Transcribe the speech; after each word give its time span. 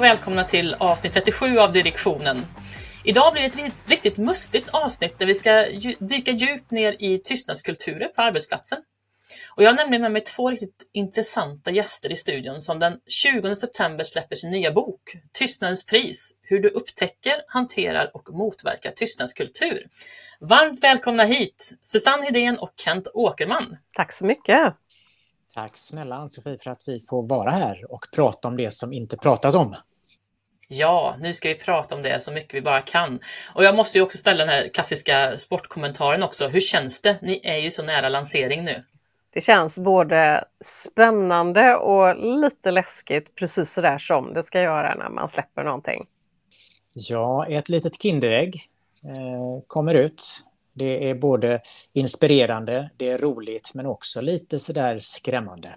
Och 0.00 0.04
välkomna 0.04 0.44
till 0.44 0.76
avsnitt 0.78 1.12
37 1.12 1.58
av 1.58 1.72
Direktionen. 1.72 2.46
Idag 3.04 3.32
blir 3.32 3.42
det 3.42 3.62
ett 3.62 3.72
riktigt 3.86 4.16
mustigt 4.16 4.68
avsnitt 4.68 5.18
där 5.18 5.26
vi 5.26 5.34
ska 5.34 5.66
dyka 5.98 6.30
djupt 6.30 6.70
ner 6.70 6.96
i 6.98 7.18
tystnadskulturer 7.18 8.08
på 8.08 8.22
arbetsplatsen. 8.22 8.78
Och 9.56 9.62
jag 9.62 9.70
har 9.70 9.76
nämligen 9.76 10.02
med 10.02 10.12
mig 10.12 10.24
två 10.24 10.50
riktigt 10.50 10.90
intressanta 10.92 11.70
gäster 11.70 12.12
i 12.12 12.16
studion 12.16 12.60
som 12.60 12.78
den 12.78 12.98
20 13.06 13.54
september 13.54 14.04
släpper 14.04 14.36
sin 14.36 14.50
nya 14.50 14.72
bok 14.72 15.00
Tystnadens 15.32 15.86
pris, 15.86 16.34
hur 16.42 16.60
du 16.60 16.68
upptäcker, 16.68 17.34
hanterar 17.48 18.10
och 18.14 18.34
motverkar 18.34 18.90
tystnadskultur. 18.90 19.86
Varmt 20.40 20.82
välkomna 20.82 21.24
hit 21.24 21.72
Susanne 21.82 22.24
Hedén 22.24 22.58
och 22.58 22.72
Kent 22.76 23.08
Åkerman. 23.14 23.76
Tack 23.92 24.12
så 24.12 24.26
mycket. 24.26 24.74
Tack 25.54 25.76
snälla 25.76 26.16
Ann-Sofie 26.16 26.58
för 26.58 26.70
att 26.70 26.82
vi 26.86 27.00
får 27.08 27.28
vara 27.28 27.50
här 27.50 27.92
och 27.92 28.00
prata 28.14 28.48
om 28.48 28.56
det 28.56 28.72
som 28.72 28.92
inte 28.92 29.16
pratas 29.16 29.54
om. 29.54 29.76
Ja, 30.72 31.16
nu 31.20 31.34
ska 31.34 31.48
vi 31.48 31.54
prata 31.54 31.94
om 31.94 32.02
det 32.02 32.22
så 32.22 32.32
mycket 32.32 32.54
vi 32.54 32.60
bara 32.60 32.80
kan. 32.82 33.18
Och 33.54 33.64
jag 33.64 33.76
måste 33.76 33.98
ju 33.98 34.02
också 34.04 34.18
ställa 34.18 34.38
den 34.38 34.48
här 34.48 34.68
klassiska 34.68 35.36
sportkommentaren 35.36 36.22
också. 36.22 36.48
Hur 36.48 36.60
känns 36.60 37.00
det? 37.00 37.18
Ni 37.22 37.40
är 37.44 37.56
ju 37.56 37.70
så 37.70 37.82
nära 37.82 38.08
lansering 38.08 38.64
nu. 38.64 38.84
Det 39.32 39.40
känns 39.40 39.78
både 39.78 40.44
spännande 40.64 41.76
och 41.76 42.16
lite 42.16 42.70
läskigt, 42.70 43.34
precis 43.34 43.72
så 43.72 43.80
där 43.80 43.98
som 43.98 44.34
det 44.34 44.42
ska 44.42 44.62
göra 44.62 44.94
när 44.94 45.08
man 45.08 45.28
släpper 45.28 45.64
någonting. 45.64 46.06
Ja, 46.92 47.46
ett 47.48 47.68
litet 47.68 48.02
Kinderägg 48.02 48.54
eh, 49.04 49.62
kommer 49.66 49.94
ut 49.94 50.22
det 50.72 51.10
är 51.10 51.14
både 51.14 51.60
inspirerande, 51.92 52.90
det 52.96 53.10
är 53.10 53.18
roligt 53.18 53.70
men 53.74 53.86
också 53.86 54.20
lite 54.20 54.58
sådär 54.58 54.96
skrämmande. 55.00 55.68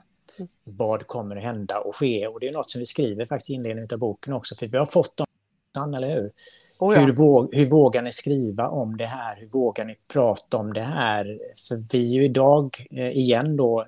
Vad 0.63 1.07
kommer 1.07 1.35
att 1.35 1.43
hända 1.43 1.79
och 1.79 1.95
ske? 1.95 2.27
Och 2.27 2.39
det 2.39 2.47
är 2.47 2.53
något 2.53 2.69
som 2.69 2.79
vi 2.79 2.85
skriver 2.85 3.25
faktiskt 3.25 3.49
i 3.49 3.53
inledningen 3.53 3.89
av 3.93 3.99
boken 3.99 4.33
också, 4.33 4.55
för 4.55 4.67
vi 4.67 4.77
har 4.77 4.85
fått 4.85 5.17
dem, 5.17 5.93
eller 5.93 6.15
hur? 6.15 6.31
Oh 6.79 6.93
ja. 6.93 6.99
hur, 6.99 7.11
våg, 7.11 7.55
hur 7.55 7.65
vågar 7.65 8.01
ni 8.01 8.11
skriva 8.11 8.67
om 8.67 8.97
det 8.97 9.05
här? 9.05 9.35
Hur 9.35 9.49
vågar 9.49 9.85
ni 9.85 9.95
prata 10.13 10.57
om 10.57 10.73
det 10.73 10.83
här? 10.83 11.39
För 11.67 11.91
vi 11.91 12.09
är 12.09 12.13
ju 12.13 12.25
idag, 12.25 12.77
eh, 12.91 13.09
igen 13.09 13.57
då, 13.57 13.85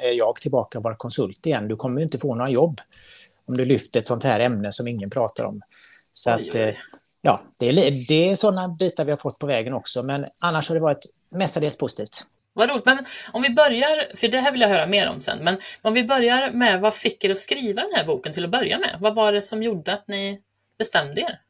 är 0.00 0.12
jag 0.12 0.36
tillbaka 0.36 0.78
och 0.78 0.84
vara 0.84 0.96
konsult 0.96 1.46
igen. 1.46 1.68
Du 1.68 1.76
kommer 1.76 2.00
inte 2.00 2.18
få 2.18 2.34
några 2.34 2.50
jobb 2.50 2.80
om 3.46 3.56
du 3.56 3.64
lyfter 3.64 4.00
ett 4.00 4.06
sånt 4.06 4.24
här 4.24 4.40
ämne 4.40 4.72
som 4.72 4.88
ingen 4.88 5.10
pratar 5.10 5.44
om. 5.44 5.62
Så 6.12 6.36
oj, 6.36 6.48
att, 6.48 6.54
oj. 6.54 6.62
Eh, 6.62 6.74
ja, 7.20 7.40
det 7.58 7.68
är, 7.68 8.06
det 8.08 8.30
är 8.30 8.34
sådana 8.34 8.68
bitar 8.68 9.04
vi 9.04 9.10
har 9.10 9.16
fått 9.16 9.38
på 9.38 9.46
vägen 9.46 9.74
också, 9.74 10.02
men 10.02 10.24
annars 10.38 10.68
har 10.68 10.74
det 10.74 10.82
varit 10.82 11.04
mestadels 11.30 11.76
positivt. 11.76 12.26
Vad 12.56 12.70
roligt, 12.70 12.84
men 12.86 12.98
om 13.32 13.42
vi 13.42 13.50
börjar, 13.50 14.16
för 14.16 14.28
det 14.28 14.40
här 14.40 14.52
vill 14.52 14.60
jag 14.60 14.68
höra 14.68 14.86
mer 14.86 15.10
om 15.10 15.20
sen, 15.20 15.38
men 15.44 15.58
om 15.82 15.94
vi 15.94 16.04
börjar 16.04 16.50
med 16.50 16.80
vad 16.80 16.94
fick 16.94 17.24
er 17.24 17.30
att 17.30 17.38
skriva 17.38 17.82
den 17.82 17.92
här 17.94 18.04
boken 18.04 18.32
till 18.32 18.44
att 18.44 18.50
börja 18.50 18.78
med? 18.78 18.96
Vad 19.00 19.14
var 19.14 19.32
det 19.32 19.42
som 19.42 19.62
gjorde 19.62 19.92
att 19.92 20.08
ni 20.08 20.42
bestämde 20.78 21.20
er? 21.20 21.40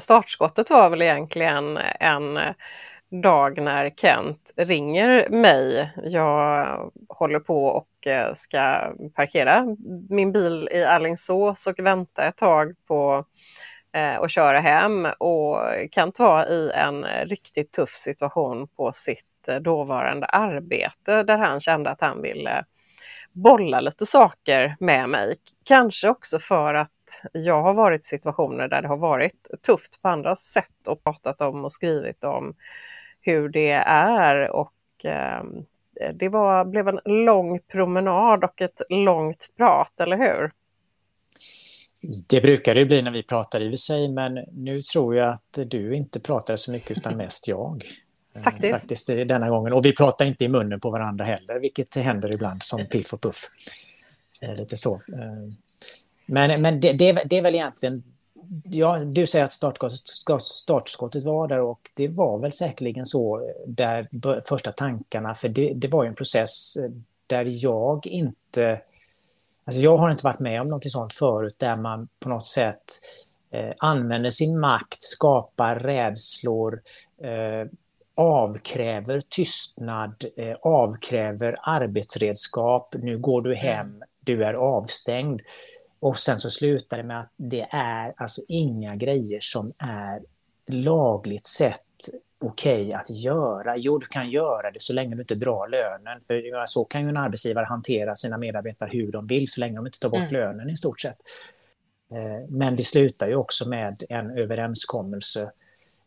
Startskottet 0.00 0.70
var 0.70 0.90
väl 0.90 1.02
egentligen 1.02 1.76
en 2.00 2.38
dag 3.22 3.62
när 3.62 3.90
Kent 3.90 4.52
ringer 4.56 5.28
mig. 5.28 5.92
Jag 6.04 6.92
håller 7.08 7.40
på 7.40 7.66
och 7.66 8.06
eh, 8.06 8.34
ska 8.34 8.92
parkera 9.14 9.76
min 10.08 10.32
bil 10.32 10.68
i 10.72 10.84
Allingsås 10.84 11.66
och 11.66 11.78
vänta 11.78 12.24
ett 12.24 12.36
tag 12.36 12.74
på 12.86 13.24
Eh, 13.92 14.16
och 14.16 14.30
köra 14.30 14.60
hem 14.60 15.08
och 15.18 15.58
Kent 15.90 16.18
var 16.18 16.46
i 16.46 16.70
en 16.74 17.04
riktigt 17.04 17.72
tuff 17.72 17.90
situation 17.90 18.68
på 18.68 18.92
sitt 18.92 19.48
eh, 19.48 19.56
dåvarande 19.56 20.26
arbete 20.26 21.22
där 21.22 21.38
han 21.38 21.60
kände 21.60 21.90
att 21.90 22.00
han 22.00 22.22
ville 22.22 22.64
bolla 23.32 23.80
lite 23.80 24.06
saker 24.06 24.76
med 24.80 25.08
mig. 25.08 25.36
Kanske 25.64 26.08
också 26.08 26.38
för 26.38 26.74
att 26.74 26.90
jag 27.32 27.62
har 27.62 27.74
varit 27.74 28.00
i 28.00 28.04
situationer 28.04 28.68
där 28.68 28.82
det 28.82 28.88
har 28.88 28.96
varit 28.96 29.46
tufft 29.66 30.02
på 30.02 30.08
andra 30.08 30.36
sätt 30.36 30.88
och 30.88 31.04
pratat 31.04 31.40
om 31.40 31.64
och 31.64 31.72
skrivit 31.72 32.24
om 32.24 32.54
hur 33.20 33.48
det 33.48 33.70
är 33.86 34.50
och 34.50 35.04
eh, 35.04 35.42
det 36.14 36.28
var, 36.28 36.64
blev 36.64 36.88
en 36.88 37.00
lång 37.04 37.58
promenad 37.58 38.44
och 38.44 38.62
ett 38.62 38.80
långt 38.88 39.48
prat, 39.56 40.00
eller 40.00 40.16
hur? 40.16 40.50
Det 42.28 42.40
brukar 42.40 42.74
det 42.74 42.84
bli 42.84 43.02
när 43.02 43.10
vi 43.10 43.22
pratar 43.22 43.60
i 43.60 43.74
och 43.74 43.78
sig, 43.78 44.08
men 44.08 44.34
nu 44.52 44.82
tror 44.82 45.16
jag 45.16 45.28
att 45.28 45.58
du 45.66 45.94
inte 45.94 46.20
pratar 46.20 46.56
så 46.56 46.70
mycket 46.70 46.98
utan 46.98 47.16
mest 47.16 47.48
jag. 47.48 47.84
Eh, 48.34 48.42
faktiskt. 48.42 48.72
Faktiskt 48.72 49.06
denna 49.06 49.48
gången. 49.48 49.72
Och 49.72 49.84
vi 49.84 49.92
pratar 49.96 50.24
inte 50.24 50.44
i 50.44 50.48
munnen 50.48 50.80
på 50.80 50.90
varandra 50.90 51.24
heller, 51.24 51.58
vilket 51.60 51.94
händer 51.94 52.32
ibland 52.32 52.62
som 52.62 52.86
piff 52.86 53.12
och 53.12 53.20
puff. 53.20 53.50
Eh, 54.40 54.54
lite 54.54 54.76
så. 54.76 54.98
Men, 56.26 56.62
men 56.62 56.80
det, 56.80 56.92
det, 56.92 57.12
det 57.12 57.38
är 57.38 57.42
väl 57.42 57.54
egentligen 57.54 58.02
ja, 58.64 58.98
du 58.98 59.26
säger 59.26 59.44
att 59.44 59.52
startskottet, 59.52 60.08
startskottet 60.42 61.24
var 61.24 61.48
där 61.48 61.60
och 61.60 61.90
det 61.94 62.08
var 62.08 62.38
väl 62.38 62.52
säkerligen 62.52 63.06
så 63.06 63.52
där 63.66 64.08
första 64.48 64.72
tankarna, 64.72 65.34
för 65.34 65.48
det, 65.48 65.72
det 65.74 65.88
var 65.88 66.04
ju 66.04 66.08
en 66.08 66.14
process 66.14 66.76
där 67.26 67.64
jag 67.64 68.06
inte... 68.06 68.80
Alltså 69.64 69.80
jag 69.80 69.96
har 69.96 70.10
inte 70.10 70.24
varit 70.24 70.40
med 70.40 70.60
om 70.60 70.68
något 70.68 70.90
sånt 70.90 71.12
förut 71.12 71.56
där 71.58 71.76
man 71.76 72.08
på 72.20 72.28
något 72.28 72.46
sätt 72.46 72.84
eh, 73.50 73.72
använder 73.78 74.30
sin 74.30 74.60
makt, 74.60 75.02
skapar 75.02 75.76
rädslor, 75.76 76.80
eh, 77.22 77.68
avkräver 78.16 79.20
tystnad, 79.28 80.24
eh, 80.36 80.56
avkräver 80.62 81.56
arbetsredskap, 81.62 82.94
nu 82.98 83.18
går 83.18 83.42
du 83.42 83.54
hem, 83.54 84.02
du 84.20 84.44
är 84.44 84.54
avstängd. 84.54 85.40
Och 86.00 86.18
sen 86.18 86.38
så 86.38 86.50
slutar 86.50 86.96
det 86.96 87.04
med 87.04 87.20
att 87.20 87.32
det 87.36 87.66
är 87.70 88.14
alltså 88.16 88.40
inga 88.48 88.96
grejer 88.96 89.40
som 89.40 89.72
är 89.78 90.22
lagligt 90.66 91.46
sett 91.46 91.82
okej 92.42 92.86
okay 92.86 92.92
att 92.92 93.10
göra. 93.10 93.76
Jo, 93.76 93.98
du 93.98 94.06
kan 94.06 94.30
göra 94.30 94.70
det 94.70 94.82
så 94.82 94.92
länge 94.92 95.14
du 95.14 95.20
inte 95.20 95.34
drar 95.34 95.68
lönen. 95.68 96.20
För 96.20 96.66
så 96.66 96.84
kan 96.84 97.02
ju 97.02 97.08
en 97.08 97.16
arbetsgivare 97.16 97.64
hantera 97.64 98.14
sina 98.14 98.38
medarbetare 98.38 98.90
hur 98.92 99.12
de 99.12 99.26
vill, 99.26 99.48
så 99.48 99.60
länge 99.60 99.76
de 99.76 99.86
inte 99.86 99.98
tar 99.98 100.10
bort 100.10 100.20
mm. 100.20 100.32
lönen 100.32 100.70
i 100.70 100.76
stort 100.76 101.00
sett. 101.00 101.18
Eh, 102.12 102.48
men 102.48 102.76
det 102.76 102.82
slutar 102.82 103.28
ju 103.28 103.34
också 103.34 103.68
med 103.68 104.02
en 104.08 104.38
överenskommelse 104.38 105.42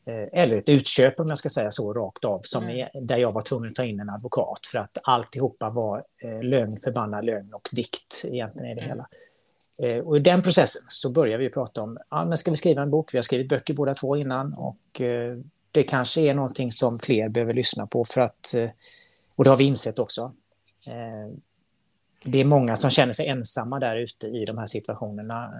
eh, 0.05 0.41
eller 0.41 0.55
ett 0.55 0.69
utköp 0.69 1.19
om 1.19 1.29
jag 1.29 1.37
ska 1.37 1.49
säga 1.49 1.71
så 1.71 1.93
rakt 1.93 2.25
av, 2.25 2.41
som 2.43 2.63
mm. 2.63 2.75
är, 2.77 3.01
där 3.01 3.17
jag 3.17 3.31
var 3.31 3.41
tvungen 3.41 3.69
att 3.69 3.75
ta 3.75 3.83
in 3.83 3.99
en 3.99 4.09
advokat 4.09 4.59
för 4.71 4.77
att 4.77 4.97
alltihopa 5.03 5.69
var 5.69 6.03
eh, 6.23 6.43
lögn, 6.43 6.77
förbannad 6.77 7.25
lögn 7.25 7.53
och 7.53 7.69
dikt 7.71 8.25
egentligen 8.25 8.71
i 8.71 8.75
det 8.75 8.81
mm. 8.81 8.89
hela. 8.89 9.07
Eh, 9.77 10.07
och 10.07 10.17
i 10.17 10.19
den 10.19 10.41
processen 10.41 10.81
så 10.87 11.09
börjar 11.09 11.37
vi 11.37 11.49
prata 11.49 11.81
om, 11.81 11.97
ja, 12.09 12.25
men 12.25 12.37
ska 12.37 12.51
vi 12.51 12.57
skriva 12.57 12.81
en 12.81 12.91
bok? 12.91 13.13
Vi 13.13 13.17
har 13.17 13.23
skrivit 13.23 13.49
böcker 13.49 13.73
båda 13.73 13.93
två 13.93 14.15
innan 14.17 14.53
och 14.53 15.01
eh, 15.01 15.37
det 15.75 15.83
kanske 15.83 16.21
är 16.21 16.33
någonting 16.33 16.71
som 16.71 16.99
fler 16.99 17.29
behöver 17.29 17.53
lyssna 17.53 17.87
på 17.87 18.03
för 18.03 18.21
att, 18.21 18.53
eh, 18.53 18.69
och 19.35 19.43
det 19.43 19.49
har 19.49 19.57
vi 19.57 19.63
insett 19.63 19.99
också. 19.99 20.33
Det 22.25 22.41
är 22.41 22.45
många 22.45 22.75
som 22.75 22.89
känner 22.89 23.13
sig 23.13 23.27
ensamma 23.27 23.79
där 23.79 23.95
ute 23.95 24.27
i 24.27 24.45
de 24.45 24.57
här 24.57 24.65
situationerna. 24.65 25.53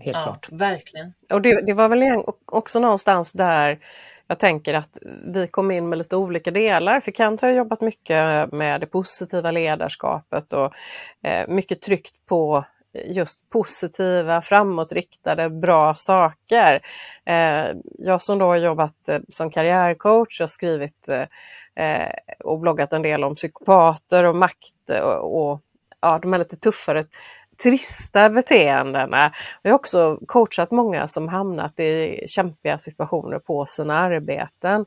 Helt 0.00 0.16
ja, 0.16 0.22
klart. 0.22 0.48
Verkligen. 0.52 1.12
Och 1.30 1.42
det, 1.42 1.66
det 1.66 1.72
var 1.72 1.88
väl 1.88 2.22
också 2.44 2.80
någonstans 2.80 3.32
där 3.32 3.78
jag 4.26 4.38
tänker 4.38 4.74
att 4.74 4.98
vi 5.26 5.48
kom 5.48 5.70
in 5.70 5.88
med 5.88 5.98
lite 5.98 6.16
olika 6.16 6.50
delar. 6.50 7.00
För 7.00 7.12
Kent 7.12 7.40
har 7.40 7.48
jobbat 7.48 7.80
mycket 7.80 8.52
med 8.52 8.80
det 8.80 8.86
positiva 8.86 9.50
ledarskapet 9.50 10.52
och 10.52 10.72
mycket 11.48 11.80
tryckt 11.80 12.26
på 12.26 12.64
just 13.06 13.50
positiva, 13.50 14.42
framåtriktade, 14.42 15.50
bra 15.50 15.94
saker. 15.94 16.80
Eh, 17.24 17.66
jag 17.98 18.22
som 18.22 18.38
då 18.38 18.46
har 18.46 18.56
jobbat 18.56 19.08
eh, 19.08 19.18
som 19.28 19.50
karriärcoach, 19.50 20.40
har 20.40 20.46
skrivit 20.46 21.08
eh, 21.08 21.22
eh 21.84 22.12
och 22.44 22.60
bloggat 22.60 22.92
en 22.92 23.02
del 23.02 23.24
om 23.24 23.34
psykopater 23.34 24.24
och 24.24 24.36
makt 24.36 24.90
eh, 24.90 25.00
och, 25.00 25.50
och 25.50 25.60
ja, 26.00 26.18
de 26.22 26.32
här 26.32 26.38
lite 26.38 26.56
tuffare 26.56 27.04
trista 27.62 28.30
beteendena. 28.30 29.32
Jag 29.62 29.70
har 29.70 29.78
också 29.78 30.18
coachat 30.26 30.70
många 30.70 31.06
som 31.06 31.28
hamnat 31.28 31.80
i 31.80 32.24
kämpiga 32.28 32.78
situationer 32.78 33.38
på 33.38 33.66
sina 33.66 33.98
arbeten. 33.98 34.86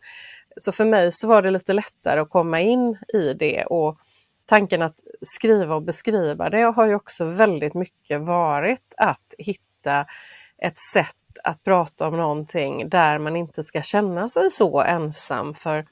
Så 0.57 0.71
för 0.71 0.85
mig 0.85 1.11
så 1.11 1.27
var 1.27 1.41
det 1.41 1.51
lite 1.51 1.73
lättare 1.73 2.19
att 2.19 2.29
komma 2.29 2.59
in 2.59 2.97
i 3.13 3.33
det 3.33 3.65
och 3.65 3.99
tanken 4.49 4.81
att 4.81 4.95
skriva 5.21 5.75
och 5.75 5.81
beskriva 5.81 6.49
det 6.49 6.61
har 6.61 6.87
ju 6.87 6.95
också 6.95 7.25
väldigt 7.25 7.73
mycket 7.73 8.21
varit 8.21 8.93
att 8.97 9.33
hitta 9.37 10.05
ett 10.57 10.79
sätt 10.93 11.15
att 11.43 11.63
prata 11.63 12.07
om 12.07 12.17
någonting 12.17 12.89
där 12.89 13.19
man 13.19 13.35
inte 13.35 13.63
ska 13.63 13.81
känna 13.81 14.27
sig 14.27 14.49
så 14.49 14.81
ensam. 14.81 15.53
För 15.53 15.85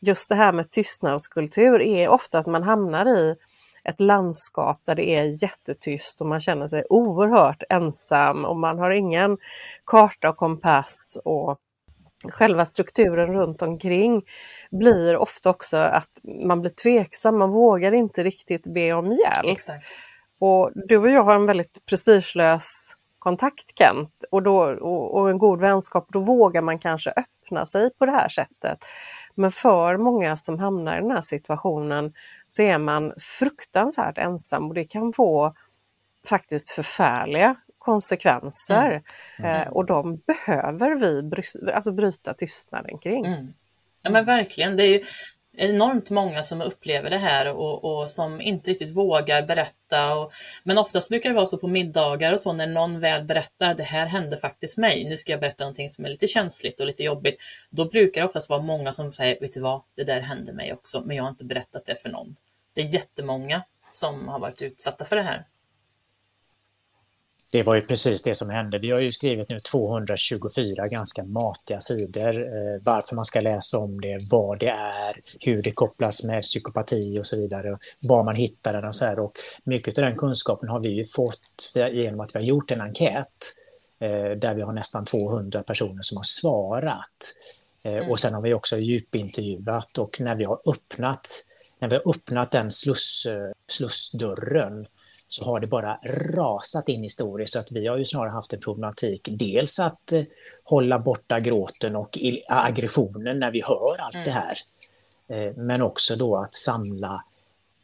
just 0.00 0.28
det 0.28 0.34
här 0.34 0.52
med 0.52 0.70
tystnadskultur 0.70 1.82
är 1.82 2.08
ofta 2.08 2.38
att 2.38 2.46
man 2.46 2.62
hamnar 2.62 3.08
i 3.08 3.36
ett 3.84 4.00
landskap 4.00 4.80
där 4.84 4.94
det 4.94 5.08
är 5.08 5.42
jättetyst 5.42 6.20
och 6.20 6.26
man 6.26 6.40
känner 6.40 6.66
sig 6.66 6.84
oerhört 6.90 7.62
ensam 7.68 8.44
och 8.44 8.56
man 8.56 8.78
har 8.78 8.90
ingen 8.90 9.38
karta 9.84 10.28
och 10.28 10.36
kompass 10.36 11.18
och 11.24 11.58
själva 12.28 12.64
strukturen 12.64 13.32
runt 13.32 13.62
omkring 13.62 14.22
blir 14.70 15.16
ofta 15.16 15.50
också 15.50 15.76
att 15.76 16.10
man 16.48 16.60
blir 16.60 16.70
tveksam, 16.70 17.38
man 17.38 17.50
vågar 17.50 17.92
inte 17.92 18.24
riktigt 18.24 18.66
be 18.66 18.92
om 18.92 19.06
hjälp. 19.06 19.44
Exakt. 19.44 19.86
Och 20.38 20.70
du 20.74 20.96
och 20.96 21.10
jag 21.10 21.22
har 21.22 21.34
en 21.34 21.46
väldigt 21.46 21.86
prestigelös 21.86 22.96
kontakt 23.18 23.78
Kent 23.78 24.24
och, 24.30 24.42
då, 24.42 24.58
och, 24.62 25.14
och 25.14 25.30
en 25.30 25.38
god 25.38 25.60
vänskap, 25.60 26.06
då 26.12 26.20
vågar 26.20 26.62
man 26.62 26.78
kanske 26.78 27.10
öppna 27.10 27.66
sig 27.66 27.90
på 27.98 28.06
det 28.06 28.12
här 28.12 28.28
sättet. 28.28 28.78
Men 29.34 29.50
för 29.50 29.96
många 29.96 30.36
som 30.36 30.58
hamnar 30.58 30.98
i 30.98 31.00
den 31.00 31.10
här 31.10 31.20
situationen 31.20 32.12
så 32.48 32.62
är 32.62 32.78
man 32.78 33.12
fruktansvärt 33.18 34.18
ensam 34.18 34.68
och 34.68 34.74
det 34.74 34.84
kan 34.84 35.12
få 35.12 35.54
faktiskt 36.26 36.70
förfärliga 36.70 37.54
konsekvenser. 37.78 39.02
Mm. 39.38 39.50
Mm. 39.50 39.72
och 39.72 39.86
de 39.86 40.16
behöver 40.16 40.96
vi 40.96 41.22
bry 41.22 41.42
alltså 41.74 41.92
bryta 41.92 42.34
tystnaden 42.34 42.98
kring. 42.98 43.26
Mm. 43.26 43.52
Ja 44.06 44.10
men 44.10 44.24
verkligen, 44.24 44.76
det 44.76 44.82
är 44.82 44.88
ju 44.88 45.04
enormt 45.56 46.10
många 46.10 46.42
som 46.42 46.60
upplever 46.62 47.10
det 47.10 47.18
här 47.18 47.54
och, 47.54 47.84
och 47.84 48.08
som 48.08 48.40
inte 48.40 48.70
riktigt 48.70 48.96
vågar 48.96 49.42
berätta. 49.42 50.14
Och, 50.14 50.32
men 50.64 50.78
oftast 50.78 51.08
brukar 51.08 51.28
det 51.28 51.34
vara 51.34 51.46
så 51.46 51.58
på 51.58 51.68
middagar 51.68 52.32
och 52.32 52.40
så 52.40 52.52
när 52.52 52.66
någon 52.66 53.00
väl 53.00 53.24
berättar 53.24 53.74
det 53.74 53.82
här 53.82 54.06
hände 54.06 54.36
faktiskt 54.36 54.78
mig, 54.78 55.04
nu 55.04 55.16
ska 55.16 55.32
jag 55.32 55.40
berätta 55.40 55.64
någonting 55.64 55.90
som 55.90 56.04
är 56.04 56.08
lite 56.08 56.26
känsligt 56.26 56.80
och 56.80 56.86
lite 56.86 57.02
jobbigt. 57.02 57.38
Då 57.70 57.84
brukar 57.84 58.20
det 58.20 58.26
oftast 58.26 58.50
vara 58.50 58.62
många 58.62 58.92
som 58.92 59.12
säger, 59.12 59.40
vet 59.40 59.54
du 59.54 59.60
vad, 59.60 59.82
det 59.94 60.04
där 60.04 60.20
hände 60.20 60.52
mig 60.52 60.72
också, 60.72 61.02
men 61.06 61.16
jag 61.16 61.24
har 61.24 61.30
inte 61.30 61.44
berättat 61.44 61.86
det 61.86 62.02
för 62.02 62.08
någon. 62.08 62.36
Det 62.74 62.80
är 62.80 62.94
jättemånga 62.94 63.62
som 63.90 64.28
har 64.28 64.38
varit 64.38 64.62
utsatta 64.62 65.04
för 65.04 65.16
det 65.16 65.22
här. 65.22 65.44
Det 67.50 67.62
var 67.62 67.74
ju 67.74 67.80
precis 67.80 68.22
det 68.22 68.34
som 68.34 68.50
hände. 68.50 68.78
Vi 68.78 68.90
har 68.90 69.00
ju 69.00 69.12
skrivit 69.12 69.48
nu 69.48 69.60
224 69.60 70.86
ganska 70.86 71.24
matiga 71.24 71.80
sidor 71.80 72.42
eh, 72.42 72.82
varför 72.82 73.14
man 73.14 73.24
ska 73.24 73.40
läsa 73.40 73.78
om 73.78 74.00
det, 74.00 74.26
vad 74.30 74.58
det 74.58 74.68
är, 74.68 75.16
hur 75.40 75.62
det 75.62 75.72
kopplas 75.72 76.24
med 76.24 76.42
psykopati 76.42 77.20
och 77.20 77.26
så 77.26 77.36
vidare, 77.36 77.78
var 78.00 78.24
man 78.24 78.36
hittar 78.36 78.72
den 78.72 78.84
och 78.84 78.96
så 78.96 79.04
här. 79.04 79.18
Och 79.18 79.32
mycket 79.64 79.98
av 79.98 80.04
den 80.04 80.16
kunskapen 80.16 80.68
har 80.68 80.80
vi 80.80 80.88
ju 80.88 81.04
fått 81.04 81.40
genom 81.92 82.20
att 82.20 82.34
vi 82.34 82.38
har 82.38 82.46
gjort 82.46 82.70
en 82.70 82.80
enkät 82.80 83.52
eh, 84.00 84.38
där 84.38 84.54
vi 84.54 84.62
har 84.62 84.72
nästan 84.72 85.04
200 85.04 85.62
personer 85.62 86.02
som 86.02 86.16
har 86.16 86.24
svarat. 86.24 87.34
Eh, 87.82 87.92
mm. 87.92 88.10
Och 88.10 88.20
sen 88.20 88.34
har 88.34 88.42
vi 88.42 88.54
också 88.54 88.78
djupintervjuat 88.78 89.98
och 89.98 90.20
när 90.20 90.36
vi 90.36 90.44
har 90.44 90.60
öppnat, 90.68 91.26
när 91.78 91.88
vi 91.88 91.94
har 91.96 92.10
öppnat 92.10 92.50
den 92.50 92.70
sluss, 92.70 93.26
slussdörren 93.68 94.86
så 95.28 95.44
har 95.44 95.60
det 95.60 95.66
bara 95.66 95.98
rasat 96.34 96.88
in 96.88 97.02
historier 97.02 97.46
så 97.46 97.58
att 97.58 97.72
vi 97.72 97.86
har 97.86 97.96
ju 97.96 98.04
snarare 98.04 98.30
haft 98.30 98.52
en 98.52 98.60
problematik. 98.60 99.28
Dels 99.32 99.78
att 99.78 100.12
eh, 100.12 100.22
hålla 100.64 100.98
borta 100.98 101.40
gråten 101.40 101.96
och 101.96 102.18
aggressionen 102.48 103.38
när 103.38 103.50
vi 103.50 103.62
hör 103.62 104.00
allt 104.00 104.14
mm. 104.14 104.24
det 104.24 104.30
här. 104.30 104.56
Eh, 105.28 105.56
men 105.56 105.82
också 105.82 106.16
då 106.16 106.36
att 106.36 106.54
samla, 106.54 107.24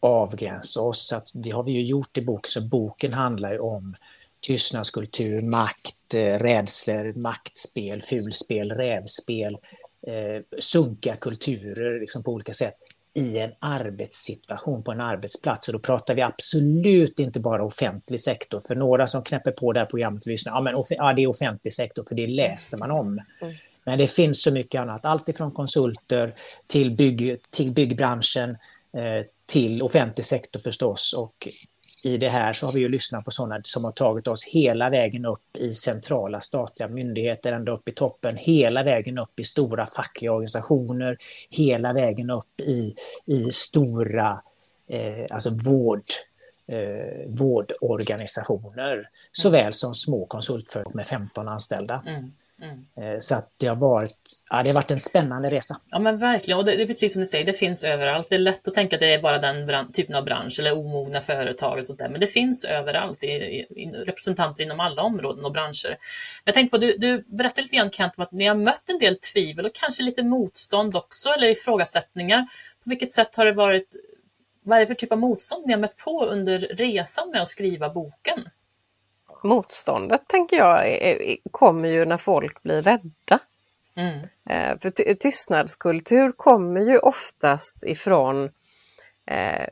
avgränsa 0.00 0.80
oss. 0.80 1.08
Så 1.08 1.16
att 1.16 1.28
det 1.34 1.50
har 1.50 1.62
vi 1.62 1.72
ju 1.72 1.82
gjort 1.82 2.18
i 2.18 2.22
boken. 2.22 2.50
Så 2.50 2.60
boken 2.60 3.12
handlar 3.12 3.52
ju 3.52 3.58
om 3.58 3.96
tystnadskultur, 4.40 5.40
makt, 5.40 6.14
eh, 6.14 6.38
rädslor, 6.38 7.12
maktspel, 7.18 8.02
fulspel, 8.02 8.70
rävspel, 8.70 9.58
eh, 10.06 10.42
sunkiga 10.58 11.16
kulturer 11.16 12.00
liksom 12.00 12.22
på 12.22 12.30
olika 12.30 12.52
sätt 12.52 12.74
i 13.14 13.38
en 13.38 13.50
arbetssituation 13.58 14.82
på 14.82 14.92
en 14.92 15.00
arbetsplats. 15.00 15.68
Och 15.68 15.72
då 15.72 15.78
pratar 15.78 16.14
vi 16.14 16.22
absolut 16.22 17.18
inte 17.18 17.40
bara 17.40 17.64
offentlig 17.64 18.20
sektor. 18.20 18.60
För 18.60 18.74
några 18.74 19.06
som 19.06 19.22
knäpper 19.22 19.52
på 19.52 19.72
det 19.72 19.80
här 19.80 19.86
programmet 19.86 20.22
och 20.22 20.30
lyssnar, 20.30 20.52
ja, 20.52 20.60
men 20.60 20.74
ja, 20.90 21.12
det 21.12 21.22
är 21.22 21.26
offentlig 21.26 21.74
sektor 21.74 22.04
för 22.08 22.14
det 22.14 22.26
läser 22.26 22.78
man 22.78 22.90
om. 22.90 23.20
Mm. 23.40 23.54
Men 23.84 23.98
det 23.98 24.06
finns 24.06 24.42
så 24.42 24.52
mycket 24.52 24.80
annat, 24.80 25.04
allt 25.04 25.28
ifrån 25.28 25.50
konsulter 25.50 26.34
till, 26.66 26.96
bygg, 26.96 27.36
till 27.50 27.72
byggbranschen, 27.72 28.50
eh, 28.96 29.26
till 29.46 29.82
offentlig 29.82 30.24
sektor 30.24 30.60
förstås. 30.60 31.12
Och 31.12 31.48
i 32.04 32.16
det 32.16 32.28
här 32.28 32.52
så 32.52 32.66
har 32.66 32.72
vi 32.72 32.80
ju 32.80 32.88
lyssnat 32.88 33.24
på 33.24 33.30
sådana 33.30 33.60
som 33.64 33.84
har 33.84 33.92
tagit 33.92 34.26
oss 34.26 34.44
hela 34.44 34.90
vägen 34.90 35.26
upp 35.26 35.56
i 35.58 35.70
centrala 35.70 36.40
statliga 36.40 36.88
myndigheter, 36.88 37.52
ända 37.52 37.72
upp 37.72 37.88
i 37.88 37.92
toppen, 37.92 38.36
hela 38.36 38.82
vägen 38.82 39.18
upp 39.18 39.40
i 39.40 39.44
stora 39.44 39.86
fackliga 39.86 40.32
organisationer, 40.32 41.16
hela 41.50 41.92
vägen 41.92 42.30
upp 42.30 42.60
i, 42.60 42.94
i 43.26 43.38
stora 43.50 44.42
eh, 44.88 45.26
alltså 45.30 45.50
vård, 45.50 46.02
eh, 46.68 47.28
vårdorganisationer, 47.28 49.08
såväl 49.32 49.72
som 49.72 49.94
små 49.94 50.26
konsultföretag 50.26 50.94
med 50.94 51.06
15 51.06 51.48
anställda. 51.48 52.02
Mm, 52.06 52.32
mm. 52.62 53.12
Eh, 53.12 53.18
så 53.18 53.34
att 53.34 53.48
det 53.56 53.66
har, 53.66 53.76
varit, 53.76 54.16
ja, 54.50 54.62
det 54.62 54.68
har 54.68 54.74
varit 54.74 54.90
en 54.90 54.98
spännande 54.98 55.48
resa. 55.48 55.80
Ja 55.90 55.98
men 55.98 56.18
verkligen, 56.18 56.58
och 56.58 56.64
det, 56.64 56.76
det, 56.76 56.82
är 56.82 56.86
precis 56.86 57.12
som 57.12 57.20
du 57.20 57.26
säger, 57.26 57.44
det 57.44 57.52
finns 57.52 57.84
överallt. 57.84 58.26
Det 58.30 58.34
är 58.34 58.38
lätt 58.38 58.68
att 58.68 58.74
tänka 58.74 58.96
att 58.96 59.00
det 59.00 59.14
är 59.14 59.22
bara 59.22 59.38
den 59.38 59.92
typen 59.92 60.14
av 60.14 60.24
bransch 60.24 60.58
eller 60.58 60.78
omogna 60.78 61.20
företag 61.20 61.78
och 61.78 61.86
sånt 61.86 61.98
där, 61.98 62.08
men 62.08 62.20
det 62.20 62.26
finns 62.26 62.64
överallt, 62.64 63.24
i, 63.24 63.26
i, 63.26 63.90
representanter 64.06 64.62
inom 64.62 64.80
alla 64.80 65.02
områden 65.02 65.44
och 65.44 65.52
branscher. 65.52 65.96
Jag 66.44 66.54
tänkte 66.54 66.70
på, 66.70 66.84
du, 66.84 66.96
du 66.98 67.24
berättade 67.26 67.62
lite 67.62 67.76
grann 67.76 67.90
Kent 67.90 68.12
om 68.16 68.22
att 68.22 68.32
ni 68.32 68.46
har 68.46 68.54
mött 68.54 68.90
en 68.90 68.98
del 68.98 69.18
tvivel 69.18 69.66
och 69.66 69.74
kanske 69.74 70.02
lite 70.02 70.22
motstånd 70.22 70.96
också, 70.96 71.28
eller 71.28 71.48
ifrågasättningar. 71.48 72.46
På 72.84 72.90
vilket 72.90 73.12
sätt 73.12 73.36
har 73.36 73.46
det 73.46 73.52
varit 73.52 73.96
vad 74.62 74.76
är 74.76 74.80
det 74.80 74.86
för 74.86 74.94
typ 74.94 75.12
av 75.12 75.18
motstånd 75.18 75.66
ni 75.66 75.72
har 75.72 75.80
mött 75.80 75.96
på 75.96 76.24
under 76.24 76.58
resan 76.58 77.30
med 77.30 77.42
att 77.42 77.48
skriva 77.48 77.90
boken? 77.90 78.48
Motståndet 79.42 80.28
tänker 80.28 80.56
jag 80.56 80.98
kommer 81.50 81.88
ju 81.88 82.04
när 82.04 82.16
folk 82.16 82.62
blir 82.62 82.82
rädda. 82.82 83.38
Mm. 83.94 84.20
Eh, 84.48 84.78
för 84.78 85.14
tystnadskultur 85.14 86.32
kommer 86.32 86.80
ju 86.80 86.98
oftast 86.98 87.84
ifrån 87.84 88.50
eh, 89.26 89.66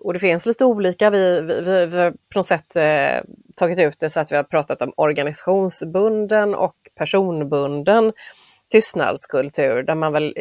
och 0.00 0.12
det 0.12 0.18
finns 0.18 0.46
lite 0.46 0.64
olika, 0.64 1.10
vi, 1.10 1.40
vi, 1.40 1.60
vi, 1.60 1.86
vi 1.86 1.98
har 2.00 2.10
på 2.10 2.38
något 2.38 2.46
sätt 2.46 2.76
eh, 2.76 3.22
tagit 3.56 3.78
ut 3.78 4.00
det 4.00 4.10
så 4.10 4.20
att 4.20 4.32
vi 4.32 4.36
har 4.36 4.42
pratat 4.42 4.82
om 4.82 4.92
organisationsbunden 4.96 6.54
och 6.54 6.76
personbunden 6.94 8.12
tystnadskultur 8.70 9.82
där 9.82 9.94
man 9.94 10.12
väl 10.12 10.34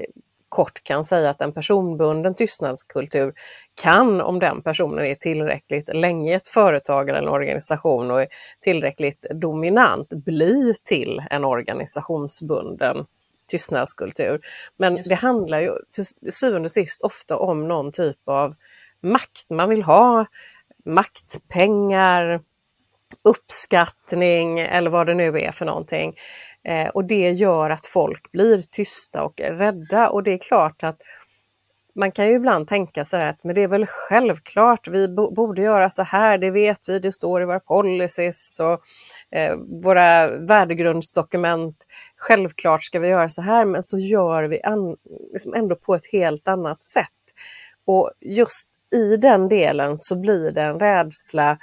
kort 0.52 0.84
kan 0.84 1.04
säga 1.04 1.30
att 1.30 1.42
en 1.42 1.52
personbunden 1.54 2.36
tystnadskultur 2.36 3.34
kan, 3.82 4.22
om 4.22 4.40
den 4.40 4.62
personen 4.62 5.06
är 5.06 5.16
tillräckligt 5.16 5.90
länge 5.96 6.32
i 6.32 6.34
ett 6.34 6.48
företag 6.48 7.10
eller 7.10 7.20
en 7.20 7.28
organisation 7.28 8.12
och 8.12 8.22
är 8.22 8.28
tillräckligt 8.62 9.26
dominant, 9.34 10.10
bli 10.10 10.76
till 10.84 11.24
en 11.30 11.46
organisationsbunden 11.46 13.06
tystnadskultur. 13.52 14.40
Men 14.78 15.04
det 15.06 15.16
handlar 15.16 15.60
ju 15.60 15.72
till 15.92 16.34
syvende 16.34 16.66
och 16.66 16.72
sist 16.72 17.02
ofta 17.02 17.38
om 17.38 17.68
någon 17.68 17.92
typ 17.92 18.18
av 18.26 18.56
makt 19.02 19.50
man 19.50 19.70
vill 19.70 19.84
ha, 19.84 20.26
maktpengar, 20.86 22.40
uppskattning 23.24 24.60
eller 24.60 24.90
vad 24.90 25.08
det 25.08 25.14
nu 25.14 25.40
är 25.40 25.52
för 25.52 25.66
någonting. 25.66 26.16
Eh, 26.64 26.88
och 26.88 27.06
det 27.06 27.30
gör 27.32 27.70
att 27.70 27.86
folk 27.86 28.32
blir 28.32 28.62
tysta 28.62 29.24
och 29.24 29.40
rädda 29.40 30.10
och 30.10 30.24
det 30.24 30.34
är 30.34 30.38
klart 30.38 30.84
att 30.84 31.02
man 31.96 32.12
kan 32.12 32.28
ju 32.28 32.34
ibland 32.34 32.68
tänka 32.68 33.06
så 33.06 33.18
här 33.18 33.30
att 33.30 33.44
men 33.44 33.56
det 33.56 33.64
är 33.64 33.68
väl 33.68 33.86
självklart, 33.86 34.88
vi 34.88 35.08
borde 35.08 35.62
göra 35.62 35.90
så 35.90 36.04
här, 36.04 36.38
det 36.38 36.52
vet 36.52 36.80
vi, 36.88 37.00
det 37.00 37.12
står 37.12 37.42
i 37.42 37.46
våra 37.46 37.60
policies 37.60 38.60
och 38.60 38.82
eh, 39.38 39.56
våra 39.84 40.38
värdegrundsdokument. 40.38 41.76
Självklart 42.18 42.84
ska 42.84 43.00
vi 43.00 43.08
göra 43.08 43.30
så 43.30 43.42
här, 43.42 43.66
men 43.66 43.84
så 43.84 44.00
gör 44.00 44.44
vi 44.44 44.62
an, 44.62 44.96
liksom 45.34 45.54
ändå 45.54 45.76
på 45.76 45.96
ett 45.96 46.12
helt 46.12 46.48
annat 46.48 46.84
sätt. 46.84 47.08
Och 47.86 48.12
just 48.20 48.68
i 48.92 49.18
den 49.18 49.50
delen 49.50 49.98
så 49.98 50.16
blir 50.16 50.52
det 50.52 50.62
en 50.62 50.80
rädsla 50.80 51.58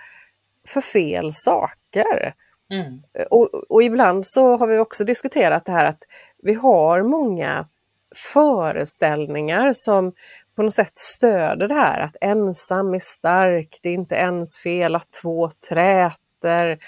för 0.68 0.80
fel 0.80 1.30
saker. 1.34 2.34
Mm. 2.70 3.02
Och, 3.30 3.54
och, 3.54 3.82
ibland 3.82 4.26
så 4.26 4.56
har 4.56 4.66
vi 4.66 4.78
också 4.78 5.04
diskuterat 5.04 5.64
det 5.64 5.72
här 5.72 5.84
att 5.84 6.02
vi 6.42 6.54
har 6.54 7.02
många 7.02 7.68
föreställningar 8.14 9.72
som 9.72 10.12
på 10.56 10.62
något 10.62 10.74
sätt 10.74 10.98
stöder 10.98 11.68
det 11.68 11.74
här 11.74 12.00
att 12.00 12.16
ensam 12.20 12.94
är 12.94 12.98
stark, 12.98 13.78
det 13.82 13.88
är 13.88 13.94
inte 13.94 14.14
ens 14.14 14.58
fel 14.58 14.94
att 14.94 15.10
två 15.22 15.50
träter. 15.68 16.78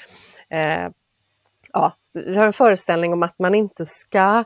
Eh, 0.50 0.88
ja, 1.72 1.92
vi 2.12 2.36
har 2.36 2.46
en 2.46 2.52
föreställning 2.52 3.12
om 3.12 3.22
att 3.22 3.38
man 3.38 3.54
inte 3.54 3.86
ska 3.86 4.44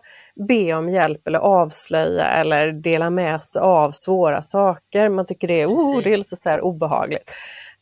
be 0.48 0.74
om 0.74 0.88
hjälp 0.88 1.26
eller 1.26 1.38
avslöja 1.38 2.26
eller 2.26 2.72
dela 2.72 3.10
med 3.10 3.42
sig 3.42 3.62
av 3.62 3.90
svåra 3.90 4.42
saker. 4.42 5.08
Man 5.08 5.26
tycker 5.26 5.48
det 5.48 5.60
är, 5.60 5.66
oh, 5.66 6.02
det 6.02 6.12
är 6.12 6.16
lite 6.16 6.36
så 6.36 6.48
här 6.48 6.60
obehagligt. 6.60 7.32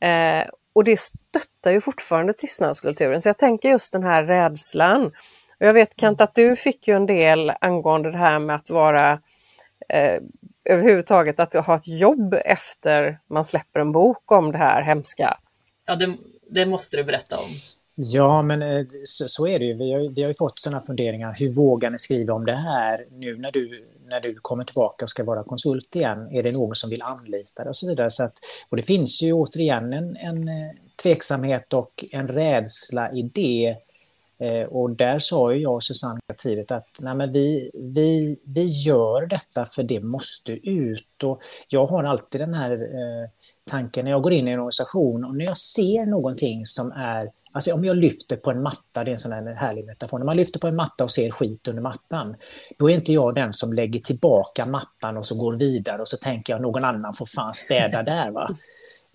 Eh, 0.01 0.45
och 0.73 0.85
det 0.85 1.01
stöttar 1.01 1.71
ju 1.71 1.81
fortfarande 1.81 2.33
tystnadskulturen. 2.33 3.21
Så 3.21 3.29
jag 3.29 3.39
tänker 3.39 3.69
just 3.69 3.93
den 3.93 4.03
här 4.03 4.25
rädslan. 4.25 5.07
Och 5.61 5.67
jag 5.67 5.75
vet 5.75 6.01
Kent 6.01 6.21
att 6.21 6.35
du 6.35 6.57
fick 6.57 6.89
ju 6.89 6.97
en 6.97 7.07
del 7.07 7.53
angående 7.61 8.11
det 8.11 8.19
här 8.19 8.39
med 8.39 8.57
att 8.57 8.71
vara 8.71 9.13
eh, 9.89 10.21
överhuvudtaget 10.65 11.41
att 11.41 11.67
ha 11.67 11.77
ett 11.77 11.89
jobb 11.89 12.35
efter 12.45 13.19
man 13.27 13.45
släpper 13.45 13.81
en 13.81 13.93
bok 13.93 14.33
om 14.33 14.53
det 14.53 14.59
här 14.59 14.83
hemska. 14.83 15.39
Ja, 15.87 15.97
det, 15.97 16.17
det 16.51 16.67
måste 16.67 16.97
du 16.97 17.05
berätta 17.05 17.37
om. 17.37 17.51
Ja, 17.95 18.43
men 18.43 18.63
eh, 18.63 18.87
så, 19.05 19.29
så, 19.29 19.47
är 19.47 19.59
det 19.59 19.65
ju. 19.65 19.75
Vi 19.75 19.93
har, 19.93 20.15
vi 20.15 20.23
har 20.23 20.29
ju 20.29 20.35
fått 20.35 20.59
sådana 20.59 20.81
funderingar. 20.81 21.35
Hur 21.39 21.49
vågar 21.49 21.91
ni 21.91 21.99
skriva 21.99 22.35
om 22.35 22.47
det 22.47 22.55
här 22.55 23.07
nu 23.11 23.39
när 23.39 23.53
du, 23.53 23.85
när 24.13 24.21
du 24.21 24.35
kommer 24.35 24.65
tillbaka 24.65 25.05
och 25.05 25.11
ska 25.11 25.25
vara 25.25 25.45
konsult 25.45 25.97
igen? 25.97 26.29
Är 26.33 26.43
det 26.43 26.53
någon 26.53 26.75
som 26.75 26.91
vill 26.91 27.03
anlita 27.03 27.63
dig 27.63 27.69
och 27.69 27.77
så 27.77 27.89
vidare? 27.89 28.11
Så 28.11 28.25
att, 28.25 28.33
och 28.69 28.77
det 28.77 28.83
finns 28.83 29.23
ju 29.23 29.33
återigen 29.33 29.93
en, 29.93 30.17
en 30.17 30.49
eh, 30.49 30.71
tveksamhet 31.03 31.73
och 31.73 32.05
en 32.11 32.29
rädsla 32.29 33.13
i 33.13 33.23
det. 33.23 33.77
Eh, 34.39 34.67
och 34.69 34.91
där 34.91 35.19
sa 35.19 35.53
ju 35.53 35.61
jag 35.61 35.75
och 35.75 35.85
Susanne 35.85 36.21
tidigt 36.37 36.71
att 36.71 36.89
nej 36.99 37.15
men 37.17 37.33
vi, 37.33 37.71
vi, 37.75 38.41
vi 38.45 38.65
gör 38.65 39.27
detta 39.27 39.65
för 39.65 39.83
det 39.83 40.01
måste 40.01 40.53
ut. 40.53 41.23
Och 41.25 41.41
jag 41.69 41.87
har 41.87 42.05
alltid 42.05 42.41
den 42.41 42.55
här 42.55 42.73
eh, 42.73 43.29
tanken 43.71 44.05
när 44.05 44.13
jag 44.13 44.23
går 44.23 44.33
in 44.33 44.49
i 44.49 44.51
en 44.51 44.59
organisation 44.59 45.25
och 45.25 45.37
när 45.37 45.45
jag 45.45 45.57
ser 45.57 46.07
någonting 46.07 46.65
som 46.65 46.93
är 46.93 47.31
Alltså 47.53 47.73
om 47.73 47.85
jag 47.85 47.97
lyfter 47.97 48.37
på 48.37 48.51
en 48.51 48.63
matta, 48.63 49.05
det 49.05 49.11
är 49.11 49.13
en 49.13 49.19
sån 49.19 49.33
här 49.33 49.55
härlig 49.55 49.85
metafor, 49.85 50.19
när 50.19 50.27
man 50.27 50.37
lyfter 50.37 50.61
på 50.61 50.67
en 50.67 50.77
matta 50.77 51.05
och 51.05 51.11
ser 51.11 51.31
skit 51.31 51.69
under 51.69 51.83
mattan, 51.83 52.37
då 52.79 52.91
är 52.91 52.95
inte 52.95 53.13
jag 53.13 53.35
den 53.35 53.53
som 53.53 53.73
lägger 53.73 54.01
tillbaka 54.01 54.67
mattan 54.67 55.17
och 55.17 55.27
så 55.27 55.35
går 55.35 55.57
vidare 55.57 56.03
och 56.03 56.09
så 56.09 56.17
tänker 56.17 56.53
jag 56.53 56.63
någon 56.63 56.85
annan 56.85 57.15
får 57.15 57.27
fan 57.27 57.55
städa 57.55 58.03
där. 58.03 58.31
Va? 58.31 58.51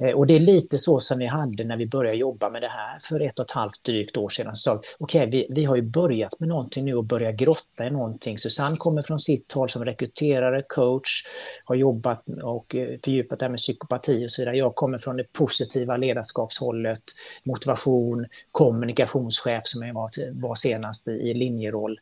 Eh, 0.03 0.11
och 0.11 0.27
det 0.27 0.35
är 0.35 0.39
lite 0.39 0.77
så 0.77 0.99
som 0.99 1.19
vi 1.19 1.25
hade 1.25 1.63
när 1.63 1.77
vi 1.77 1.87
började 1.87 2.17
jobba 2.17 2.49
med 2.49 2.61
det 2.61 2.67
här 2.67 2.99
för 3.01 3.19
ett 3.19 3.39
och 3.39 3.45
ett 3.45 3.51
halvt 3.51 3.83
drygt 3.83 4.17
år 4.17 4.29
sedan. 4.29 4.55
Så 4.55 4.71
okej, 4.73 4.87
okay, 4.99 5.25
vi, 5.25 5.47
vi 5.49 5.65
har 5.65 5.75
ju 5.75 5.81
börjat 5.81 6.39
med 6.39 6.49
någonting 6.49 6.85
nu 6.85 6.95
och 6.95 7.05
börjat 7.05 7.35
grotta 7.35 7.87
i 7.87 7.89
någonting. 7.89 8.37
Susanne 8.37 8.77
kommer 8.77 9.01
från 9.01 9.19
sitt 9.19 9.51
håll 9.51 9.69
som 9.69 9.85
rekryterare, 9.85 10.63
coach, 10.67 11.23
har 11.65 11.75
jobbat 11.75 12.23
och 12.43 12.75
eh, 12.75 12.97
fördjupat 13.03 13.39
det 13.39 13.45
här 13.45 13.49
med 13.49 13.57
psykopati 13.57 14.25
och 14.27 14.31
så 14.31 14.41
vidare. 14.41 14.57
Jag 14.57 14.75
kommer 14.75 14.97
från 14.97 15.17
det 15.17 15.33
positiva 15.33 15.97
ledarskapshållet, 15.97 17.03
motivation, 17.43 18.25
kommunikationschef 18.51 19.61
som 19.63 19.87
jag 19.87 19.93
var, 19.93 20.09
var 20.41 20.55
senast 20.55 21.07
i 21.07 21.33
linjeroll. 21.33 21.99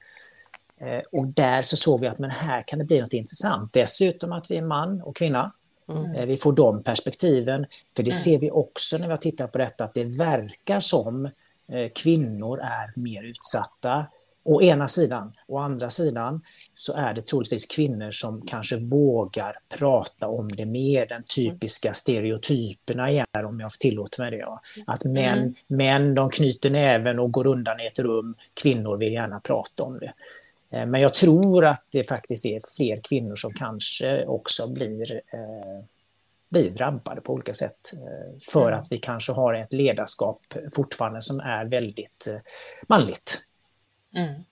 Eh, 0.81 1.01
och 1.11 1.27
där 1.27 1.61
så 1.61 1.77
såg 1.77 2.01
vi 2.01 2.07
att 2.07 2.19
men 2.19 2.29
här 2.29 2.63
kan 2.67 2.79
det 2.79 2.85
bli 2.85 2.99
något 2.99 3.13
intressant. 3.13 3.73
Dessutom 3.73 4.31
att 4.31 4.51
vi 4.51 4.57
är 4.57 4.61
man 4.61 5.01
och 5.01 5.15
kvinna. 5.15 5.51
Mm. 5.89 6.15
Eh, 6.15 6.25
vi 6.25 6.38
får 6.38 6.54
de 6.54 6.84
perspektiven. 6.84 7.65
För 7.96 8.04
det 8.04 8.12
mm. 8.12 8.20
ser 8.20 8.39
vi 8.39 8.51
också 8.51 8.98
när 8.98 9.10
vi 9.10 9.18
tittar 9.18 9.48
på 9.48 9.58
detta, 9.58 9.84
att 9.84 9.94
det 9.94 10.04
verkar 10.04 10.80
som 10.80 11.25
eh, 11.72 11.89
kvinnor 11.96 12.60
är 12.60 13.00
mer 13.00 13.24
utsatta. 13.24 14.06
Å 14.48 14.62
ena 14.62 14.88
sidan. 14.88 15.32
Å 15.48 15.58
andra 15.58 15.89
sidan 15.89 16.42
så 16.74 16.94
är 16.94 17.13
det 17.13 17.22
troligtvis 17.22 17.65
kvinnor 17.65 18.12
som 18.12 18.42
kanske 18.42 18.77
vågar 18.77 19.54
prata 19.77 20.27
om 20.27 20.51
det 20.51 20.65
mer, 20.65 21.06
den 21.06 21.24
typiska 21.36 21.94
stereotyperna 21.94 23.12
igen, 23.12 23.25
om 23.46 23.60
jag 23.60 23.72
tillåter 23.72 24.22
mig 24.22 24.32
det. 24.32 24.48
Att 24.88 25.04
män, 25.04 25.39
mm. 25.39 25.54
män 25.68 26.15
de 26.15 26.30
knyter 26.30 26.70
näven 26.70 27.20
och 27.20 27.32
går 27.32 27.48
undan 27.48 27.80
i 27.80 27.88
ett 27.88 28.00
rum, 28.00 28.36
kvinnor 28.62 28.98
vill 28.98 29.13
gärna 29.13 29.39
prata 29.39 29.84
om 29.84 30.00
det. 30.00 30.13
Eh, 30.75 30.86
men 30.86 31.01
jag 31.01 31.13
tror 31.13 31.65
att 31.65 31.86
det 31.91 32.10
faktiskt 32.10 32.46
är 32.46 32.62
fler 32.77 33.01
kvinnor 33.03 33.36
som 33.36 33.53
kanske 33.53 34.25
också 34.25 34.74
blir, 34.74 35.13
eh, 35.13 35.86
blir 36.50 36.70
drabbade 36.70 37.22
på 37.22 37.34
olika 37.34 37.53
sätt. 37.53 37.94
Eh, 37.94 38.38
för 38.51 38.67
mm. 38.67 38.79
att 38.79 38.88
vi 38.91 38.98
kanske 38.98 39.32
har 39.32 39.53
ett 39.53 39.74
ledarskap 39.74 40.41
fortfarande 40.75 41.22
som 41.22 41.39
är 41.39 41.65
väldigt 41.70 42.27
eh, 42.27 42.39
manligt. 42.88 43.41
Mm. 44.15 44.44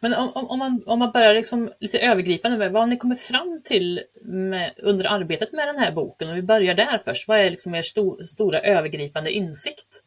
Men 0.00 0.14
om, 0.14 0.32
om, 0.34 0.58
man, 0.58 0.82
om 0.86 0.98
man 0.98 1.12
börjar 1.12 1.34
liksom 1.34 1.72
lite 1.80 1.98
övergripande, 1.98 2.68
vad 2.68 2.82
har 2.82 2.86
ni 2.86 2.96
kommit 2.96 3.20
fram 3.20 3.60
till 3.64 4.02
med, 4.22 4.74
under 4.76 5.06
arbetet 5.06 5.52
med 5.52 5.68
den 5.68 5.78
här 5.78 5.92
boken? 5.92 6.28
Om 6.28 6.34
vi 6.34 6.42
börjar 6.42 6.74
där 6.74 7.02
först, 7.04 7.28
vad 7.28 7.40
är 7.40 7.50
liksom 7.50 7.74
er 7.74 7.82
sto, 7.82 8.24
stora 8.24 8.60
övergripande 8.60 9.30
insikt? 9.30 10.02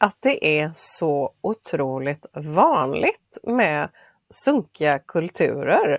Att 0.00 0.16
det 0.20 0.60
är 0.60 0.70
så 0.74 1.34
otroligt 1.40 2.26
vanligt 2.32 3.38
med 3.42 3.88
sunkiga 4.30 4.98
kulturer. 4.98 5.98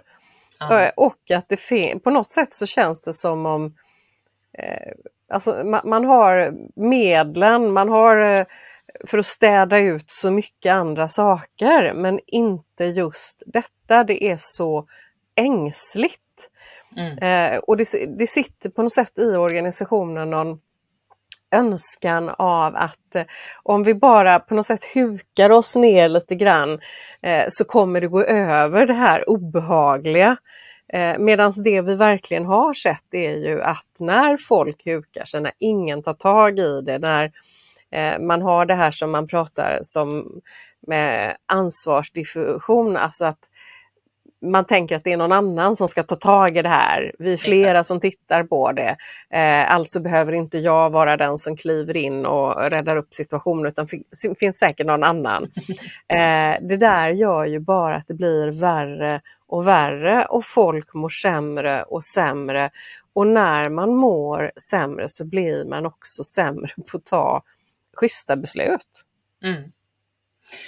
Eh, 0.72 0.92
och 0.96 1.32
att 1.34 1.50
det 1.50 1.58
på 2.04 2.10
något 2.10 2.30
sätt 2.30 2.54
så 2.54 2.66
känns 2.66 3.02
det 3.02 3.14
som 3.14 3.46
om 3.46 3.76
eh, 4.58 4.94
alltså 5.30 5.64
man, 5.66 5.82
man, 5.84 6.06
har 6.06 6.54
medlen, 6.76 7.74
man 7.74 7.90
har 7.90 8.18
eh, 8.18 8.46
för 9.06 9.18
att 9.18 9.26
städa 9.26 9.78
ut 9.78 10.12
så 10.12 10.32
mycket 10.32 10.72
andra 10.72 11.08
saker 11.08 11.94
men 11.94 12.20
inte 12.28 12.86
just 12.86 13.44
detta. 13.46 14.04
Det 14.04 14.24
är 14.24 14.38
så 14.40 14.88
ängsligt. 15.36 16.22
Mm. 16.98 17.18
Eh, 17.18 17.60
och 17.60 17.78
det, 17.78 18.06
det 18.18 18.28
sitter 18.28 18.70
på 18.70 18.84
något 18.84 18.94
sätt 18.94 19.20
i 19.20 19.36
organisationen 19.36 20.30
någon 20.30 20.60
önskan 21.52 22.30
av 22.38 22.76
att 22.76 23.16
eh, 23.16 23.24
om 23.64 23.84
vi 23.84 23.94
bara 23.94 24.40
på 24.40 24.56
något 24.56 24.66
sätt 24.66 24.86
hukar 24.94 25.50
oss 25.50 25.76
ner 25.76 26.10
lite 26.10 26.36
grann 26.36 26.80
eh, 27.22 27.46
så 27.50 27.66
kommer 27.66 28.02
det 28.02 28.08
gå 28.08 28.24
över 28.24 28.86
det 28.86 28.94
här 28.94 29.30
obehagliga. 29.30 30.38
Eh, 30.94 31.18
Medan 31.20 31.52
det 31.64 31.82
vi 31.82 31.96
verkligen 31.96 32.46
har 32.46 32.74
sett 32.74 33.14
är 33.14 33.38
ju 33.38 33.62
att 33.62 33.96
när 34.00 34.38
folk 34.38 34.86
hukar 34.86 35.26
sig, 35.26 35.42
när 35.42 35.52
ingen 35.60 36.04
tar 36.04 36.14
tag 36.14 36.60
i 36.60 36.82
det, 36.82 37.00
när 37.00 37.32
man 38.20 38.42
har 38.42 38.66
det 38.66 38.76
här 38.76 38.92
som 38.92 39.12
man 39.12 39.28
pratar 39.28 39.80
som 39.84 40.28
med 40.88 41.36
ansvarsdiffusion, 41.46 42.98
alltså 42.98 43.26
att 43.26 43.40
man 44.42 44.66
tänker 44.66 44.96
att 44.96 45.04
det 45.04 45.12
är 45.12 45.18
någon 45.18 45.32
annan 45.32 45.76
som 45.76 45.88
ska 45.88 46.04
ta 46.04 46.16
tag 46.16 46.58
i 46.58 46.62
det 46.62 46.70
här. 46.70 47.16
Vi 47.20 47.34
är 47.34 47.38
flera 47.38 47.72
Exakt. 47.72 47.88
som 47.88 48.00
tittar 48.00 48.44
på 48.44 48.72
det. 48.72 48.98
Eh, 49.30 49.76
alltså 49.76 50.00
behöver 50.00 50.34
inte 50.34 50.58
jag 50.58 50.90
vara 50.90 51.18
den 51.18 51.38
som 51.38 51.58
kliver 51.58 51.98
in 51.98 52.26
och 52.26 52.70
räddar 52.70 52.96
upp 52.96 53.14
situationen 53.14 53.66
utan 53.66 53.88
det 54.24 54.40
finns 54.40 54.58
säkert 54.58 54.88
någon 54.88 55.04
annan. 55.04 55.48
Eh, 56.08 56.58
det 56.62 56.78
där 56.78 57.10
gör 57.10 57.46
ju 57.46 57.60
bara 57.60 57.96
att 57.96 58.08
det 58.08 58.14
blir 58.14 58.48
värre 58.48 59.22
och 59.48 59.68
värre 59.68 60.26
och 60.26 60.46
folk 60.46 60.94
mår 60.94 61.10
sämre 61.10 61.84
och 61.84 62.04
sämre. 62.04 62.70
Och 63.14 63.28
när 63.28 63.70
man 63.70 63.96
mår 63.96 64.52
sämre 64.70 65.10
så 65.10 65.26
blir 65.26 65.66
man 65.66 65.86
också 65.86 66.24
sämre 66.24 66.72
på 66.92 66.98
att 66.98 67.06
ta 67.06 67.44
schyssta 67.94 68.36
beslut. 68.36 69.06
Mm. 69.44 69.72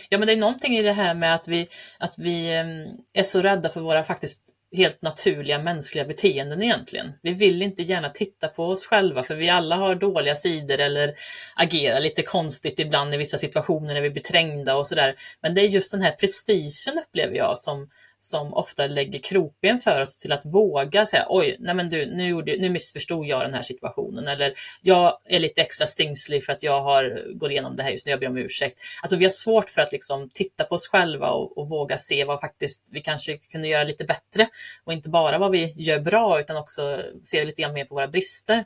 Ja, 0.10 0.18
men 0.18 0.28
det 0.28 0.34
är 0.34 0.38
någonting 0.38 0.78
i 0.78 0.82
det 0.82 0.94
här 0.94 1.13
med 1.16 1.36
att 1.36 1.48
vi, 1.48 1.68
att 1.98 2.13
vi 2.18 2.54
ehm, 2.54 2.88
är 3.13 3.24
så 3.24 3.42
rädda 3.42 3.70
för 3.70 3.82
våra 3.82 4.04
faktiskt 4.04 4.42
helt 4.74 5.02
naturliga 5.02 5.60
mänskliga 5.60 6.06
beteenden 6.06 6.63
egentligen. 6.63 7.13
Vi 7.22 7.34
vill 7.34 7.62
inte 7.62 7.82
gärna 7.82 8.10
titta 8.10 8.48
på 8.48 8.66
oss 8.66 8.86
själva 8.86 9.24
för 9.24 9.36
vi 9.36 9.50
alla 9.50 9.75
har 9.75 9.96
dåliga 9.96 10.36
sidor 10.36 10.80
eller 10.80 11.13
agerar 11.56 12.00
lite 12.00 12.22
konstigt 12.22 12.80
ibland 12.80 13.13
i 13.13 13.18
vissa 13.18 13.38
situationer 13.38 13.94
när 13.94 14.02
vi 14.02 14.10
blir 14.10 14.24
trängda 14.24 14.75
och 14.75 14.88
sådär. 14.88 15.16
Men 15.42 15.56
det 15.56 15.62
är 15.62 15.68
just 15.68 15.92
den 15.92 16.02
här 16.02 16.12
prestigen 16.12 17.00
upplever 17.08 17.36
jag 17.36 17.58
som, 17.58 17.90
som 18.24 18.53
ofta 18.53 18.88
lägger 18.88 19.20
kroppen 19.20 19.80
för 19.80 20.01
oss 20.01 20.18
till 20.18 20.32
att 20.32 20.46
våga 20.46 21.06
säga 21.06 21.25
oj, 21.30 21.56
nej 21.60 21.75
men 21.75 21.89
du, 21.89 22.06
nu, 22.06 22.27
gjorde, 22.27 22.58
nu 22.60 22.70
missförstod 22.70 23.25
jag 23.25 23.42
den 23.42 23.53
här 23.53 23.62
situationen 23.62 24.27
eller 24.27 24.53
jag 24.82 25.18
är 25.25 25.39
lite 25.39 25.62
extra 25.62 25.88
stingslig 25.88 26.46
för 26.46 26.53
att 26.53 26.63
jag 26.63 26.82
har 26.82 27.34
går 27.34 27.51
igenom 27.51 27.75
det 27.75 27.84
här 27.84 27.92
just 27.92 28.06
nu, 28.06 28.12
jag 28.12 28.20
ber 28.20 28.27
om 28.27 28.38
ursäkt. 28.38 28.80
Alltså 29.01 29.18
vi 29.18 29.25
har 29.25 29.30
svårt 29.30 29.70
för 29.70 29.82
att 29.82 29.92
liksom 29.92 30.30
titta 30.34 30.63
på 30.63 30.75
oss 30.75 30.88
själva 30.88 31.30
och, 31.30 31.58
och 31.58 31.70
våga 31.70 31.98
se 31.98 32.25
vad 32.25 32.39
faktiskt 32.39 32.88
vi 32.92 33.01
kanske 33.01 33.38
kunde 33.38 33.68
göra 33.68 33.84
lite 33.84 34.03
bättre 34.03 34.50
och 34.84 34.94
inte 34.94 35.10
bara 35.10 35.38
vad 35.38 35.51
vi 35.51 35.74
gör 35.77 36.00
bra 36.00 36.39
utan 36.39 36.58
också 36.58 37.01
se 37.24 37.46
lite 37.46 37.62
grann 37.62 37.74
mer 37.74 37.86
på 37.86 37.96
våra 37.96 38.08
brister. 38.08 38.65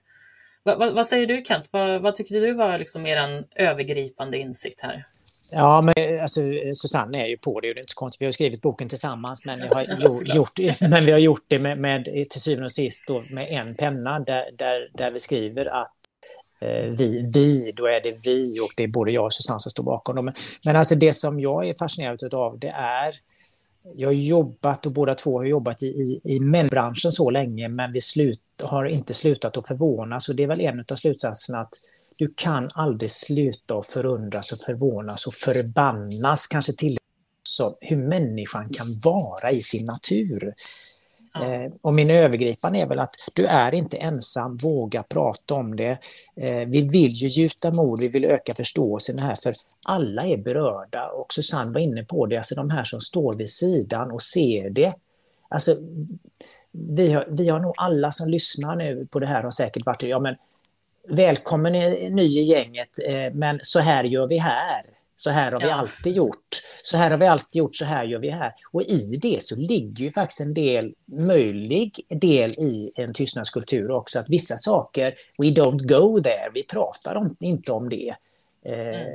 Va, 0.64 0.76
va, 0.76 0.92
vad 0.92 1.08
säger 1.08 1.28
du 1.28 1.44
Kent? 1.48 1.74
Va, 1.74 2.00
vad 2.00 2.16
tyckte 2.16 2.40
du 2.40 2.54
var 2.54 2.80
liksom 2.80 3.06
er 3.06 3.44
övergripande 3.56 4.38
insikt 4.38 4.82
här? 4.82 5.06
Ja, 5.52 5.82
men 5.82 6.20
alltså, 6.22 6.42
Susanne 6.74 7.24
är 7.24 7.28
ju 7.28 7.38
på 7.38 7.60
det 7.60 7.70
och 7.70 7.76
det 7.76 7.80
är 7.80 7.82
inte 7.82 7.92
så 7.92 8.00
konstigt. 8.00 8.22
Vi 8.22 8.26
har 8.26 8.32
skrivit 8.32 8.62
boken 8.62 8.90
tillsammans 8.90 9.46
men 9.46 9.62
vi 9.62 9.68
har 9.68 9.84
gjort, 10.04 10.36
gjort, 10.36 10.82
men 10.82 11.06
vi 11.06 11.12
har 11.12 11.20
gjort 11.20 11.46
det 11.48 11.60
med, 11.60 11.80
med 11.80 12.06
till 12.06 12.42
syvende 12.42 12.66
och 12.66 12.72
sist 12.72 13.08
då, 13.08 13.24
med 13.30 13.48
en 13.52 13.76
penna 13.76 14.20
där, 14.20 14.52
där, 14.58 14.90
där 14.94 15.12
vi 15.12 15.20
skriver 15.20 15.66
att 15.66 15.94
eh, 16.62 16.92
vi, 16.98 17.32
vi, 17.34 17.72
då 17.76 17.86
är 17.86 18.02
det 18.02 18.18
vi 18.26 18.60
och 18.60 18.74
det 18.78 18.84
är 18.84 18.88
både 18.88 19.12
jag 19.12 19.26
och 19.26 19.34
Susanne 19.34 19.60
som 19.60 19.70
står 19.70 19.84
bakom 19.84 20.16
dem. 20.16 20.26
Men, 20.26 20.34
men 20.66 20.76
alltså 20.76 20.96
det 20.96 21.14
som 21.14 21.40
jag 21.40 21.70
är 21.70 21.74
fascinerad 21.74 22.34
av 22.34 22.60
det 22.60 22.74
är 22.76 23.14
jag 23.96 24.08
har 24.08 24.14
jobbat 24.14 24.86
och 24.86 24.92
båda 24.92 25.16
två 25.16 25.38
har 25.38 25.46
jobbat 25.46 25.84
i, 25.84 25.86
i, 25.86 26.22
i 26.24 26.40
människobranschen 26.40 27.12
så 27.12 27.30
länge 27.30 27.68
men 27.68 27.92
vi 27.92 28.02
slut, 28.02 28.42
har 28.64 28.86
inte 28.86 29.14
slutat 29.14 29.58
att 29.58 29.68
förvånas 29.68 30.30
och 30.30 30.36
det 30.36 30.44
är 30.44 30.48
väl 30.48 30.62
en 30.62 30.80
av 30.92 30.96
slutsatserna 30.96 31.60
att 31.60 31.74
du 32.18 32.34
kan 32.36 32.70
aldrig 32.74 33.12
sluta 33.12 33.78
att 33.78 33.86
förundras 33.86 34.52
och 34.52 34.60
förvånas 34.60 35.28
och 35.28 35.34
förbannas 35.34 36.48
kanske 36.48 36.74
till 36.74 36.98
så 37.44 37.78
hur 37.82 37.98
människan 37.98 38.70
kan 38.70 38.98
vara 39.04 39.52
i 39.52 39.62
sin 39.62 39.86
natur. 39.86 40.54
Eh, 41.36 41.74
och 41.82 41.94
min 41.94 42.10
övergripande 42.10 42.80
är 42.80 42.86
väl 42.86 43.00
att 43.00 43.16
du 43.34 43.46
är 43.46 43.74
inte 43.74 43.98
ensam, 43.98 44.58
våga 44.58 45.04
prata 45.04 45.54
om 45.54 45.76
det. 45.76 45.98
Eh, 46.36 46.68
vi 46.68 46.90
vill 46.92 47.12
ju 47.12 47.28
gjuta 47.28 47.72
mod, 47.72 48.00
vi 48.00 48.08
vill 48.08 48.26
öka 48.26 48.56
förståelsen 48.56 49.20
här 49.20 49.36
för 49.36 49.56
alla 49.86 50.26
är 50.26 50.38
berörda 50.38 51.08
och 51.08 51.34
Susanne 51.34 51.72
var 51.72 51.82
inne 51.82 52.04
på 52.04 52.26
det, 52.26 52.38
alltså 52.38 52.56
de 52.56 52.70
här 52.70 52.84
som 52.84 53.02
står 53.02 53.36
vid 53.36 53.50
sidan 53.50 54.12
och 54.12 54.22
ser 54.22 54.70
det. 54.70 54.94
Alltså, 55.50 55.76
vi 56.72 57.14
har, 57.14 57.26
vi 57.30 57.50
har 57.50 57.60
nog 57.60 57.74
alla 57.78 58.12
som 58.12 58.30
lyssnar 58.30 58.76
nu 58.76 59.08
på 59.12 59.20
det 59.20 59.28
här 59.28 59.44
har 59.44 59.52
säkert 59.52 59.86
varit, 59.86 60.04
ja 60.04 60.20
men 60.20 60.36
välkommen 61.10 61.74
ny 62.16 62.24
i 62.40 62.42
gänget, 62.44 62.90
eh, 63.06 63.34
men 63.34 63.60
så 63.64 63.80
här 63.80 64.04
gör 64.04 64.28
vi 64.28 64.38
här. 64.38 64.82
Så 65.16 65.30
här 65.30 65.52
har 65.52 65.60
vi 65.60 65.68
Ja. 65.68 65.74
alltid 65.74 66.16
gjort. 66.16 66.62
Så 66.84 66.98
här 66.98 67.12
har 67.12 67.18
vi 67.18 67.26
alltid 67.28 67.60
gjort, 67.60 67.76
så 67.76 67.86
här 67.86 68.04
gör 68.06 68.20
vi 68.20 68.30
här. 68.30 68.54
Och 68.72 68.82
i 68.82 69.20
det 69.22 69.44
så 69.44 69.56
ligger 69.56 70.04
ju 70.04 70.12
faktiskt 70.12 70.42
en 70.42 70.54
del 70.54 70.94
möjlig 71.06 71.96
del 72.10 72.52
i 72.52 72.92
en 72.96 73.14
tystnadskultur 73.14 73.92
också. 73.92 74.20
Att 74.20 74.30
vissa 74.30 74.58
saker, 74.58 75.14
we 75.38 75.46
don't 75.48 75.88
go 75.88 76.20
there, 76.24 76.52
vi 76.54 76.64
pratar 76.64 77.16
om, 77.16 77.36
inte 77.40 77.72
om 77.72 77.90
det. 77.90 78.16
Eh, 78.66 79.14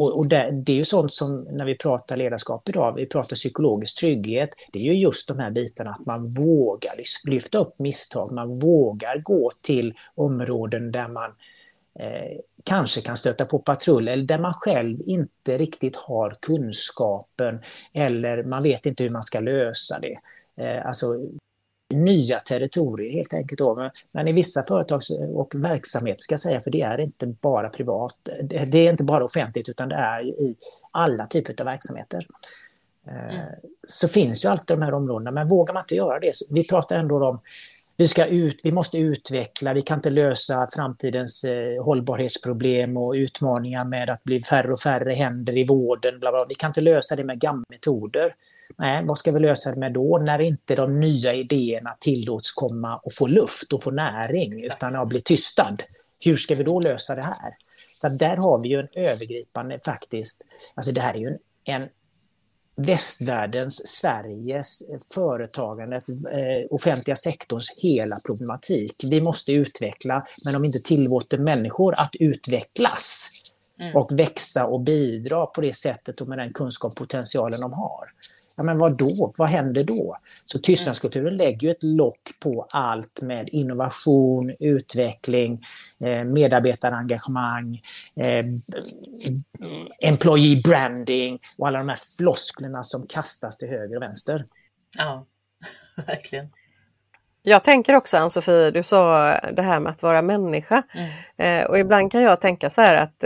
och, 0.00 0.18
och 0.18 0.26
det, 0.26 0.50
det 0.52 0.72
är 0.72 0.76
ju 0.76 0.84
sånt 0.84 1.12
som 1.12 1.40
när 1.50 1.64
vi 1.64 1.76
pratar 1.76 2.16
ledarskap 2.16 2.68
idag, 2.68 2.94
vi 2.94 3.06
pratar 3.06 3.36
psykologisk 3.36 3.98
trygghet, 3.98 4.50
det 4.72 4.78
är 4.78 4.82
ju 4.82 4.94
just 4.94 5.28
de 5.28 5.38
här 5.38 5.50
bitarna 5.50 5.90
att 5.90 6.06
man 6.06 6.26
vågar 6.34 6.94
lyfta 7.30 7.58
upp 7.58 7.78
misstag, 7.78 8.32
man 8.32 8.58
vågar 8.58 9.18
gå 9.18 9.50
till 9.60 9.94
områden 10.14 10.92
där 10.92 11.08
man 11.08 11.30
eh, 11.98 12.38
kanske 12.64 13.00
kan 13.00 13.16
stöta 13.16 13.44
på 13.44 13.58
patrull 13.58 14.08
eller 14.08 14.24
där 14.24 14.38
man 14.38 14.54
själv 14.54 14.98
inte 15.06 15.58
riktigt 15.58 15.96
har 15.96 16.36
kunskapen 16.40 17.60
eller 17.92 18.42
man 18.42 18.62
vet 18.62 18.86
inte 18.86 19.02
hur 19.02 19.10
man 19.10 19.22
ska 19.22 19.40
lösa 19.40 19.98
det. 19.98 20.16
Eh, 20.64 20.86
alltså 20.86 21.06
nya 21.90 22.38
territorier 22.40 23.12
helt 23.12 23.34
enkelt. 23.34 23.58
Då. 23.58 23.90
Men, 24.12 24.28
i 24.28 24.32
vissa 24.32 24.62
företag 24.62 25.00
och 25.34 25.54
verksamheter 25.54 26.18
ska 26.18 26.32
jag 26.32 26.40
säga, 26.40 26.60
för 26.60 26.70
det 26.70 26.82
är 26.82 27.00
inte 27.00 27.26
bara 27.26 27.68
privat, 27.68 28.14
det, 28.42 28.78
är 28.78 28.90
inte 28.90 29.04
bara 29.04 29.24
offentligt 29.24 29.68
utan 29.68 29.88
det 29.88 29.94
är 29.94 30.24
i 30.24 30.56
alla 30.90 31.26
typer 31.26 31.54
av 31.60 31.66
verksamheter. 31.66 32.26
Eh, 33.06 33.40
Så 33.86 34.08
finns 34.08 34.44
ju 34.44 34.48
alltid 34.48 34.76
de 34.78 34.82
här 34.82 34.94
områdena, 34.94 35.30
men 35.30 35.48
vågar 35.48 35.74
man 35.74 35.82
inte 35.82 35.94
göra 35.94 36.18
det, 36.18 36.32
vi 36.50 36.68
pratar 36.68 36.98
ändå 36.98 37.28
om 37.28 37.40
vi, 37.96 38.08
ska 38.08 38.26
ut, 38.26 38.60
vi 38.64 38.72
måste 38.72 38.98
utveckla, 38.98 39.72
vi 39.72 39.82
kan 39.82 39.98
inte 39.98 40.10
lösa 40.10 40.68
framtidens 40.72 41.44
eh, 41.44 41.84
hållbarhetsproblem 41.84 42.96
och 42.96 43.12
utmaningar 43.12 43.84
med 43.84 44.10
att 44.10 44.24
bli 44.24 44.42
färre 44.42 44.72
och 44.72 44.80
färre 44.80 45.12
händer 45.12 45.56
i 45.56 45.66
vården. 45.66 46.20
Bla 46.20 46.30
bla. 46.30 46.46
Vi 46.48 46.54
kan 46.54 46.70
inte 46.70 46.80
lösa 46.80 47.16
det 47.16 47.24
med 47.24 47.40
gamla 47.40 47.64
metoder. 47.68 48.34
Nej, 48.78 49.04
vad 49.04 49.18
ska 49.18 49.32
vi 49.32 49.40
lösa 49.40 49.70
det 49.70 49.80
med 49.80 49.92
då 49.92 50.18
när 50.18 50.40
inte 50.40 50.74
de 50.74 51.00
nya 51.00 51.34
idéerna 51.34 51.96
tillåts 52.00 52.52
komma 52.52 52.96
och 52.96 53.12
få 53.14 53.26
luft 53.26 53.72
och 53.72 53.82
få 53.82 53.90
näring 53.90 54.52
Exakt. 54.52 54.76
utan 54.76 54.96
att 54.96 55.08
bli 55.08 55.20
tystad? 55.20 55.76
Hur 56.24 56.36
ska 56.36 56.54
vi 56.54 56.64
då 56.64 56.80
lösa 56.80 57.14
det 57.14 57.22
här? 57.22 57.56
Så 57.96 58.06
att 58.06 58.18
där 58.18 58.36
har 58.36 58.58
vi 58.58 58.68
ju 58.68 58.80
en 58.80 58.88
övergripande 58.92 59.80
faktiskt, 59.84 60.42
alltså 60.74 60.92
det 60.92 61.00
här 61.00 61.14
är 61.14 61.18
ju 61.18 61.26
en, 61.28 61.38
en 61.64 61.88
västvärldens, 62.76 63.88
Sveriges, 63.88 64.82
företagandet, 65.14 66.08
eh, 66.08 66.66
offentliga 66.70 67.16
sektorns 67.16 67.74
hela 67.76 68.20
problematik. 68.20 69.04
Vi 69.04 69.20
måste 69.20 69.52
utveckla, 69.52 70.26
men 70.44 70.54
om 70.54 70.62
vi 70.62 70.66
inte 70.66 70.80
tillåter 70.80 71.38
människor 71.38 71.94
att 71.94 72.16
utvecklas 72.20 73.30
Mm. 73.80 73.96
och 73.96 74.18
växa 74.18 74.66
och 74.66 74.80
bidra 74.80 75.46
på 75.46 75.60
det 75.60 75.72
sättet 75.72 76.20
och 76.20 76.28
med 76.28 76.38
den 76.38 76.52
kunskap 76.52 76.90
och 76.90 76.96
potentialen 76.96 77.60
de 77.60 77.72
har. 77.72 78.12
Ja, 78.60 78.64
men 78.64 78.78
vad 78.78 78.96
då? 78.96 79.32
Vad 79.38 79.48
händer 79.48 79.84
då? 79.84 80.16
Så 80.44 80.58
tystnadskulturen 80.58 81.36
lägger 81.36 81.68
ju 81.68 81.70
ett 81.70 81.82
lock 81.82 82.20
på 82.42 82.66
allt 82.70 83.22
med 83.22 83.48
innovation, 83.52 84.54
utveckling, 84.58 85.64
eh, 86.04 86.24
medarbetarengagemang, 86.24 87.82
eh, 88.16 88.44
employee 89.98 90.62
branding 90.64 91.38
och 91.58 91.68
alla 91.68 91.78
de 91.78 91.88
här 91.88 91.98
flosklerna 92.18 92.82
som 92.82 93.06
kastas 93.06 93.58
till 93.58 93.68
höger 93.68 93.96
och 93.96 94.02
vänster. 94.02 94.46
Ja, 94.98 95.26
verkligen. 96.06 96.48
Jag 97.42 97.64
tänker 97.64 97.94
också 97.94 98.16
Ann-Sofie, 98.16 98.70
du 98.70 98.82
sa 98.82 99.32
det 99.52 99.62
här 99.62 99.80
med 99.80 99.92
att 99.92 100.02
vara 100.02 100.22
människa. 100.22 100.82
Mm. 100.94 101.62
Eh, 101.62 101.70
och 101.70 101.78
ibland 101.78 102.12
kan 102.12 102.22
jag 102.22 102.40
tänka 102.40 102.70
så 102.70 102.80
här 102.80 102.94
att 102.94 103.24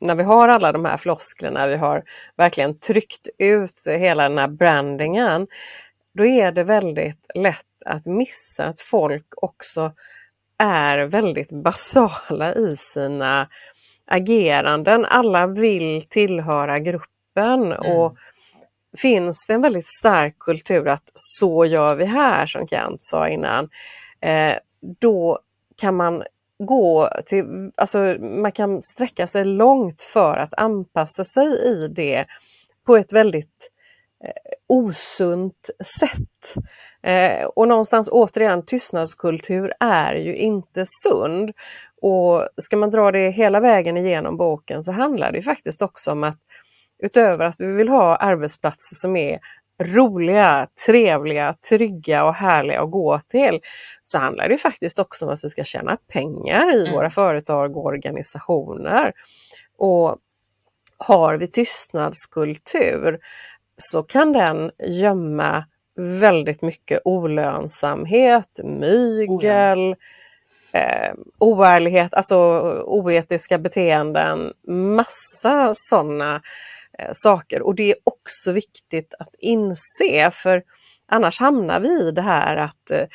när 0.00 0.14
vi 0.14 0.22
har 0.22 0.48
alla 0.48 0.72
de 0.72 0.84
här 0.84 0.96
flosklerna, 0.96 1.66
vi 1.66 1.76
har 1.76 2.02
verkligen 2.36 2.78
tryckt 2.78 3.28
ut 3.38 3.82
hela 3.86 4.28
den 4.28 4.38
här 4.38 4.48
brandingen, 4.48 5.46
då 6.14 6.24
är 6.24 6.52
det 6.52 6.64
väldigt 6.64 7.26
lätt 7.34 7.66
att 7.84 8.06
missa 8.06 8.64
att 8.64 8.80
folk 8.80 9.26
också 9.36 9.92
är 10.58 10.98
väldigt 10.98 11.50
basala 11.50 12.54
i 12.54 12.76
sina 12.76 13.48
ageranden. 14.06 15.04
Alla 15.04 15.46
vill 15.46 16.02
tillhöra 16.08 16.78
gruppen 16.78 17.72
och 17.72 18.16
finns 18.96 19.46
det 19.46 19.54
en 19.54 19.62
väldigt 19.62 19.88
stark 19.88 20.38
kultur 20.38 20.88
att 20.88 21.10
så 21.14 21.64
gör 21.64 21.94
vi 21.94 22.04
här 22.04 22.46
som 22.46 22.68
Kent 22.68 23.02
sa 23.02 23.28
innan, 23.28 23.68
eh, 24.20 24.54
då 25.00 25.38
kan 25.80 25.96
man 25.96 26.22
gå 26.60 27.08
till, 27.26 27.70
alltså 27.76 27.98
man 28.20 28.52
kan 28.52 28.82
sträcka 28.82 29.26
sig 29.26 29.44
långt 29.44 30.02
för 30.02 30.36
att 30.36 30.54
anpassa 30.54 31.24
sig 31.24 31.46
i 31.66 31.88
det 31.88 32.26
på 32.86 32.96
ett 32.96 33.12
väldigt 33.12 33.70
eh, 34.24 34.52
osunt 34.68 35.70
sätt. 36.00 36.64
Eh, 37.02 37.44
och 37.44 37.68
någonstans 37.68 38.08
återigen, 38.12 38.64
tystnadskultur 38.64 39.72
är 39.80 40.14
ju 40.14 40.36
inte 40.36 40.84
sund. 40.86 41.50
Och 42.02 42.48
ska 42.56 42.76
man 42.76 42.90
dra 42.90 43.10
det 43.10 43.30
hela 43.30 43.60
vägen 43.60 43.96
igenom 43.96 44.36
boken 44.36 44.82
så 44.82 44.92
handlar 44.92 45.32
det 45.32 45.38
ju 45.38 45.42
faktiskt 45.42 45.82
också 45.82 46.12
om 46.12 46.24
att 46.24 46.38
utöver 47.02 47.44
att 47.44 47.56
vi 47.58 47.66
vill 47.66 47.88
ha 47.88 48.16
arbetsplatser 48.16 48.94
som 48.94 49.16
är 49.16 49.40
roliga, 49.80 50.66
trevliga, 50.86 51.54
trygga 51.68 52.24
och 52.24 52.34
härliga 52.34 52.82
att 52.82 52.90
gå 52.90 53.20
till, 53.28 53.60
så 54.02 54.18
handlar 54.18 54.48
det 54.48 54.58
faktiskt 54.58 54.98
också 54.98 55.24
om 55.26 55.30
att 55.32 55.44
vi 55.44 55.48
ska 55.48 55.64
tjäna 55.64 55.96
pengar 56.12 56.76
i 56.76 56.80
Mm. 56.80 56.92
våra 56.92 57.10
företag 57.10 57.76
och 57.76 57.84
organisationer. 57.84 59.12
Och 59.78 60.16
har 60.98 61.36
vi 61.36 61.46
tystnadskultur 61.46 63.18
så 63.76 64.02
kan 64.02 64.32
den 64.32 64.70
gömma 64.86 65.64
väldigt 66.20 66.62
mycket 66.62 67.00
olönsamhet, 67.04 68.60
mygel, 68.64 69.96
eh, 70.72 71.14
oärlighet, 71.38 72.14
alltså 72.14 72.36
oetiska 72.86 73.58
beteenden, 73.58 74.52
massa 74.68 75.72
sådana 75.74 76.42
saker. 77.12 77.62
Och 77.62 77.74
det 77.74 77.90
är 77.90 77.96
också 78.04 78.52
viktigt 78.52 79.14
att 79.18 79.34
inse 79.38 80.30
för 80.32 80.62
annars 81.10 81.40
hamnar 81.40 81.80
vi 81.80 82.08
i 82.08 82.10
det 82.10 82.22
här 82.22 82.56
att 82.56 82.90
eh, 82.90 83.06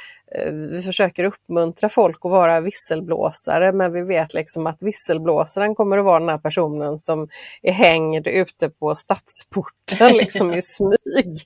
vi 0.52 0.82
försöker 0.82 1.24
uppmuntra 1.24 1.90
folk 1.90 2.18
att 2.22 2.32
vara 2.32 2.62
visselblåsare 2.62 3.72
men 3.72 3.94
vi 3.94 4.02
vet 4.02 4.34
liksom 4.34 4.68
att 4.68 4.78
visselblåsaren 4.80 5.76
kommer 5.76 5.98
att 5.98 6.06
vara 6.06 6.20
den 6.20 6.30
här 6.30 6.38
personen 6.38 7.00
som 7.00 7.28
är 7.62 7.74
hängd 7.74 8.28
ute 8.28 8.70
på 8.70 8.96
stadsporten 8.96 10.14
liksom 10.18 10.54
i 10.54 10.62
smyg. 10.62 11.42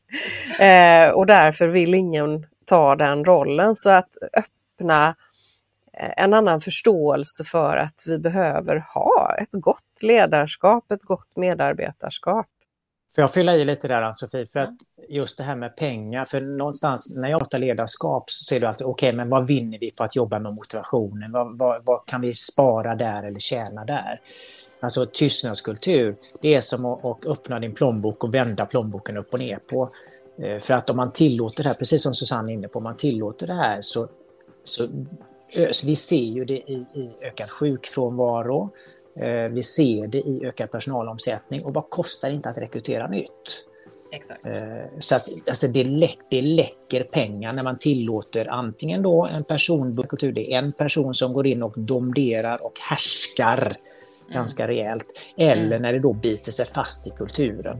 Eh, 0.59 1.09
och 1.09 1.25
därför 1.25 1.67
vill 1.67 1.93
ingen 1.93 2.45
ta 2.65 2.95
den 2.95 3.25
rollen. 3.25 3.75
Så 3.75 3.89
att 3.89 4.09
öppna 4.37 5.07
eh, 5.07 5.13
en 6.17 6.33
annan 6.33 6.61
förståelse 6.61 7.43
för 7.43 7.77
att 7.77 8.03
vi 8.05 8.17
behöver 8.17 8.85
ha 8.93 9.35
ett 9.37 9.49
gott 9.51 10.01
ledarskap, 10.01 10.91
ett 10.91 11.03
gott 11.03 11.35
medarbetarskap. 11.35 12.47
Får 13.15 13.21
jag 13.21 13.33
fylla 13.33 13.55
i 13.55 13.63
lite 13.63 13.87
där 13.87 14.01
Ann-Sofie? 14.01 14.45
För 14.47 14.59
att 14.59 14.75
just 15.09 15.37
det 15.37 15.43
här 15.43 15.55
med 15.55 15.75
pengar, 15.75 16.25
för 16.25 16.41
någonstans 16.41 17.15
när 17.15 17.29
jag 17.29 17.39
pratar 17.39 17.59
ledarskap 17.59 18.31
så 18.31 18.43
ser 18.43 18.59
du 18.59 18.67
alltid, 18.67 18.87
okej, 18.87 19.09
okay, 19.09 19.17
men 19.17 19.29
vad 19.29 19.47
vinner 19.47 19.79
vi 19.79 19.91
på 19.91 20.03
att 20.03 20.15
jobba 20.15 20.39
med 20.39 20.53
motivationen? 20.53 21.31
Vad, 21.31 21.57
vad, 21.59 21.85
vad 21.85 22.05
kan 22.05 22.21
vi 22.21 22.33
spara 22.33 22.95
där 22.95 23.23
eller 23.23 23.39
tjäna 23.39 23.85
där? 23.85 24.21
Alltså 24.79 25.05
tystnadskultur, 25.05 26.15
det 26.41 26.55
är 26.55 26.61
som 26.61 26.85
att, 26.85 27.05
att 27.05 27.25
öppna 27.25 27.59
din 27.59 27.73
plånbok 27.73 28.23
och 28.23 28.33
vända 28.33 28.65
plånboken 28.65 29.17
upp 29.17 29.33
och 29.33 29.39
ner 29.39 29.57
på. 29.57 29.89
Eh, 30.41 30.59
För 30.59 30.73
att 30.73 30.89
om 30.89 30.97
man 30.97 31.11
tillåter 31.11 31.63
det 31.63 31.69
här, 31.69 31.75
precis 31.75 32.03
som 32.03 32.13
Susanne 32.13 32.51
är 32.51 32.53
inne 32.53 32.67
på, 32.67 32.77
om 32.77 32.83
man 32.83 32.97
tillåter 32.97 33.47
det 33.47 33.53
här 33.53 33.81
så, 33.81 34.07
så, 34.63 34.87
så 35.71 35.87
vi 35.87 35.95
ser 35.95 36.15
ju 36.35 36.45
det 36.45 36.53
i, 36.71 36.85
i 36.95 37.09
ökad 37.21 37.49
sjukfrånvaro, 37.49 38.69
Eh, 39.21 39.49
Vi 39.49 39.63
ser 39.63 40.07
det 40.07 40.17
i 40.17 40.45
ökad 40.45 40.71
personalomsättning 40.71 41.65
och 41.65 41.73
vad 41.73 41.89
kostar 41.89 42.29
det 42.29 42.35
inte 42.35 42.49
att 42.49 42.57
rekrytera 42.57 43.07
nytt? 43.07 43.65
Exakt. 44.11 44.45
Eh, 44.45 44.99
Så 44.99 45.15
att 45.15 45.29
alltså 45.49 45.67
det, 45.67 45.83
läck, 45.83 46.17
det 46.29 46.41
läcker 46.41 47.03
pengar 47.03 47.53
när 47.53 47.63
man 47.63 47.77
tillåter 47.77 48.49
antingen 48.49 49.01
då 49.01 49.27
en 49.33 49.43
personkultur, 49.43 50.31
det 50.31 50.53
är 50.53 50.57
en 50.57 50.71
person 50.71 51.13
som 51.13 51.33
går 51.33 51.47
in 51.47 51.63
och 51.63 51.73
domderar 51.79 52.63
och 52.65 52.73
härskar 52.89 53.75
ganska 54.33 54.67
rejält, 54.67 55.05
eller 55.37 55.65
Mm. 55.65 55.81
när 55.81 55.93
det 55.93 55.99
då 55.99 56.13
biter 56.13 56.51
sig 56.51 56.65
fast 56.65 57.07
i 57.07 57.09
kulturen. 57.09 57.77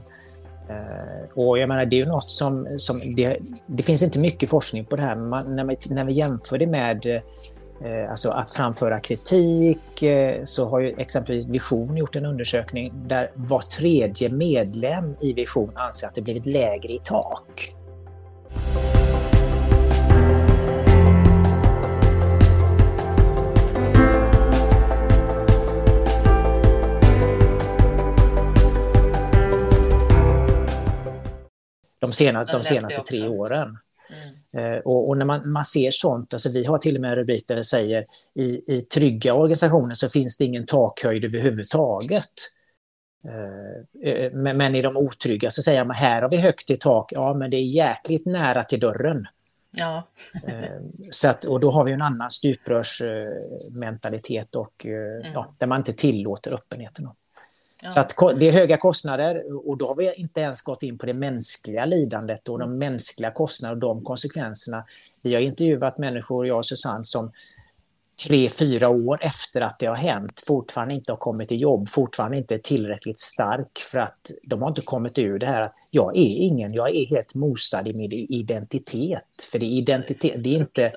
Eh, 0.70 1.26
Och 1.36 1.60
jag 1.60 1.68
menar, 1.70 1.86
det 1.86 1.96
är 1.96 1.98
ju 2.00 2.06
något 2.06 2.30
som, 2.30 2.68
som 2.78 3.02
det, 3.16 3.38
det 3.68 3.84
finns 3.84 4.04
inte 4.04 4.20
mycket 4.20 4.50
forskning 4.50 4.86
på 4.86 4.96
det 4.96 5.02
här, 5.02 5.16
men 5.16 5.30
man, 5.30 5.56
när, 5.56 5.64
vi, 5.66 5.78
när 5.90 6.06
vi 6.06 6.14
jämför 6.14 6.58
det 6.58 6.68
med 6.68 7.06
eh, 7.06 7.22
Eh, 7.86 8.12
alltså 8.12 8.30
att 8.30 8.52
framföra 8.52 9.00
kritik 9.00 10.04
eh, 10.04 10.44
så 10.44 10.66
har 10.66 10.80
ju 10.80 10.96
exempelvis 10.98 11.46
Vision 11.46 11.98
gjort 11.98 12.16
en 12.16 12.26
undersökning 12.26 12.94
där 13.08 13.32
var 13.36 13.62
tredje 13.62 14.32
medlem 14.32 15.16
i 15.22 15.34
Vision 15.34 15.72
anser 15.76 16.08
att 16.08 16.16
det 16.16 16.22
blivit 16.22 16.46
lägre 16.46 16.94
i 16.94 17.00
tak. 17.04 17.76
De 32.00 32.14
senaste, 32.14 32.52
de 32.52 32.64
senaste 32.64 33.02
tre 33.02 33.28
åren. 33.28 33.78
Mm. 34.10 34.74
Eh, 34.74 34.80
och, 34.80 35.10
och, 35.10 35.18
när 35.18 35.26
man, 35.26 35.52
man 35.52 35.66
ser 35.66 35.92
sånt, 35.92 36.34
alltså 36.34 36.50
vi 36.50 36.66
har 36.66 36.78
till 36.78 36.96
och 36.96 37.02
med 37.02 37.10
en 37.10 37.16
rubrik 37.16 37.48
där 37.48 37.56
det 37.56 37.64
säger 37.64 38.06
i, 38.36 38.74
i 38.74 38.82
trygga 38.82 39.34
organisationer 39.34 39.94
så 39.94 40.10
finns 40.10 40.38
det 40.38 40.46
ingen 40.46 40.66
takhöjd 40.66 41.26
överhuvudtaget. 41.26 42.32
Eh, 43.28 44.12
eh, 44.12 44.32
men, 44.34 44.58
men 44.58 44.76
i 44.76 44.82
de 44.82 44.98
otrygga 44.98 45.52
så 45.52 45.62
säger 45.62 45.86
man 45.86 45.96
här 45.96 46.22
har 46.22 46.30
vi 46.30 46.38
högt 46.38 46.70
i 46.70 46.78
tak, 46.78 47.12
ja 47.12 47.34
men 47.34 47.52
det 47.52 47.58
är 47.58 47.66
jäkligt 47.66 48.26
nära 48.26 48.64
till 48.64 48.80
dörren. 48.80 49.28
Ja. 49.72 50.08
så 51.12 51.30
att, 51.30 51.46
och 51.46 51.60
då 51.60 51.72
har 51.72 51.84
vi 51.84 51.92
en 51.92 52.02
annan 52.02 52.30
stuprörsmentalitet 52.30 54.56
och 54.56 54.86
mm. 54.86 55.32
ja, 55.34 55.54
där 55.60 55.68
man 55.68 55.78
inte 55.78 55.94
tillåter 55.94 56.54
öppenheten. 56.54 57.10
Ja. 57.82 57.90
Så 57.90 58.00
att 58.00 58.40
det 58.40 58.48
är 58.48 58.52
höga 58.52 58.78
kostnader 58.78 59.44
och 59.70 59.78
då 59.78 59.88
har 59.88 59.96
vi 59.96 60.14
inte 60.14 60.42
ens 60.42 60.62
gått 60.62 60.84
in 60.84 60.98
på 60.98 61.06
det 61.06 61.14
mänskliga 61.14 61.86
lidandet 61.86 62.50
och 62.50 62.60
de 62.60 62.78
mänskliga 62.78 63.32
kostnaderna 63.32 63.76
och 63.76 63.80
de 63.80 64.04
konsekvenserna. 64.04 64.84
Vi 65.22 65.34
har 65.34 65.42
intervjuat 65.42 65.98
människor, 65.98 66.48
jag 66.48 66.58
och 66.58 66.66
Susanne, 66.66 67.04
som 67.04 67.32
tre, 68.28 68.50
fyra 68.50 68.90
år 68.90 69.24
efter 69.24 69.62
att 69.62 69.80
det 69.80 69.86
har 69.86 69.96
hänt 69.96 70.44
fortfarande 70.48 70.94
inte 70.94 71.12
har 71.12 71.18
kommit 71.18 71.48
till 71.48 71.62
jobb, 71.62 71.90
fortfarande 71.90 72.38
inte 72.38 72.54
är 72.54 72.60
tillräckligt 72.60 73.20
stark 73.20 73.80
för 73.92 74.00
att 74.00 74.32
de 74.44 74.62
har 74.62 74.70
inte 74.70 74.82
kommit 74.82 75.18
ur 75.18 75.40
det 75.40 75.46
här 75.46 75.62
att 75.62 75.76
jag 75.92 76.18
är 76.18 76.36
ingen, 76.36 76.74
jag 76.74 76.96
är 76.96 77.06
helt 77.06 77.36
mosad 77.36 77.88
i 77.88 77.94
min 77.94 78.12
identitet. 78.12 79.48
För 79.52 79.60
det 79.60 79.66
är 79.66 79.78
identitet, 79.78 80.44
det 80.44 80.56
är 80.56 80.58
inte, 80.58 80.92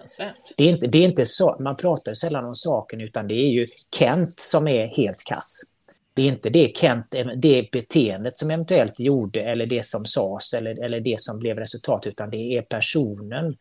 det 0.56 0.64
är 0.64 0.68
inte, 0.68 0.86
det 0.86 0.98
är 0.98 1.04
inte 1.04 1.26
så, 1.26 1.56
man 1.60 1.76
pratar 1.76 2.14
sällan 2.14 2.44
om 2.44 2.54
saken 2.54 3.00
utan 3.00 3.28
det 3.28 3.34
är 3.34 3.50
ju 3.50 3.68
Kent 3.98 4.40
som 4.40 4.68
är 4.68 4.86
helt 4.86 5.24
kass. 5.24 5.71
Det 6.14 6.22
är 6.22 6.26
inte 6.26 6.50
det 6.50 6.76
Kent, 6.76 7.14
det 7.36 7.70
beteendet 7.72 8.36
som 8.36 8.50
eventuellt 8.50 9.00
gjorde 9.00 9.40
eller 9.40 9.66
det 9.66 9.84
som 9.84 10.04
sades 10.04 10.54
eller, 10.54 10.84
eller 10.84 11.00
det 11.00 11.20
som 11.20 11.38
blev 11.38 11.58
resultat 11.58 12.06
utan 12.06 12.30
det 12.30 12.56
är 12.56 12.62
personen 12.62 13.56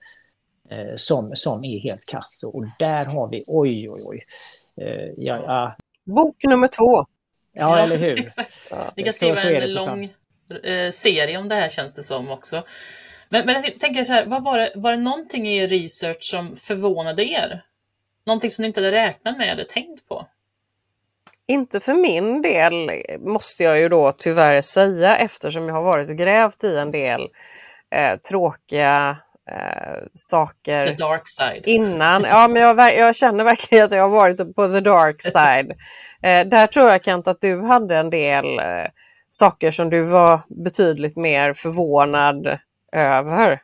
eh, 0.69 0.95
som, 0.95 1.31
som 1.33 1.63
är 1.63 1.79
helt 1.79 2.05
kass. 2.05 2.43
Och 2.53 2.65
där 2.79 3.05
har 3.05 3.29
vi, 3.29 3.43
oj 3.47 3.89
oj 3.89 4.01
oj. 4.05 4.23
Eh, 4.81 5.13
ja, 5.17 5.43
ja. 5.47 5.75
Bok 6.05 6.43
nummer 6.43 6.67
två. 6.67 7.05
Ja, 7.53 7.79
eller 7.79 7.97
hur. 7.97 8.19
Exakt. 8.19 8.67
Ja, 8.71 8.93
Vi 8.95 9.03
kan 9.03 9.13
skriva 9.13 9.35
så, 9.35 9.41
så 9.41 9.89
en 9.89 9.99
lång 9.99 10.13
eh, 10.63 10.91
serie 10.91 11.37
om 11.37 11.47
det 11.47 11.55
här 11.55 11.69
känns 11.69 11.93
det 11.93 12.03
som 12.03 12.29
också. 12.29 12.63
Men, 13.29 13.45
men 13.45 13.63
jag 13.63 13.79
tänker 13.79 14.03
så 14.03 14.13
här, 14.13 14.25
vad 14.25 14.43
var, 14.43 14.57
det, 14.57 14.71
var 14.75 14.91
det 14.91 14.97
någonting 14.97 15.47
i 15.47 15.67
research 15.67 16.23
som 16.23 16.55
förvånade 16.55 17.23
er? 17.23 17.63
Någonting 18.25 18.51
som 18.51 18.61
ni 18.61 18.67
inte 18.67 18.79
hade 18.79 18.91
räknat 18.91 19.37
med 19.37 19.49
eller 19.49 19.63
tänkt 19.63 20.07
på? 20.07 20.27
Inte 21.51 21.79
för 21.79 21.93
min 21.93 22.41
del 22.41 22.91
måste 23.19 23.63
jag 23.63 23.79
ju 23.79 23.89
då 23.89 24.11
tyvärr 24.11 24.61
säga 24.61 25.17
eftersom 25.17 25.67
jag 25.67 25.75
har 25.75 25.83
varit 25.83 26.09
och 26.09 26.15
grävt 26.15 26.63
i 26.63 26.77
en 26.77 26.91
del 26.91 27.21
eh, 27.95 28.19
tråkiga 28.19 29.17
eh, 29.51 30.07
saker 30.13 30.87
the 30.87 30.93
dark 30.93 31.21
side. 31.25 31.63
innan. 31.65 32.23
Ja, 32.23 32.47
men 32.47 32.61
jag, 32.61 32.97
jag, 32.97 33.15
känner 33.15 33.43
verkligen 33.43 33.85
att 33.85 33.91
jag 33.91 34.01
har 34.01 34.09
varit 34.09 34.55
på 34.55 34.67
the 34.67 34.79
dark 34.79 35.21
side. 35.21 35.71
Eh, 36.23 36.47
där 36.47 36.67
tror 36.67 36.89
jag 36.89 37.03
Kent 37.03 37.27
att 37.27 37.41
du 37.41 37.61
hade 37.61 37.97
en 37.97 38.09
del 38.09 38.59
eh, 38.59 38.91
saker 39.29 39.71
som 39.71 39.89
du 39.89 40.03
var 40.03 40.41
betydligt 40.63 41.17
mer 41.17 41.53
förvånad 41.53 42.59
över. 42.91 43.61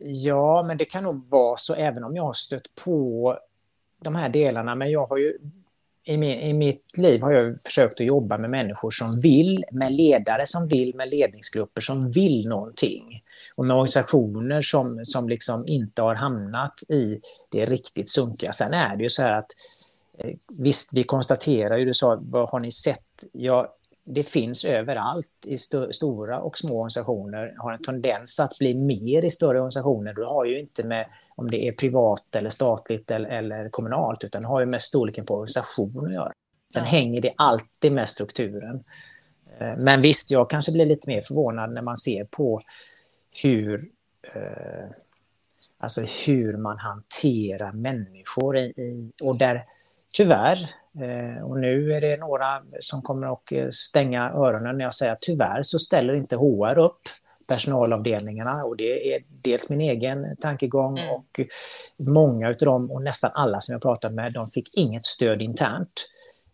Ja, 0.00 0.64
men 0.66 0.76
det 0.76 0.84
kan 0.84 1.04
nog 1.04 1.30
vara 1.30 1.56
så 1.56 1.74
även 1.74 2.04
om 2.04 2.16
jag 2.16 2.22
har 2.22 2.32
stött 2.32 2.74
på 2.84 3.36
de 4.02 4.14
här 4.14 4.28
delarna. 4.28 4.74
Men 4.74 4.90
jag 4.90 5.06
har 5.06 5.16
ju 5.16 5.38
i, 6.08 6.16
min, 6.16 6.40
i 6.40 6.52
mitt 6.52 6.98
liv 6.98 7.22
har 7.22 7.32
jag 7.32 7.62
försökt 7.62 8.00
att 8.00 8.06
jobba 8.06 8.38
med 8.38 8.50
människor 8.50 8.90
som 8.90 9.18
vill, 9.18 9.64
med 9.72 9.92
ledare 9.92 10.46
som 10.46 10.68
vill, 10.68 10.94
med 10.94 11.10
ledningsgrupper 11.10 11.80
som 11.80 12.10
vill 12.10 12.48
någonting. 12.48 13.22
Och 13.54 13.64
med 13.64 13.76
organisationer 13.76 14.62
som, 14.62 15.04
som 15.04 15.28
liksom 15.28 15.64
inte 15.66 16.02
har 16.02 16.14
hamnat 16.14 16.82
i 16.88 17.20
det 17.48 17.66
riktigt 17.66 18.08
sunkiga. 18.08 18.52
Sen 18.52 18.72
är 18.72 18.96
det 18.96 19.02
ju 19.02 19.08
så 19.08 19.22
här 19.22 19.32
att 19.32 19.50
eh, 20.18 20.34
visst, 20.52 20.90
vi 20.94 21.04
konstaterar 21.04 21.76
ju, 21.76 21.84
du 21.84 21.94
sa, 21.94 22.18
vad 22.20 22.48
har 22.48 22.60
ni 22.60 22.72
sett? 22.72 23.24
Ja, 23.32 23.75
det 24.08 24.22
finns 24.22 24.64
överallt 24.64 25.30
i 25.44 25.54
st 25.54 25.92
stora 25.92 26.40
och 26.40 26.58
små 26.58 26.74
organisationer, 26.74 27.54
har 27.58 27.72
en 27.72 27.82
tendens 27.82 28.40
att 28.40 28.58
bli 28.58 28.74
mer 28.74 29.24
i 29.24 29.30
större 29.30 29.58
organisationer. 29.58 30.14
Du 30.14 30.24
har 30.24 30.44
ju 30.44 30.60
inte 30.60 30.86
med 30.86 31.06
om 31.36 31.50
det 31.50 31.68
är 31.68 31.72
privat 31.72 32.36
eller 32.36 32.50
statligt 32.50 33.10
eller, 33.10 33.28
eller 33.28 33.68
kommunalt, 33.68 34.24
utan 34.24 34.42
det 34.42 34.48
har 34.48 34.60
ju 34.60 34.66
med 34.66 34.82
storleken 34.82 35.26
på 35.26 35.34
organisationen 35.34 36.06
att 36.06 36.12
göra. 36.12 36.32
Sen 36.72 36.84
ja. 36.84 36.90
hänger 36.90 37.20
det 37.20 37.32
alltid 37.36 37.92
med 37.92 38.08
strukturen. 38.08 38.84
Eh, 39.58 39.76
men 39.76 40.00
visst, 40.00 40.30
jag 40.30 40.50
kanske 40.50 40.72
blir 40.72 40.86
lite 40.86 41.10
mer 41.10 41.20
förvånad 41.20 41.72
när 41.72 41.82
man 41.82 41.96
ser 41.96 42.24
på 42.24 42.62
hur, 43.42 43.90
eh, 44.34 44.90
alltså 45.78 46.00
hur 46.26 46.56
man 46.56 46.78
hanterar 46.78 47.72
människor 47.72 48.56
i, 48.56 49.12
och 49.22 49.38
där 49.38 49.64
tyvärr, 50.12 50.70
och 51.42 51.58
nu 51.58 51.92
är 51.92 52.00
det 52.00 52.16
några 52.16 52.62
som 52.80 53.02
kommer 53.02 53.32
att 53.32 53.74
stänga 53.74 54.30
öronen 54.30 54.78
när 54.78 54.84
jag 54.84 54.94
säger 54.94 55.12
att 55.12 55.20
tyvärr 55.20 55.62
så 55.62 55.78
ställer 55.78 56.14
inte 56.14 56.36
HR 56.36 56.78
upp 56.78 57.00
personalavdelningarna 57.46 58.64
och 58.64 58.76
det 58.76 59.14
är 59.14 59.22
dels 59.28 59.70
min 59.70 59.80
egen 59.80 60.36
tankegång 60.36 60.98
mm. 60.98 61.10
och 61.10 61.40
många 61.98 62.48
av 62.48 62.54
dem 62.56 62.90
och 62.90 63.02
nästan 63.02 63.30
alla 63.34 63.60
som 63.60 63.72
jag 63.72 63.82
pratat 63.82 64.12
med, 64.12 64.32
de 64.32 64.46
fick 64.46 64.74
inget 64.74 65.06
stöd 65.06 65.42
internt. 65.42 66.08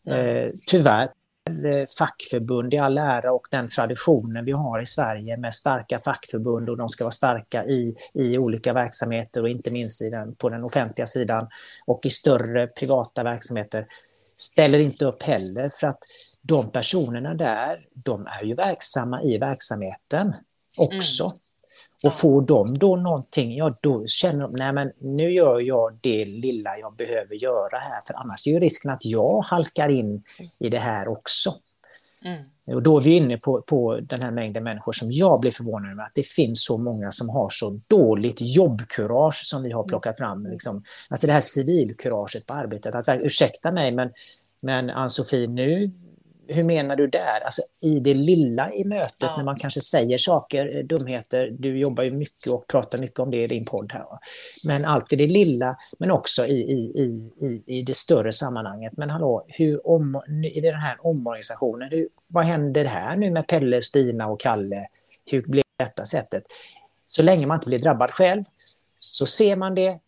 Mm. 0.07 0.37
Eh, 0.37 0.52
tyvärr 0.66 1.09
eh, 1.48 1.87
fackförbund 1.98 2.74
i 2.74 2.78
all 2.78 2.98
ära 2.98 3.33
och 3.33 3.46
den 3.50 3.68
traditionen 3.68 4.44
vi 4.44 4.52
har 4.52 4.81
i 4.81 4.87
Sverige 4.87 5.37
med 5.37 5.55
starka 5.55 5.98
fackförbund 5.98 6.70
och 6.70 6.76
de 6.76 6.88
ska 6.88 7.05
vara 7.05 7.12
starka 7.12 7.64
i, 7.64 7.96
i 8.14 8.38
olika 8.38 8.72
verksamheter 8.72 9.42
och 9.42 9.48
inte 9.48 9.70
minst 9.70 10.02
i 10.02 10.11
den, 10.11 10.35
på 10.35 10.48
den 10.48 10.64
offentliga 10.64 11.07
sidan 11.07 11.48
och 11.87 12.07
i 12.07 12.11
större 12.11 12.66
privata 12.66 13.24
verksamheter 13.24 13.87
ställer 14.42 14.78
inte 14.78 15.05
upp 15.05 15.22
heller 15.22 15.68
för 15.81 15.87
att 15.87 16.02
de 16.42 16.70
personerna 16.70 17.35
där, 17.35 17.87
de 17.94 18.26
är 18.26 18.44
ju 18.44 18.55
verksamma 18.55 19.22
i 19.22 19.38
verksamheten 19.38 20.35
också. 20.76 21.24
Mm. 21.24 21.38
Och 22.05 22.12
får 22.12 22.42
de 22.42 22.78
då 22.78 22.96
någonting, 22.96 23.57
ja 23.57 23.78
då 23.81 24.07
känner 24.07 24.40
de, 24.40 24.52
nej 24.52 24.72
men 24.72 24.92
nu 24.98 25.33
gör 25.33 25.61
jag 25.61 25.98
det 26.00 26.24
lilla 26.24 26.78
jag 26.78 26.96
behöver 26.96 27.35
göra 27.35 27.78
här, 27.78 28.00
för 28.07 28.14
annars 28.14 28.46
är 28.46 28.50
ju 28.50 28.61
risken 28.61 28.90
att 28.90 29.05
jag 29.05 29.40
halkar 29.40 29.88
in 29.88 30.22
i 30.59 30.68
det 30.68 30.78
här 30.78 31.09
också. 31.09 31.55
Mm. 32.24 32.42
Och 32.66 32.83
då 32.83 32.96
är 32.98 33.01
vi 33.01 33.16
inne 33.16 33.37
på, 33.37 33.62
på 33.62 34.01
den 34.01 34.22
här 34.22 34.31
mängden 34.31 34.64
människor 34.64 34.92
som 34.92 35.12
jag 35.12 35.40
blir 35.40 35.51
förvånad 35.51 35.92
över, 35.92 36.03
att 36.03 36.14
det 36.14 36.27
finns 36.27 36.64
så 36.64 36.79
många 36.79 37.11
som 37.11 37.29
har 37.29 37.51
så 37.51 37.81
dåligt 37.88 38.37
jobbkurage 38.40 39.40
som 39.44 39.62
vi 39.62 39.72
har 39.72 39.85
plockat 39.85 40.18
fram. 40.18 40.38
Mm. 40.38 40.53
Liksom. 40.53 40.85
Alltså 41.09 41.27
det 41.27 41.33
här 41.33 41.40
civilkuraget 41.40 42.46
på 42.46 42.55
arbetet, 42.55 42.94
att 42.94 43.09
ursäkta 43.09 43.72
mig 43.72 43.92
men, 43.92 44.11
men 44.61 44.90
Ann-Sofie, 44.90 45.48
nu 45.48 45.90
hur 46.52 46.64
menar 46.64 46.96
du 46.96 47.06
där? 47.06 47.40
Alltså 47.44 47.62
i 47.80 48.00
det 48.00 48.14
lilla 48.14 48.72
i 48.72 48.84
mötet 48.84 49.16
ja. 49.18 49.36
när 49.36 49.44
man 49.44 49.58
kanske 49.58 49.80
säger 49.80 50.18
saker, 50.18 50.76
eh, 50.76 50.84
dumheter. 50.84 51.50
Du 51.58 51.78
jobbar 51.78 52.04
ju 52.04 52.10
mycket 52.10 52.52
och 52.52 52.66
pratar 52.66 52.98
mycket 52.98 53.18
om 53.18 53.30
det 53.30 53.44
i 53.44 53.46
din 53.46 53.64
podd 53.64 53.92
här. 53.92 54.04
Men 54.64 54.84
alltid 54.84 55.18
det 55.18 55.26
lilla, 55.26 55.76
men 55.98 56.10
också 56.10 56.46
i, 56.46 56.60
i, 56.60 57.32
i, 57.40 57.62
i 57.66 57.82
det 57.82 57.96
större 57.96 58.32
sammanhanget. 58.32 58.92
Men 58.96 59.10
hallå, 59.10 59.44
hur 59.48 59.88
om, 59.88 60.22
i 60.54 60.60
den 60.60 60.74
här 60.74 60.96
omorganisationen, 61.00 61.88
hur, 61.90 62.08
vad 62.28 62.44
händer 62.44 62.84
här 62.84 63.16
nu 63.16 63.30
med 63.30 63.46
Pelle, 63.46 63.82
Stina 63.82 64.28
och 64.28 64.40
Kalle? 64.40 64.86
Hur 65.30 65.42
blir 65.42 65.64
detta 65.78 66.04
sättet? 66.04 66.44
Så 67.04 67.22
länge 67.22 67.46
man 67.46 67.54
inte 67.54 67.68
blir 67.68 67.78
drabbad 67.78 68.10
själv 68.10 68.44
så 68.98 69.26
ser 69.26 69.56
man 69.56 69.74
det, 69.74 69.98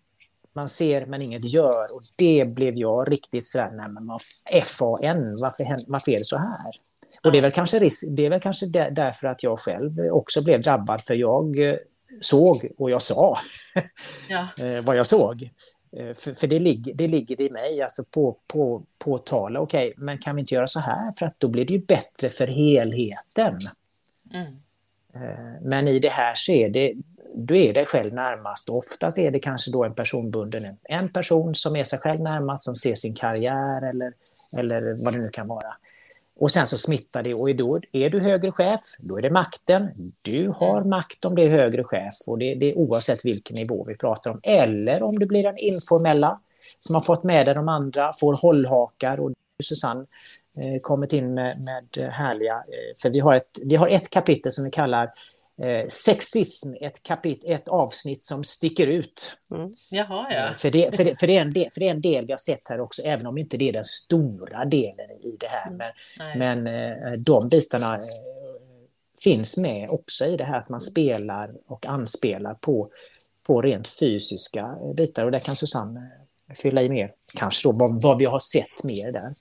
man 0.55 0.69
ser 0.69 1.07
men 1.07 1.23
inget 1.23 1.45
gör. 1.45 1.95
Och 1.95 2.03
det 2.17 2.45
blev 2.49 2.77
jag 2.77 3.13
riktigt 3.13 3.47
sådär, 3.47 3.71
nej 3.71 3.89
men 3.89 4.19
FAN, 4.65 5.41
varför, 5.41 5.91
varför 5.91 6.13
är 6.13 6.19
det 6.19 6.25
så 6.25 6.37
här? 6.37 6.73
Och 7.25 7.33
det 7.33 7.39
är 7.39 7.43
väl 7.43 7.53
kanske, 7.53 7.79
risk, 7.79 8.05
det 8.11 8.27
är 8.27 8.31
väl 8.31 8.41
kanske 8.41 8.67
därför 8.91 9.27
att 9.27 9.43
jag 9.43 9.59
själv 9.59 9.91
också 10.11 10.45
blev 10.45 10.63
drabbad, 10.63 11.03
för 11.03 11.15
jag 11.15 11.59
eh, 11.59 11.77
såg 12.21 12.69
och 12.79 12.91
jag 12.91 13.03
sa 13.03 13.37
ja. 14.29 14.49
Eh, 14.65 14.85
vad 14.85 14.97
jag 14.97 15.07
såg. 15.07 15.51
Eh, 15.97 16.15
för, 16.15 16.35
för 16.35 16.47
det, 16.47 16.59
ligger, 16.59 16.95
det 16.95 17.09
ligger 17.09 17.41
i 17.41 17.51
mig, 17.51 17.83
alltså 17.83 18.03
på, 18.11 18.37
på, 18.47 18.83
påtala, 18.99 19.61
okej, 19.61 19.91
okay, 19.91 20.05
men 20.05 20.19
kan 20.19 20.37
vi 20.37 20.41
inte 20.41 20.55
göra 20.55 20.67
så 20.67 20.81
här 20.81 21.13
för 21.19 21.27
att 21.27 21.41
då 21.41 21.49
blir 21.49 21.65
det 21.65 21.73
ju 21.73 21.81
bättre 21.81 22.29
för 22.29 22.47
helheten. 22.47 23.59
Mm. 24.33 24.55
Men 25.63 25.89
i 25.89 25.99
det 25.99 26.09
här 26.09 26.35
så 26.35 26.53
är 26.53 26.69
det, 26.69 26.95
du 27.37 27.59
är 27.59 27.75
dig 27.75 27.87
själv 27.87 28.15
närmast. 28.15 28.69
oftast 28.69 29.19
är 29.19 29.31
det 29.31 29.39
kanske 29.39 29.71
då 29.71 29.85
en 29.85 29.95
personbunden, 29.95 30.77
en 30.83 31.09
person 31.09 31.55
som 31.55 31.77
är 31.77 31.85
sig 31.85 31.99
själv 31.99 32.21
närmast, 32.21 32.65
som 32.65 32.77
ser 32.77 32.95
sin 32.95 33.15
karriär 33.15 33.83
eller, 33.83 34.13
eller 34.57 35.05
vad 35.05 35.15
det 35.15 35.21
nu 35.21 35.29
kan 35.29 35.49
vara. 35.49 35.77
Och 36.37 36.53
sen 36.53 36.67
så 36.67 36.79
smittar 36.79 37.23
det 37.23 37.35
och 37.35 37.57
då 37.57 37.81
är 37.93 38.11
du 38.11 38.21
högre 38.21 38.53
chef, 38.53 38.81
då 38.99 39.19
är 39.19 39.23
det 39.23 39.31
makten. 39.31 40.13
Du 40.23 40.49
har 40.49 40.85
makt 40.85 41.25
om 41.25 41.35
det 41.35 41.43
är 41.43 41.51
högre 41.51 41.85
chef 41.85 42.15
och 42.27 42.39
det, 42.39 42.55
det 42.55 42.71
är 42.71 42.79
oavsett 42.79 43.25
vilken 43.25 43.57
nivå 43.57 43.85
vi 43.89 43.97
pratar 43.97 44.31
om. 44.31 44.41
Eller 44.43 45.03
om 45.03 45.19
det 45.19 45.27
blir 45.27 45.43
den 45.43 45.59
informella 45.59 46.41
som 46.79 46.95
har 46.95 47.03
fått 47.03 47.25
med 47.25 47.47
dig 47.47 47.55
de 47.55 47.69
andra, 47.69 48.13
får 48.13 48.35
hållhakar 48.35 49.21
och 49.21 49.33
Susanne 49.63 50.07
eh, 50.59 50.81
kommit 50.81 51.13
in 51.13 51.35
med, 51.35 51.61
med 51.61 52.13
härliga, 52.13 52.55
eh, 52.55 52.97
för 53.03 53.11
vi 53.11 53.21
har, 53.21 53.35
ett, 53.35 53.59
vi 53.65 53.77
har 53.77 53.89
ett 53.89 54.11
kapitel 54.11 54.53
som 54.53 54.65
vi 54.65 54.71
kallar 54.71 55.11
eh, 55.63 55.89
sexism, 55.89 56.75
ett, 56.81 57.03
kapit 57.03 57.45
ett 57.47 57.69
avsnitt 57.69 58.23
som 58.23 58.45
sticker 58.45 58.87
ut. 58.87 59.37
Mm. 59.55 59.73
Jaha, 59.91 60.27
ja. 60.33 60.55
För 60.57 60.71
det, 60.71 60.97
för, 60.97 61.05
det, 61.05 61.19
för, 61.19 61.27
det 61.27 61.37
är 61.37 61.41
en 61.41 61.53
del, 61.53 61.71
för 61.71 61.81
det 61.81 61.87
är 61.87 61.91
en 61.91 62.01
del 62.01 62.27
vi 62.27 62.33
har 62.33 62.39
sett 62.39 62.69
här 62.69 62.81
också, 62.81 63.03
även 63.03 63.27
om 63.27 63.39
inte 63.39 63.57
det 63.57 63.69
är 63.69 63.73
den 63.73 63.85
stora 63.85 64.65
delen 64.65 65.11
i 65.11 65.37
det 65.41 65.47
här. 65.47 65.71
Men, 65.71 65.93
men 66.39 66.67
eh, 66.67 67.13
de 67.19 67.49
bitarna 67.49 67.95
eh, 67.95 68.05
finns 69.25 69.57
med 69.57 69.91
också 69.91 70.27
i 70.27 70.37
det 70.37 70.45
här 70.45 70.59
att 70.59 70.69
man 70.69 70.81
spelar 70.81 71.51
och 71.67 71.87
anspelar 71.87 72.55
på, 72.55 72.91
på 73.47 73.63
rent 73.63 73.89
fysiska 73.89 74.77
bitar. 74.97 75.25
Och 75.25 75.31
där 75.31 75.41
kan 75.41 75.57
Susanne 75.57 76.01
eh, 76.51 76.55
fylla 76.55 76.83
i 76.83 76.89
mer, 76.89 77.13
kanske 77.35 77.69
då 77.69 77.73
vad, 77.73 78.03
vad 78.03 78.19
vi 78.19 78.25
har 78.25 78.39
sett 78.39 78.85
mer 78.85 79.13
där. 79.13 79.35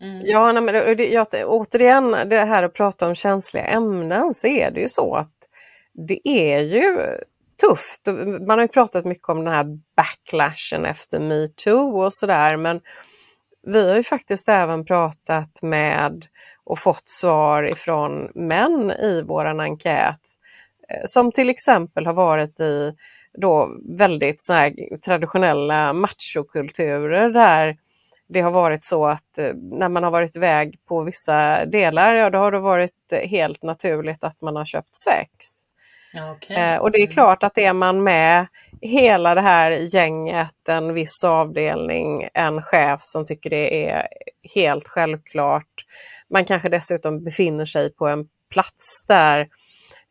Mm. 0.00 0.22
Ja, 0.24 0.52
nej, 0.52 0.62
men 0.62 0.96
det, 0.96 1.08
jag, 1.08 1.26
återigen 1.46 2.10
det 2.10 2.44
här 2.44 2.62
att 2.62 2.74
prata 2.74 3.08
om 3.08 3.14
känsliga 3.14 3.64
ämnen 3.64 4.34
så 4.34 4.46
är 4.46 4.70
det 4.70 4.80
ju 4.80 4.88
så 4.88 5.14
att 5.14 5.30
det 5.94 6.28
är 6.28 6.60
ju 6.60 7.18
tufft. 7.60 8.06
Man 8.46 8.58
har 8.58 8.62
ju 8.62 8.68
pratat 8.68 9.04
mycket 9.04 9.28
om 9.28 9.44
den 9.44 9.54
här 9.54 9.78
backlashen 9.96 10.84
efter 10.84 11.20
metoo 11.20 12.04
och 12.04 12.14
sådär 12.14 12.56
men 12.56 12.80
vi 13.66 13.88
har 13.88 13.96
ju 13.96 14.02
faktiskt 14.02 14.48
även 14.48 14.84
pratat 14.84 15.62
med 15.62 16.26
och 16.64 16.78
fått 16.78 17.08
svar 17.08 17.62
ifrån 17.62 18.30
män 18.34 18.90
i 18.90 19.22
våran 19.22 19.60
enkät 19.60 20.20
eh, 20.88 21.02
som 21.06 21.32
till 21.32 21.50
exempel 21.50 22.06
har 22.06 22.12
varit 22.12 22.60
i 22.60 22.94
då 23.38 23.70
väldigt 23.98 24.42
så 24.42 24.52
här 24.52 24.98
traditionella 25.04 25.92
machokulturer 25.92 27.30
där 27.30 27.76
det 28.28 28.40
har 28.40 28.50
varit 28.50 28.84
så 28.84 29.06
att 29.06 29.38
eh, 29.38 29.54
när 29.54 29.88
man 29.88 30.02
har 30.02 30.10
varit 30.10 30.36
iväg 30.36 30.78
på 30.88 31.02
vissa 31.02 31.66
delar, 31.66 32.14
ja 32.14 32.30
då 32.30 32.38
har 32.38 32.52
det 32.52 32.60
varit 32.60 33.12
eh, 33.12 33.28
helt 33.28 33.62
naturligt 33.62 34.24
att 34.24 34.40
man 34.40 34.56
har 34.56 34.64
köpt 34.64 34.96
sex. 34.96 35.46
Okay. 36.36 36.56
Eh, 36.56 36.78
och 36.78 36.90
det 36.90 36.98
är 36.98 37.02
mm. 37.02 37.12
klart 37.12 37.42
att 37.42 37.58
är 37.58 37.72
man 37.72 38.02
med 38.02 38.46
hela 38.80 39.34
det 39.34 39.40
här 39.40 39.70
gänget, 39.70 40.68
en 40.68 40.94
viss 40.94 41.24
avdelning, 41.24 42.28
en 42.34 42.62
chef 42.62 43.00
som 43.02 43.26
tycker 43.26 43.50
det 43.50 43.90
är 43.90 44.08
helt 44.54 44.88
självklart. 44.88 45.86
Man 46.30 46.44
kanske 46.44 46.68
dessutom 46.68 47.24
befinner 47.24 47.66
sig 47.66 47.94
på 47.94 48.08
en 48.08 48.28
plats 48.50 49.04
där 49.08 49.48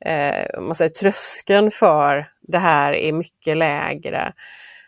eh, 0.06 0.62
man 0.62 0.76
säger, 0.76 0.92
tröskeln 0.92 1.72
för 1.72 2.30
det 2.42 2.60
här 2.60 2.94
är 2.94 3.13
mycket 3.13 3.58
lägre. 3.58 4.34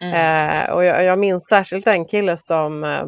Mm. 0.02 0.14
Eh, 0.14 0.70
och 0.70 0.86
jag, 0.86 1.04
jag 1.04 1.20
minns 1.20 1.48
särskilt 1.50 1.88
en 1.88 2.06
kille 2.06 2.38
som 2.38 2.84
eh, 2.84 3.06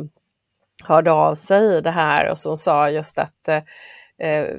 hörde 0.84 1.12
av 1.12 1.36
sig 1.36 1.78
i 1.78 1.82
det 1.82 1.92
här 1.92 2.30
och 2.30 2.38
som 2.38 2.58
sa 2.58 2.90
just 2.90 3.20
att 3.20 3.48
eh, 3.48 3.62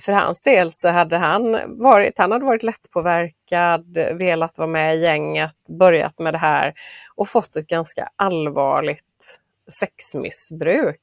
för 0.01 0.13
hans 0.13 0.43
del 0.43 0.73
så 0.73 0.89
hade 0.89 1.17
han 1.17 1.59
varit, 1.83 2.19
han 2.19 2.33
hade 2.33 2.45
varit 2.45 2.63
lättpåverkad, 2.63 3.99
velat 4.13 4.59
vara 4.59 4.69
med 4.69 4.97
i 4.97 5.01
gänget, 5.01 5.57
börjat 5.79 6.19
med 6.19 6.35
det 6.35 6.39
här 6.39 6.75
och 7.17 7.29
fått 7.29 7.57
ett 7.57 7.67
ganska 7.67 8.09
allvarligt 8.17 9.39
sexmissbruk. 9.69 11.01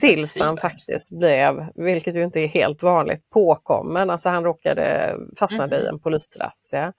Tills 0.00 0.38
han 0.38 0.56
faktiskt 0.56 1.18
blev, 1.18 1.66
vilket 1.74 2.14
ju 2.14 2.24
inte 2.24 2.40
är 2.40 2.46
helt 2.46 2.82
vanligt, 2.82 3.30
påkommen. 3.30 4.10
Alltså 4.10 4.28
han 4.28 4.44
råkade 4.44 5.16
fastnade 5.38 5.76
mm. 5.76 5.86
i 5.86 5.88
en 5.88 5.98
polisrazzia. 5.98 6.92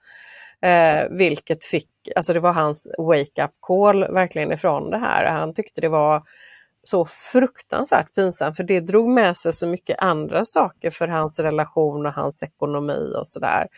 Eh, 0.62 1.08
vilket 1.10 1.64
fick, 1.64 1.88
alltså 2.16 2.32
det 2.32 2.40
var 2.40 2.52
hans 2.52 2.90
wake-up 2.98 3.50
call 3.60 4.12
verkligen 4.12 4.52
ifrån 4.52 4.90
det 4.90 4.98
här. 4.98 5.30
Han 5.30 5.54
tyckte 5.54 5.80
det 5.80 5.88
var 5.88 6.22
så 6.82 7.04
fruktansvärt 7.04 8.14
pinsamt 8.14 8.56
för 8.56 8.64
det 8.64 8.80
drog 8.80 9.08
med 9.08 9.36
sig 9.36 9.52
så 9.52 9.66
mycket 9.66 9.98
andra 9.98 10.44
saker 10.44 10.90
för 10.90 11.08
hans 11.08 11.38
relation 11.38 12.06
och 12.06 12.12
hans 12.12 12.42
ekonomi 12.42 13.12
och 13.18 13.28
sådär. 13.28 13.68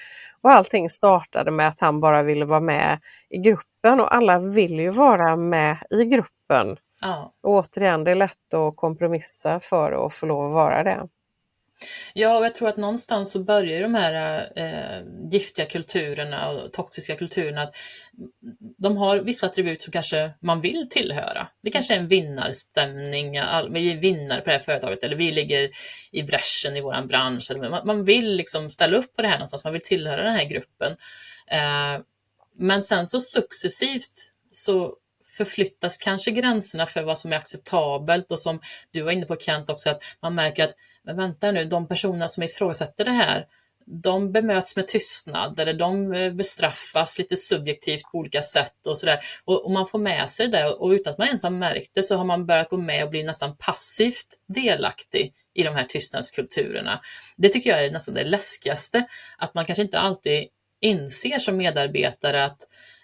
Och 0.42 0.50
allting 0.50 0.88
startade 0.88 1.50
med 1.50 1.68
att 1.68 1.80
han 1.80 2.00
bara 2.00 2.22
ville 2.22 2.44
vara 2.44 2.60
med 2.60 3.00
i 3.30 3.38
gruppen 3.38 4.00
och 4.00 4.14
alla 4.14 4.38
vill 4.38 4.80
ju 4.80 4.90
vara 4.90 5.36
med 5.36 5.78
i 5.90 6.04
gruppen. 6.04 6.76
Ja. 7.00 7.32
Och 7.42 7.50
återigen, 7.50 8.04
det 8.04 8.10
är 8.10 8.14
lätt 8.14 8.54
att 8.54 8.76
kompromissa 8.76 9.60
för 9.60 10.06
att 10.06 10.14
få 10.14 10.26
lov 10.26 10.46
att 10.46 10.52
vara 10.52 10.82
det. 10.82 11.08
Ja, 12.12 12.38
och 12.38 12.44
jag 12.44 12.54
tror 12.54 12.68
att 12.68 12.76
någonstans 12.76 13.32
så 13.32 13.44
börjar 13.44 13.82
de 13.82 13.94
här 13.94 14.48
eh, 14.56 15.30
giftiga 15.30 15.66
kulturerna 15.66 16.50
och 16.50 16.72
toxiska 16.72 17.16
kulturerna, 17.16 17.62
att 17.62 17.74
de 18.78 18.96
har 18.96 19.18
vissa 19.18 19.46
attribut 19.46 19.82
som 19.82 19.92
kanske 19.92 20.30
man 20.40 20.60
vill 20.60 20.88
tillhöra. 20.90 21.48
Det 21.62 21.70
kanske 21.70 21.94
är 21.94 21.98
en 21.98 22.08
vinnarstämning, 22.08 23.30
vi 23.70 23.92
är 23.92 23.96
vinnare 23.96 24.40
på 24.40 24.50
det 24.50 24.56
här 24.56 24.64
företaget 24.64 25.04
eller 25.04 25.16
vi 25.16 25.32
ligger 25.32 25.70
i 26.10 26.22
bräschen 26.22 26.76
i 26.76 26.80
vår 26.80 27.06
bransch. 27.06 27.50
Eller 27.50 27.84
man, 27.84 28.04
vill 28.04 28.36
liksom 28.36 28.68
ställa 28.68 28.96
upp 28.96 29.16
på 29.16 29.22
det 29.22 29.28
här 29.28 29.36
någonstans, 29.36 29.64
man 29.64 29.72
vill 29.72 29.82
tillhöra 29.82 30.22
den 30.22 30.34
här 30.34 30.44
gruppen. 30.44 30.92
Eh, 31.50 32.02
men 32.58 32.82
sen 32.82 33.06
så 33.06 33.20
successivt 33.20 34.32
så 34.50 34.96
förflyttas 35.36 35.98
kanske 35.98 36.30
gränserna 36.30 36.86
för 36.86 37.02
vad 37.02 37.18
som 37.18 37.32
är 37.32 37.36
acceptabelt 37.36 38.30
och 38.30 38.40
som 38.40 38.60
du 38.92 39.02
var 39.02 39.12
inne 39.12 39.26
på 39.26 39.36
Kent 39.36 39.70
också, 39.70 39.90
att 39.90 40.02
man 40.22 40.34
märker 40.34 40.64
att 40.64 40.74
men 41.04 41.16
vänta 41.16 41.52
nu, 41.52 41.64
de 41.64 41.88
personer 41.88 42.26
som 42.26 42.42
ifrågasätter 42.42 43.04
det 43.04 43.10
här, 43.10 43.46
de 43.86 44.32
bemöts 44.32 44.76
med 44.76 44.88
tystnad 44.88 45.60
eller 45.60 45.74
de 45.74 46.12
eh, 46.12 46.32
bestraffas 46.32 47.18
lite 47.18 47.36
subjektivt 47.36 48.02
på 48.02 48.18
olika 48.18 48.42
sätt 48.42 48.86
och 48.86 48.98
sådär. 48.98 49.18
Och, 49.44 49.64
och, 49.64 49.70
man 49.70 49.86
får 49.86 49.98
med 49.98 50.30
sig 50.30 50.48
det 50.48 50.66
och 50.66 50.90
utan 50.90 51.10
att 51.12 51.18
man 51.18 51.26
ens 51.26 51.42
har 51.42 51.50
märkt 51.50 51.90
det 51.94 52.02
så 52.02 52.16
har 52.16 52.24
man 52.24 52.46
börjat 52.46 52.70
gå 52.70 52.76
med 52.76 53.04
och 53.04 53.10
bli 53.10 53.22
nästan 53.22 53.56
passivt 53.56 54.26
delaktig 54.46 55.34
i 55.54 55.62
de 55.62 55.74
här 55.74 55.84
tystnadskulturerna. 55.84 57.00
Det 57.36 57.48
tycker 57.48 57.70
jag 57.70 57.84
är 57.84 57.90
nästan 57.90 58.14
det 58.14 58.24
läskigaste, 58.24 59.06
att 59.38 59.54
man 59.54 59.66
kanske 59.66 59.82
inte 59.82 59.98
alltid 59.98 60.48
inser 60.80 61.38
som 61.38 61.56
medarbetare 61.56 62.44
att 62.44 62.58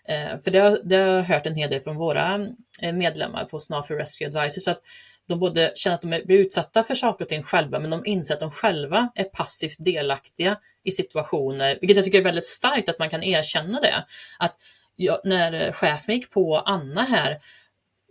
eh, 0.09 0.39
för 0.45 0.51
det 0.51 0.59
har, 0.59 0.81
det 0.85 0.97
har 0.97 1.05
jag 1.05 1.23
hört 1.23 1.47
en 1.47 1.55
hel 1.55 1.71
del 1.71 1.81
från 1.81 1.97
våra 1.97 2.49
eh, 2.83 2.93
medlemmar 2.93 3.45
på 3.45 3.61
Snafu 3.61 3.95
Rescue 3.95 4.29
Advisors, 4.29 4.69
att 4.69 4.83
de 5.31 5.39
både 5.39 5.73
känner 5.75 5.95
att 5.95 6.03
de 6.03 6.09
blir 6.09 6.39
utsatta 6.39 6.83
för 6.83 6.95
saker 6.95 7.25
och 7.25 7.29
ting 7.29 7.43
själva, 7.43 7.79
men 7.79 7.91
de 7.91 8.07
inser 8.07 8.35
att 8.35 8.41
de 8.41 8.51
själva 8.51 9.13
är 9.15 9.25
passivt 9.25 9.77
delaktiga 9.79 10.59
i 10.85 10.91
situationer, 10.91 11.79
vilket 11.81 11.97
jag 11.97 12.05
tycker 12.05 12.19
är 12.19 12.25
väldigt 12.25 12.47
starkt 12.47 12.89
att 12.89 12.99
man 12.99 13.11
kan 13.11 13.23
erkänna 13.23 13.81
det. 13.81 14.05
Att 14.39 14.57
jag, 14.97 15.21
när 15.25 15.73
chefen 15.73 16.15
gick 16.15 16.31
på 16.31 16.59
Anna 16.59 17.03
här, 17.03 17.39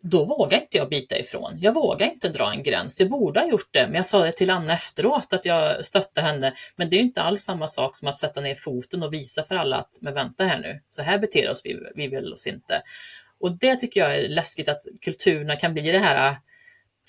då 0.02 0.26
vågade 0.26 0.62
inte 0.62 0.78
jag 0.78 0.90
bita 0.90 1.18
ifrån. 1.18 1.58
Jag 1.62 1.74
vågade 1.74 2.12
inte 2.12 2.30
dra 2.30 2.52
en 2.52 2.64
gräns. 2.64 3.00
Jag 3.00 3.10
borde 3.10 3.40
ha 3.40 3.48
gjort 3.48 3.70
det, 3.72 3.86
men 3.86 3.96
jag 3.96 4.06
sa 4.06 4.24
det 4.24 4.32
till 4.32 4.50
Anna 4.50 4.74
efteråt 4.74 5.34
att 5.34 5.46
jag 5.46 5.86
stötte 5.86 6.22
henne. 6.22 6.54
Men 6.76 6.90
det 6.90 6.96
är 6.96 7.00
inte 7.00 7.22
alls 7.22 7.44
samma 7.44 7.68
sak 7.68 7.98
som 7.98 8.08
att 8.08 8.18
sätta 8.18 8.42
ner 8.42 8.56
foten 8.56 9.04
och 9.04 9.14
visa 9.14 9.44
för 9.44 9.56
alla 9.56 9.78
att 9.78 9.98
men 10.02 10.14
vänta 10.14 10.44
här 10.44 10.60
nu, 10.60 10.82
så 10.90 11.02
här 11.02 11.18
beter 11.20 11.50
oss 11.50 11.62
vi, 11.64 11.80
vi 11.96 12.08
vill 12.08 12.34
oss 12.34 12.48
inte. 12.48 12.82
Och 13.40 13.52
det 13.52 13.76
tycker 13.76 14.00
jag 14.00 14.16
är 14.16 14.28
läskigt 14.28 14.70
att 14.70 14.84
kulturerna 15.02 15.56
kan 15.56 15.74
bli 15.74 15.92
det 15.92 16.00
här 16.00 16.36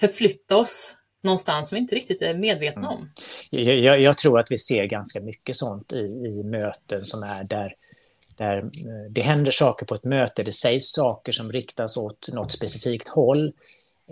förflytta 0.01 0.57
oss 0.57 0.97
någonstans 1.23 1.69
som 1.69 1.77
vi 1.77 1.81
inte 1.81 1.95
riktigt 1.95 2.23
är 2.23 2.35
medvetna 2.35 2.89
om. 2.89 3.11
Jag, 3.51 3.79
jag, 3.79 4.01
jag, 4.01 4.19
tror 4.19 4.41
att 4.41 4.51
vi 4.51 4.59
ser 4.59 4.85
ganska 4.85 5.21
mycket 5.21 5.57
sånt 5.57 5.93
i, 5.93 5.97
i 5.99 6.45
möten 6.45 7.05
som 7.05 7.23
är 7.23 7.45
där, 7.45 7.75
där 8.37 8.59
eh, 8.59 9.11
det 9.11 9.21
händer 9.21 9.51
saker 9.51 9.87
på 9.87 9.95
ett 9.95 10.05
möte, 10.05 10.43
det 10.43 10.53
sägs 10.53 10.93
saker 10.93 11.33
som 11.33 11.53
riktas 11.53 11.97
åt 11.97 12.29
något 12.33 12.53
specifikt 12.53 13.09
håll 13.09 13.53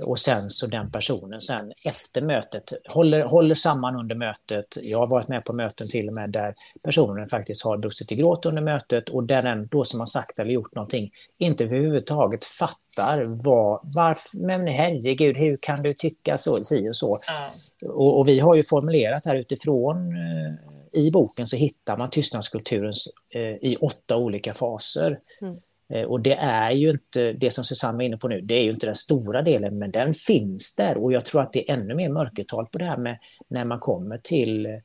och 0.03 0.19
sen 0.19 0.51
så 0.51 0.67
den 0.67 0.91
personen 0.91 1.41
sen 1.41 1.73
efter 1.85 2.23
mötet 2.23 2.73
håller, 2.89 3.25
håller 3.25 3.55
samman 3.55 3.97
under 3.97 4.15
mötet. 4.15 4.79
Jag 4.83 4.99
har 4.99 5.07
varit 5.07 5.29
med 5.29 5.45
på 5.45 5.53
möten 5.53 5.89
till 5.89 6.09
och 6.09 6.15
med 6.15 6.31
där 6.31 6.55
personen 6.83 7.27
faktiskt 7.27 7.65
har 7.65 7.79
brustit 7.79 8.13
i 8.13 8.17
gråt 8.17 8.47
under 8.47 8.63
mötet 8.63 9.09
och 9.09 9.25
där 9.25 9.43
den 9.43 9.67
då 9.67 9.85
som 9.85 10.01
har 10.01 10.07
sagt 10.07 10.39
eller 10.39 10.51
gjort 10.51 10.75
någonting 10.75 11.11
inte 11.39 11.65
överhuvudtaget 11.65 12.45
fattar 12.45 13.25
vad, 13.45 13.81
varför, 13.83 14.47
men 14.47 14.67
herregud, 14.67 15.37
hur 15.37 15.57
kan 15.57 15.83
du 15.83 15.95
tycka 15.95 16.39
så, 16.39 16.65
si 16.65 16.89
och 16.91 16.97
så. 16.97 17.21
Mm. 17.29 17.95
Och, 17.95 18.19
och, 18.19 18.29
vi 18.29 18.41
har 18.41 18.55
ju 18.55 18.63
formulerat 18.63 19.25
här 19.25 19.35
utifrån 19.35 19.97
eh, 19.97 20.55
i 20.93 21.11
boken 21.11 21.47
så 21.47 21.57
hittar 21.57 21.97
man 21.97 22.11
tystnadskulturen 22.11 22.93
eh, 23.35 23.43
i 23.43 23.77
åtta 23.81 24.17
olika 24.17 24.55
faser. 24.55 25.19
Mm. 25.41 25.57
Eh, 25.95 26.03
och 26.03 26.21
det 26.21 26.35
är 26.35 26.71
ju 26.71 26.91
inte, 26.91 27.33
det 27.33 27.51
som 27.51 27.65
Susanne 27.65 27.97
var 27.97 28.03
inne 28.03 28.17
på 28.17 28.29
nu, 28.29 28.41
det 28.41 28.55
är 28.55 28.63
ju 28.63 28.71
inte 28.71 28.87
den 28.87 28.95
stora 28.95 29.43
delen, 29.43 29.79
men 29.79 29.91
den 29.91 30.15
finns 30.15 30.77
där. 30.77 30.97
Och 30.97 31.13
jag 31.13 31.25
tror 31.25 31.41
att 31.41 31.53
det 31.53 31.71
är 31.71 31.75
ännu 31.75 31.95
mer 31.95 32.09
mörkertal 32.09 32.67
på 32.67 32.79
det 32.79 32.85
här 32.85 32.99
med 32.99 33.19
när 33.49 33.65
man 33.65 33.79
kommer 33.79 34.19
till, 34.19 34.81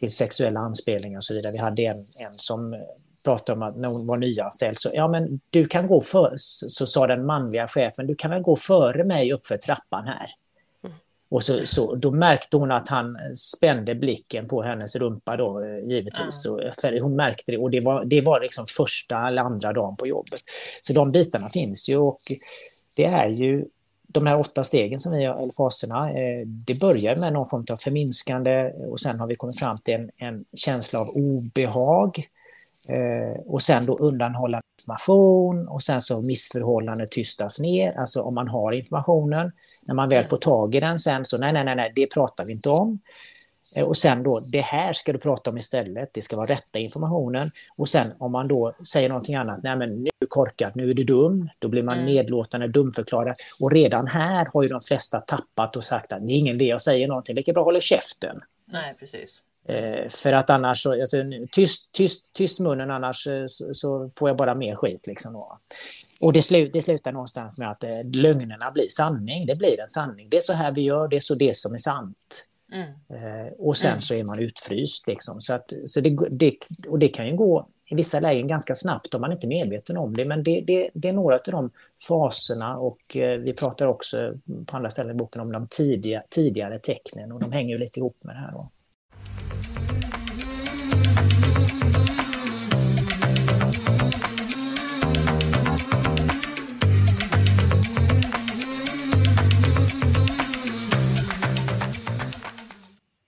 till 0.00 0.10
sexuella 0.10 0.60
anspelningar 0.60 1.18
och 1.18 1.24
så 1.24 1.34
vidare. 1.34 1.52
Vi 1.52 1.58
hade 1.58 1.82
en, 1.82 1.98
en 1.98 2.34
som 2.34 2.76
pratade 3.24 3.56
om 3.56 3.62
att 3.62 3.76
när 3.76 3.88
hon 3.88 4.06
var 4.06 4.16
nyanställd, 4.16 4.78
så 4.78 4.90
ja 4.92 5.08
men 5.08 5.40
du 5.50 5.66
kan 5.66 5.86
gå 5.86 6.00
för, 6.00 6.32
så 6.36 6.86
sa 6.86 7.06
den 7.06 7.26
manliga 7.26 7.68
chefen, 7.68 8.06
du 8.06 8.14
kan 8.14 8.30
väl 8.30 8.42
gå 8.42 8.56
före 8.56 9.04
mig 9.04 9.32
uppför 9.32 9.56
trappan 9.56 10.06
här. 10.06 10.26
Och 11.34 11.42
så, 11.42 11.66
så, 11.66 11.94
då 11.94 12.10
märkte 12.10 12.56
hon 12.56 12.72
att 12.72 12.88
han 12.88 13.16
spände 13.34 13.94
blicken 13.94 14.48
på 14.48 14.62
hennes 14.62 14.96
rumpa 14.96 15.36
då, 15.36 15.64
eh, 15.64 15.88
givetvis. 15.88 16.46
Mm. 16.46 16.68
Och, 16.68 16.74
för 16.80 17.00
hon 17.00 17.16
märkte 17.16 17.52
det 17.52 17.58
och 17.58 17.70
det 17.70 17.80
var, 17.80 18.04
det 18.04 18.20
var 18.20 18.40
liksom 18.40 18.66
första 18.76 19.28
eller 19.28 19.42
andra 19.42 19.72
dagen 19.72 19.96
på 19.96 20.06
jobbet. 20.06 20.40
Så 20.82 20.92
de 20.92 21.12
bitarna 21.12 21.50
finns 21.50 21.88
ju 21.88 21.96
och 21.96 22.20
det 22.96 23.04
är 23.04 23.28
ju 23.28 23.64
de 24.02 24.26
här 24.26 24.40
åtta 24.40 24.64
stegen 24.64 24.98
som 24.98 25.12
vi 25.12 25.24
har, 25.24 25.42
eller 25.42 25.52
faserna, 25.56 26.10
eh, 26.10 26.46
det 26.46 26.74
börjar 26.74 27.16
med 27.16 27.32
någon 27.32 27.48
form 27.48 27.64
av 27.70 27.76
förminskande 27.76 28.72
och 28.90 29.00
sen 29.00 29.20
har 29.20 29.26
vi 29.26 29.34
kommit 29.34 29.58
fram 29.58 29.78
till 29.78 29.94
en, 29.94 30.10
en 30.16 30.44
känsla 30.56 31.00
av 31.00 31.08
obehag. 31.08 32.28
Eh, 32.88 33.40
och 33.46 33.62
sen 33.62 33.86
då 33.86 33.98
undanhålla 33.98 34.60
information 34.80 35.68
och 35.68 35.82
sen 35.82 36.00
så 36.00 36.22
missförhållande 36.22 37.06
tystas 37.06 37.60
ner, 37.60 37.98
alltså 37.98 38.22
om 38.22 38.34
man 38.34 38.48
har 38.48 38.72
informationen. 38.72 39.52
När 39.86 39.94
man 39.94 40.08
väl 40.08 40.24
får 40.24 40.36
tag 40.36 40.74
i 40.74 40.80
den 40.80 40.98
sen 40.98 41.24
så 41.24 41.38
nej, 41.38 41.52
nej, 41.52 41.64
nej, 41.64 41.76
nej 41.76 41.92
det 41.96 42.06
pratar 42.06 42.44
vi 42.44 42.52
inte 42.52 42.68
om. 42.68 43.00
Eh, 43.76 43.84
och 43.84 43.96
sen 43.96 44.22
då, 44.22 44.40
det 44.40 44.60
här 44.60 44.92
ska 44.92 45.12
du 45.12 45.18
prata 45.18 45.50
om 45.50 45.58
istället, 45.58 46.10
det 46.12 46.22
ska 46.22 46.36
vara 46.36 46.46
rätta 46.46 46.78
informationen. 46.78 47.50
Och 47.76 47.88
sen 47.88 48.12
om 48.18 48.32
man 48.32 48.48
då 48.48 48.72
säger 48.92 49.08
någonting 49.08 49.34
annat, 49.34 49.60
nej 49.62 49.76
men 49.76 49.88
nu 49.88 50.06
är 50.06 50.20
du 50.20 50.26
korkad, 50.26 50.72
nu 50.74 50.90
är 50.90 50.94
du 50.94 51.04
dum, 51.04 51.48
då 51.58 51.68
blir 51.68 51.82
man 51.82 51.94
mm. 51.94 52.06
nedlåtande, 52.06 52.68
dumförklarad. 52.68 53.36
Och 53.60 53.72
redan 53.72 54.06
här 54.06 54.48
har 54.52 54.62
ju 54.62 54.68
de 54.68 54.80
flesta 54.80 55.20
tappat 55.20 55.76
och 55.76 55.84
sagt 55.84 56.12
att 56.12 56.26
det 56.26 56.32
är 56.32 56.38
ingen 56.38 56.54
idé 56.54 56.64
jag 56.64 56.82
säger 56.82 57.08
någonting, 57.08 57.36
lika 57.36 57.52
bra 57.52 57.62
håller 57.62 57.80
käften. 57.80 58.40
Nej, 58.66 58.94
precis. 58.98 59.42
Eh, 59.68 60.08
för 60.08 60.32
att 60.32 60.50
annars, 60.50 60.82
så, 60.82 60.92
alltså, 60.92 61.16
tyst, 61.52 61.92
tyst, 61.92 62.32
tyst 62.32 62.60
munnen 62.60 62.90
annars 62.90 63.26
eh, 63.26 63.44
så, 63.46 63.74
så, 63.74 64.10
får 64.18 64.28
jag 64.28 64.36
bara 64.36 64.54
mer 64.54 64.74
skit. 64.74 65.06
Liksom 65.06 65.32
då. 65.32 65.58
Och 66.20 66.32
det, 66.32 66.42
slut, 66.42 66.72
det 66.72 66.82
slutar 66.82 67.12
någonstans 67.12 67.58
med 67.58 67.70
att 67.70 67.84
eh, 67.84 68.04
lögnerna 68.14 68.70
blir 68.70 68.88
sanning. 68.88 69.46
Det 69.46 69.56
blir 69.56 69.80
en 69.80 69.88
sanning. 69.88 70.28
Det 70.30 70.36
är 70.36 70.40
så 70.40 70.52
här 70.52 70.72
vi 70.72 70.80
gör, 70.80 71.08
det 71.08 71.16
är 71.16 71.20
så 71.20 71.34
det 71.34 71.56
som 71.56 71.74
är 71.74 71.78
sant. 71.78 72.44
Mm. 72.72 72.88
Eh, 72.88 73.52
och 73.58 73.76
sen 73.76 73.90
mm. 73.90 74.00
så 74.00 74.14
är 74.14 74.24
man 74.24 74.38
utfryst. 74.38 75.06
Liksom. 75.06 75.40
Så 75.40 75.54
att, 75.54 75.72
så 75.86 76.00
det, 76.00 76.16
det, 76.30 76.56
och 76.88 76.98
det 76.98 77.08
kan 77.08 77.26
ju 77.26 77.36
gå 77.36 77.68
i 77.90 77.94
vissa 77.94 78.20
lägen 78.20 78.46
ganska 78.46 78.74
snabbt 78.74 79.14
om 79.14 79.20
man 79.20 79.32
inte 79.32 79.46
är 79.46 79.48
medveten 79.48 79.96
om 79.96 80.14
det. 80.14 80.24
Men 80.24 80.42
det, 80.42 80.60
det, 80.60 80.90
det 80.94 81.08
är 81.08 81.12
några 81.12 81.34
av 81.34 81.40
de 81.44 81.70
faserna 82.08 82.76
och 82.76 83.16
eh, 83.16 83.38
vi 83.38 83.52
pratar 83.52 83.86
också 83.86 84.34
på 84.66 84.76
andra 84.76 84.90
ställen 84.90 85.16
i 85.16 85.18
boken 85.18 85.40
om 85.40 85.52
de 85.52 85.66
tidiga, 85.70 86.22
tidigare 86.30 86.78
tecknen 86.78 87.32
och 87.32 87.40
de 87.40 87.52
hänger 87.52 87.74
ju 87.74 87.78
lite 87.78 88.00
ihop 88.00 88.16
med 88.20 88.34
det 88.34 88.40
här. 88.40 88.52
Då. 88.52 88.70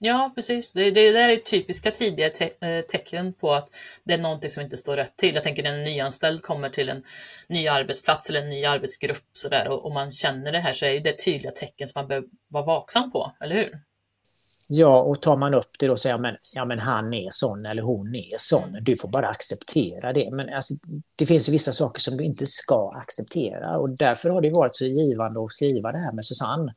Ja, 0.06 0.32
precis. 0.34 0.72
Det, 0.72 0.90
det, 0.90 1.12
det 1.12 1.20
är 1.20 1.36
typiska 1.36 1.90
tidiga 1.90 2.30
te 2.30 2.50
eh, 2.60 2.80
tecken 2.80 3.32
på 3.32 3.52
att 3.52 3.68
det 4.04 4.14
är 4.14 4.18
någonting 4.18 4.50
som 4.50 4.62
inte 4.62 4.76
står 4.76 4.96
rätt 4.96 5.16
till. 5.16 5.34
Jag 5.34 5.42
tänker 5.42 5.62
när 5.62 5.74
en 5.74 5.84
nyanställd 5.84 6.42
kommer 6.42 6.68
till 6.68 6.88
en 6.88 7.02
ny 7.48 7.68
arbetsplats 7.68 8.28
eller 8.28 8.42
en 8.42 8.50
ny 8.50 8.64
arbetsgrupp 8.64 9.24
så 9.32 9.48
där, 9.48 9.68
och, 9.68 9.84
och 9.84 9.92
man 9.92 10.10
känner 10.10 10.52
det 10.52 10.58
här 10.58 10.72
så 10.72 10.84
är 10.86 11.00
det 11.00 11.24
tydliga 11.24 11.52
tecken 11.52 11.88
som 11.88 12.00
man 12.00 12.08
behöver 12.08 12.28
vara 12.48 12.64
vaksam 12.64 13.12
på, 13.12 13.32
eller 13.40 13.54
hur? 13.54 13.80
Ja, 14.66 15.02
och 15.02 15.22
tar 15.22 15.36
man 15.36 15.54
upp 15.54 15.70
det 15.78 15.86
då 15.86 15.92
och 15.92 16.00
säger 16.00 16.18
men, 16.18 16.36
ja, 16.52 16.64
men 16.64 16.78
han 16.78 17.14
är 17.14 17.28
sån 17.30 17.66
eller 17.66 17.82
hon 17.82 18.14
är 18.14 18.36
sån. 18.38 18.78
Du 18.80 18.96
får 18.96 19.08
bara 19.08 19.28
acceptera 19.28 20.12
det. 20.12 20.30
Men 20.30 20.54
alltså, 20.54 20.74
det 21.16 21.26
finns 21.26 21.48
ju 21.48 21.52
vissa 21.52 21.72
saker 21.72 22.00
som 22.00 22.16
du 22.16 22.24
inte 22.24 22.46
ska 22.46 22.92
acceptera 22.96 23.78
och 23.78 23.90
därför 23.90 24.30
har 24.30 24.40
det 24.40 24.50
varit 24.50 24.74
så 24.74 24.84
givande 24.84 25.44
att 25.44 25.52
skriva 25.52 25.92
det 25.92 25.98
här 25.98 26.12
med 26.12 26.24
Susanne. 26.24 26.74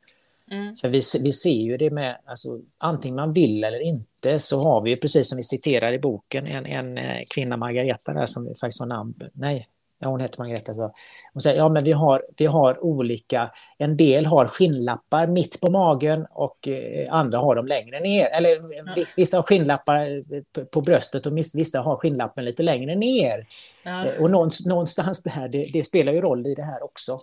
Mm. 0.50 0.76
För 0.76 0.88
vi, 0.88 1.00
vi 1.22 1.32
ser 1.32 1.50
ju 1.50 1.76
det 1.76 1.90
med, 1.90 2.16
alltså, 2.24 2.60
antingen 2.78 3.16
man 3.16 3.32
vill 3.32 3.64
eller 3.64 3.82
inte, 3.82 4.38
så 4.38 4.62
har 4.62 4.80
vi 4.80 4.90
ju 4.90 4.96
precis 4.96 5.28
som 5.28 5.36
vi 5.36 5.42
citerar 5.42 5.92
i 5.92 5.98
boken, 5.98 6.46
en, 6.46 6.66
en 6.66 6.98
eh, 6.98 7.20
kvinna, 7.34 7.56
Margareta, 7.56 8.12
där, 8.12 8.26
som 8.26 8.54
faktiskt 8.60 8.80
har 8.80 8.86
namn, 8.86 9.14
nej, 9.32 9.68
ja, 10.00 10.08
hon 10.08 10.20
heter 10.20 10.38
Margareta. 10.38 10.74
Så. 10.74 10.92
Hon 11.32 11.40
säger, 11.40 11.56
ja 11.56 11.68
men 11.68 11.84
vi 11.84 11.92
har, 11.92 12.24
vi 12.36 12.46
har 12.46 12.84
olika, 12.84 13.50
en 13.78 13.96
del 13.96 14.26
har 14.26 14.46
skinnlappar 14.46 15.26
mitt 15.26 15.60
på 15.60 15.70
magen 15.70 16.26
och 16.30 16.68
eh, 16.68 17.06
andra 17.10 17.38
har 17.38 17.56
dem 17.56 17.66
längre 17.66 18.00
ner. 18.00 18.26
Eller 18.26 18.56
mm. 18.56 18.94
vissa 19.16 19.36
har 19.36 19.42
skinnlappar 19.42 20.16
eh, 20.16 20.42
på, 20.52 20.64
på 20.64 20.80
bröstet 20.80 21.26
och 21.26 21.36
vissa 21.36 21.80
har 21.80 21.96
skinnlappen 21.96 22.44
lite 22.44 22.62
längre 22.62 22.94
ner. 22.94 23.46
Mm. 23.82 24.22
Och 24.22 24.30
någonstans, 24.30 24.66
någonstans 24.66 25.22
det 25.22 25.30
här, 25.30 25.48
det, 25.48 25.84
spelar 25.84 26.12
ju 26.12 26.20
roll 26.20 26.46
i 26.46 26.54
det 26.54 26.62
här 26.62 26.82
också. 26.82 27.20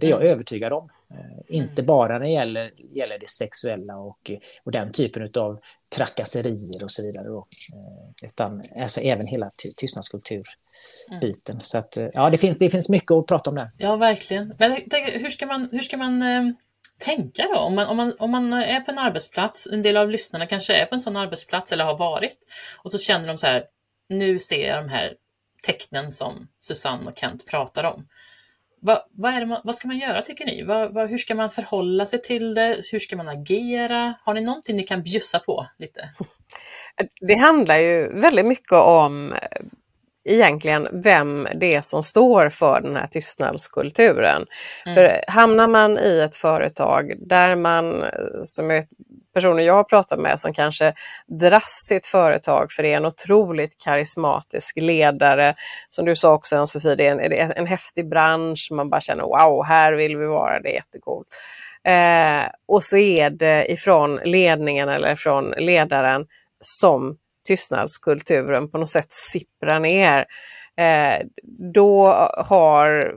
Det 0.00 0.06
är 0.06 0.10
jag 0.10 0.20
mm. 0.20 0.32
övertygad 0.32 0.72
om. 0.72 0.88
Eh, 1.10 1.56
inte 1.56 1.82
mm. 1.82 1.86
bara 1.86 2.12
när 2.12 2.20
det 2.20 2.30
gäller, 2.30 2.72
gäller 2.96 3.18
det 3.18 3.28
sexuella 3.28 3.96
och, 3.96 4.30
och 4.64 4.72
den 4.72 4.92
typen 4.92 5.30
av 5.36 5.60
trakasserier 5.96 6.82
och 6.82 6.90
så 6.90 7.02
vidare. 7.02 7.28
Då. 7.28 7.46
Eh, 7.74 8.26
utan 8.26 8.62
alltså 8.80 9.00
även 9.00 9.26
hela 9.26 9.50
tystnadskulturbiten. 9.76 11.54
Mm. 11.54 11.60
Så 11.60 11.78
att, 11.78 11.98
ja, 12.12 12.30
det 12.30 12.38
finns, 12.38 12.58
det 12.58 12.70
finns 12.70 12.88
mycket 12.88 13.10
att 13.10 13.26
prata 13.26 13.50
om 13.50 13.56
där. 13.56 13.70
Ja, 13.78 13.96
verkligen. 13.96 14.54
Men 14.58 14.72
hur 14.92 15.30
ska 15.30 15.46
man, 15.46 15.68
hur 15.72 15.80
ska 15.80 15.96
man 15.96 16.22
eh, 16.22 16.42
tänka 16.98 17.42
då? 17.54 17.58
Om 17.58 17.74
man, 17.74 17.86
om, 17.86 17.96
man, 17.96 18.14
om 18.18 18.30
man 18.30 18.52
är 18.52 18.80
på 18.80 18.90
en 18.90 18.98
arbetsplats, 18.98 19.66
en 19.66 19.82
del 19.82 19.96
av 19.96 20.10
lyssnarna 20.10 20.46
kanske 20.46 20.74
är 20.74 20.86
på 20.86 20.94
en 20.94 21.00
sån 21.00 21.16
arbetsplats 21.16 21.72
eller 21.72 21.84
har 21.84 21.98
varit, 21.98 22.38
och 22.82 22.90
så 22.90 22.98
känner 22.98 23.28
de 23.28 23.38
så 23.38 23.46
här, 23.46 23.64
nu 24.08 24.38
ser 24.38 24.68
jag 24.68 24.84
de 24.84 24.88
här 24.88 25.14
tecknen 25.62 26.10
som 26.12 26.48
Susanne 26.60 27.10
och 27.10 27.18
Kent 27.18 27.46
pratar 27.46 27.84
om. 27.84 28.08
Vad, 28.80 29.02
vad, 29.10 29.34
är 29.34 29.46
man, 29.46 29.60
vad 29.64 29.74
ska 29.74 29.88
man 29.88 29.98
göra 29.98 30.22
tycker 30.22 30.46
ni? 30.46 30.62
Vad, 30.62 30.94
vad, 30.94 31.10
hur 31.10 31.18
ska 31.18 31.34
man 31.34 31.50
förhålla 31.50 32.06
sig 32.06 32.22
till 32.22 32.54
det? 32.54 32.76
Hur 32.92 32.98
ska 32.98 33.16
man 33.16 33.28
agera? 33.28 34.14
Har 34.24 34.34
ni 34.34 34.40
någonting 34.40 34.76
ni 34.76 34.82
kan 34.82 35.02
bjussa 35.02 35.38
på 35.38 35.66
lite? 35.78 36.10
Det 37.20 37.34
handlar 37.34 37.78
ju 37.78 38.20
väldigt 38.20 38.46
mycket 38.46 38.72
om 38.72 39.34
egentligen 40.28 40.88
vem 40.92 41.48
det 41.54 41.74
är 41.74 41.82
som 41.82 42.02
står 42.02 42.48
för 42.48 42.80
den 42.80 42.96
här 42.96 43.06
tystnadskulturen. 43.06 44.46
Mm. 44.86 44.94
För 44.94 45.24
hamnar 45.28 45.68
man 45.68 45.98
i 45.98 46.20
ett 46.20 46.36
företag 46.36 47.14
där 47.18 47.56
man, 47.56 48.04
som 48.42 48.70
är 48.70 48.84
personer 49.34 49.62
jag 49.62 49.74
har 49.74 49.84
pratat 49.84 50.18
med 50.18 50.40
som 50.40 50.54
kanske 50.54 50.94
dras 51.26 51.86
till 51.88 51.96
ett 51.96 52.06
företag 52.06 52.72
för 52.72 52.82
det 52.82 52.92
är 52.92 52.96
en 52.96 53.06
otroligt 53.06 53.78
karismatisk 53.84 54.76
ledare. 54.76 55.54
Som 55.90 56.04
du 56.04 56.16
sa 56.16 56.34
också 56.34 56.56
Ann-Sofie, 56.56 56.94
det 56.94 57.06
är 57.06 57.32
en, 57.32 57.52
en 57.52 57.66
häftig 57.66 58.08
bransch, 58.08 58.68
man 58.72 58.90
bara 58.90 59.00
känner 59.00 59.22
wow, 59.22 59.64
här 59.64 59.92
vill 59.92 60.16
vi 60.16 60.26
vara, 60.26 60.60
det 60.60 60.68
är 60.68 60.74
jättecoolt. 60.74 61.28
Eh, 61.84 62.50
och 62.68 62.84
så 62.84 62.96
är 62.96 63.30
det 63.30 63.72
ifrån 63.72 64.20
ledningen 64.24 64.88
eller 64.88 65.16
från 65.16 65.50
ledaren 65.50 66.26
som 66.60 67.16
tystnadskulturen 67.48 68.70
på 68.70 68.78
något 68.78 68.88
sätt 68.88 69.08
sipprar 69.10 69.80
ner. 69.80 70.26
Eh, 70.76 71.26
då 71.74 72.06
har 72.36 73.14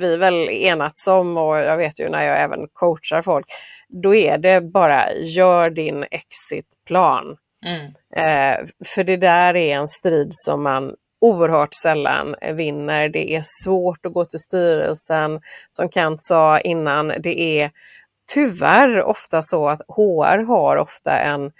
vi 0.00 0.16
väl 0.16 0.50
enats 0.50 1.06
om, 1.06 1.36
och 1.36 1.56
jag 1.56 1.76
vet 1.76 2.00
ju 2.00 2.08
när 2.08 2.24
jag 2.24 2.40
även 2.40 2.68
coachar 2.72 3.22
folk, 3.22 3.46
då 3.88 4.14
är 4.14 4.38
det 4.38 4.60
bara 4.60 5.12
gör 5.12 5.70
din 5.70 6.04
exitplan. 6.10 7.36
Mm. 7.66 7.84
Eh, 8.16 8.66
för 8.94 9.04
det 9.04 9.16
där 9.16 9.56
är 9.56 9.76
en 9.76 9.88
strid 9.88 10.28
som 10.30 10.62
man 10.62 10.94
oerhört 11.20 11.74
sällan 11.74 12.34
vinner. 12.52 13.08
Det 13.08 13.34
är 13.34 13.42
svårt 13.44 14.06
att 14.06 14.12
gå 14.12 14.24
till 14.24 14.38
styrelsen. 14.38 15.40
Som 15.70 15.88
Kent 15.88 16.22
sa 16.22 16.60
innan, 16.60 17.08
det 17.08 17.40
är 17.40 17.70
tyvärr 18.34 19.02
ofta 19.02 19.42
så 19.42 19.68
att 19.68 19.80
HR 19.88 20.44
har 20.44 20.76
ofta 20.76 21.18
en 21.18 21.52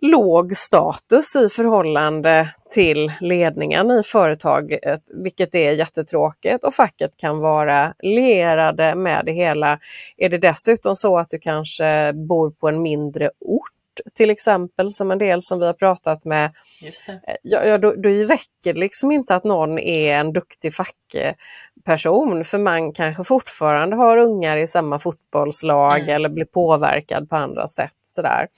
låg 0.00 0.56
status 0.56 1.36
i 1.36 1.48
förhållande 1.48 2.54
till 2.70 3.12
ledningen 3.20 3.90
i 3.90 4.02
företaget, 4.02 5.02
vilket 5.14 5.54
är 5.54 5.72
jättetråkigt 5.72 6.64
och 6.64 6.74
facket 6.74 7.16
kan 7.16 7.38
vara 7.38 7.94
lierade 7.98 8.94
med 8.94 9.24
det 9.24 9.32
hela. 9.32 9.78
Är 10.16 10.28
det 10.28 10.38
dessutom 10.38 10.96
så 10.96 11.18
att 11.18 11.30
du 11.30 11.38
kanske 11.38 12.12
bor 12.12 12.50
på 12.50 12.68
en 12.68 12.82
mindre 12.82 13.30
ort 13.40 13.72
till 14.14 14.30
exempel, 14.30 14.90
som 14.90 15.10
en 15.10 15.18
del 15.18 15.42
som 15.42 15.58
vi 15.58 15.66
har 15.66 15.72
pratat 15.72 16.24
med, 16.24 16.50
ja, 17.42 17.64
ja, 17.64 17.78
då, 17.78 17.94
då 17.94 18.08
räcker 18.08 18.72
det 18.72 18.80
liksom 18.80 19.12
inte 19.12 19.34
att 19.34 19.44
någon 19.44 19.78
är 19.78 20.14
en 20.14 20.32
duktig 20.32 20.74
fackperson, 20.74 22.44
för 22.44 22.58
man 22.58 22.92
kanske 22.92 23.24
fortfarande 23.24 23.96
har 23.96 24.18
ungar 24.18 24.56
i 24.56 24.66
samma 24.66 24.98
fotbollslag 24.98 25.98
mm. 25.98 26.16
eller 26.16 26.28
blir 26.28 26.44
påverkad 26.44 27.28
på 27.28 27.36
andra 27.36 27.68
sätt. 27.68 27.92
Sådär. 28.02 28.48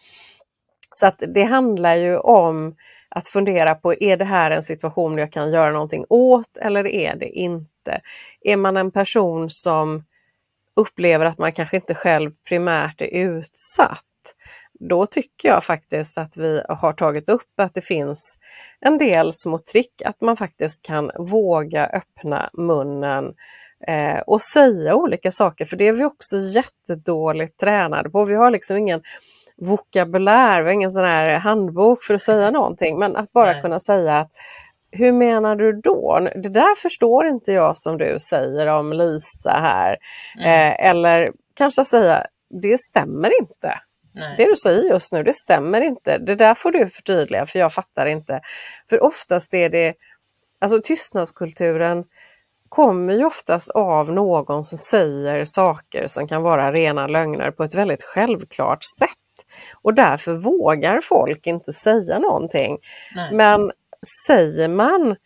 Så 1.00 1.06
att 1.06 1.22
det 1.28 1.42
handlar 1.42 1.94
ju 1.94 2.16
om 2.16 2.76
att 3.08 3.28
fundera 3.28 3.74
på, 3.74 3.94
är 3.94 4.16
det 4.16 4.24
här 4.24 4.50
en 4.50 4.62
situation 4.62 5.18
jag 5.18 5.32
kan 5.32 5.52
göra 5.52 5.72
någonting 5.72 6.04
åt 6.08 6.56
eller 6.56 6.86
är 6.86 7.16
det 7.16 7.28
inte? 7.28 8.00
Är 8.40 8.56
man 8.56 8.76
en 8.76 8.90
person 8.90 9.50
som 9.50 10.04
upplever 10.76 11.26
att 11.26 11.38
man 11.38 11.52
kanske 11.52 11.76
inte 11.76 11.94
själv 11.94 12.30
primärt 12.48 13.00
är 13.00 13.06
utsatt, 13.06 14.04
då 14.80 15.06
tycker 15.06 15.48
jag 15.48 15.64
faktiskt 15.64 16.18
att 16.18 16.36
vi 16.36 16.62
har 16.68 16.92
tagit 16.92 17.28
upp 17.28 17.60
att 17.60 17.74
det 17.74 17.80
finns 17.80 18.38
en 18.80 18.98
del 18.98 19.32
små 19.32 19.58
trick, 19.58 20.02
att 20.04 20.20
man 20.20 20.36
faktiskt 20.36 20.82
kan 20.82 21.10
våga 21.18 21.86
öppna 21.86 22.50
munnen 22.52 23.34
eh, 23.86 24.20
och 24.20 24.42
säga 24.42 24.94
olika 24.94 25.30
saker, 25.30 25.64
för 25.64 25.76
det 25.76 25.88
är 25.88 25.92
vi 25.92 26.04
också 26.04 26.36
jättedåligt 26.36 27.60
tränade 27.60 28.10
på. 28.10 28.24
Vi 28.24 28.34
har 28.34 28.50
liksom 28.50 28.76
ingen 28.76 29.02
vokabulär, 29.60 30.62
vi 30.62 30.68
har 30.68 30.74
ingen 30.74 30.90
sån 30.90 31.04
här 31.04 31.38
handbok 31.38 32.02
för 32.02 32.14
att 32.14 32.22
säga 32.22 32.50
någonting, 32.50 32.98
men 32.98 33.16
att 33.16 33.32
bara 33.32 33.52
Nej. 33.52 33.62
kunna 33.62 33.78
säga 33.78 34.18
att 34.18 34.30
hur 34.92 35.12
menar 35.12 35.56
du 35.56 35.72
då? 35.72 36.28
Det 36.34 36.48
där 36.48 36.74
förstår 36.74 37.26
inte 37.26 37.52
jag 37.52 37.76
som 37.76 37.98
du 37.98 38.18
säger 38.18 38.66
om 38.66 38.92
Lisa 38.92 39.50
här. 39.50 39.96
Mm. 40.36 40.46
Eh, 40.46 40.86
eller 40.90 41.32
kanske 41.56 41.84
säga, 41.84 42.26
det 42.62 42.78
stämmer 42.78 43.40
inte. 43.40 43.78
Nej. 44.14 44.34
Det 44.36 44.44
du 44.44 44.56
säger 44.56 44.90
just 44.90 45.12
nu, 45.12 45.22
det 45.22 45.32
stämmer 45.32 45.80
inte. 45.80 46.18
Det 46.18 46.34
där 46.34 46.54
får 46.54 46.72
du 46.72 46.86
förtydliga 46.86 47.46
för 47.46 47.58
jag 47.58 47.72
fattar 47.72 48.06
inte. 48.06 48.40
För 48.88 49.02
oftast 49.02 49.54
är 49.54 49.68
det, 49.68 49.94
alltså 50.60 50.80
tystnadskulturen 50.84 52.04
kommer 52.68 53.14
ju 53.14 53.24
oftast 53.24 53.70
av 53.70 54.12
någon 54.12 54.64
som 54.64 54.78
säger 54.78 55.44
saker 55.44 56.06
som 56.06 56.28
kan 56.28 56.42
vara 56.42 56.72
rena 56.72 57.06
lögner 57.06 57.50
på 57.50 57.64
ett 57.64 57.74
väldigt 57.74 58.02
självklart 58.02 58.84
sätt. 58.84 59.08
Och 59.82 59.94
därför 59.94 60.32
vågar 60.32 61.00
folk 61.00 61.46
inte 61.46 61.72
säga 61.72 62.18
någonting. 62.18 62.78
Nej. 63.14 63.34
Men 63.34 63.70
säger 64.26 64.68
man 64.68 65.16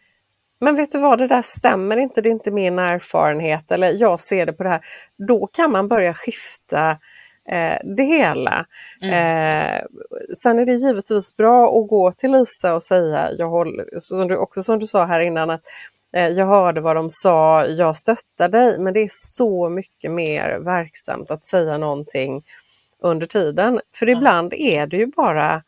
men 0.65 0.77
vet 0.77 0.93
du 0.93 0.99
vad, 0.99 1.19
det 1.19 1.27
där 1.27 1.43
stämmer 1.43 1.97
inte, 1.97 2.21
det 2.21 2.29
är 2.29 2.31
inte 2.31 2.51
min 2.51 2.79
erfarenhet 2.79 3.73
eller 3.73 3.93
jag 3.93 4.21
ser 4.21 4.47
det 4.47 4.53
på 4.53 4.63
det 4.63 4.69
här. 4.69 4.87
Då 5.29 5.47
kan 5.47 5.73
man 5.73 5.89
börja 5.89 6.15
skifta 6.15 6.91
eh, 7.49 7.77
det 7.97 8.03
hela. 8.03 8.67
Mm. 9.03 9.15
Eh, 9.15 9.83
sen 10.43 10.59
är 10.59 10.67
det 10.67 10.75
givetvis 10.75 11.37
bra 11.37 11.79
att 11.81 11.89
gå 11.89 12.13
till 12.13 12.33
Lisa 12.33 12.75
och 12.75 12.83
säga, 12.83 13.29
jag 13.39 13.49
håller, 13.49 13.89
som 13.99 14.29
du, 14.29 14.37
också 14.37 14.63
som 14.63 14.79
du 14.79 14.87
sa 14.87 15.05
här 15.05 15.21
innan, 15.21 15.51
att 15.51 15.63
eh, 16.17 16.29
jag 16.29 16.47
hörde 16.47 16.81
vad 16.81 16.97
de 16.97 17.11
sa, 17.11 17.67
jag 17.67 17.97
stöttar 17.97 18.49
dig, 18.49 18.79
men 18.79 18.95
det 18.95 19.01
är 19.01 19.11
så 19.11 19.69
mycket 19.69 20.11
mer 20.11 20.59
verksamt 20.59 21.31
att 21.31 21.47
säga 21.47 21.79
någonting 21.79 22.43
under 23.05 23.27
tiden. 23.27 23.81
För 23.95 24.09
ibland 24.09 24.55
är 24.55 24.87
det 24.87 24.97
ju 24.97 25.07
bara 25.07 25.63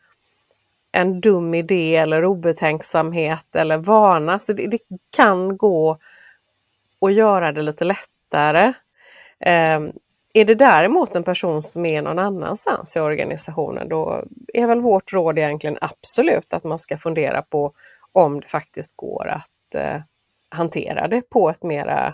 en 0.91 1.21
dum 1.21 1.53
idé 1.53 1.95
eller 1.95 2.25
obetänksamhet 2.25 3.55
eller 3.55 3.77
vana. 3.77 4.39
Så 4.39 4.53
det, 4.53 4.67
det 4.67 4.79
kan 5.15 5.57
gå 5.57 5.97
att 7.01 7.13
göra 7.13 7.51
det 7.51 7.61
lite 7.61 7.85
lättare. 7.85 8.73
Eh, 9.39 9.79
är 10.33 10.45
det 10.45 10.55
däremot 10.55 11.15
en 11.15 11.23
person 11.23 11.63
som 11.63 11.85
är 11.85 12.01
någon 12.01 12.19
annanstans 12.19 12.95
i 12.95 12.99
organisationen 12.99 13.89
då 13.89 14.23
är 14.53 14.67
väl 14.67 14.79
vårt 14.79 15.13
råd 15.13 15.37
egentligen 15.37 15.77
absolut 15.81 16.53
att 16.53 16.63
man 16.63 16.79
ska 16.79 16.97
fundera 16.97 17.41
på 17.41 17.73
om 18.11 18.39
det 18.39 18.47
faktiskt 18.47 18.97
går 18.97 19.27
att 19.27 19.75
eh, 19.75 20.01
hantera 20.49 21.07
det 21.07 21.21
på 21.21 21.49
ett 21.49 21.63
mera 21.63 22.13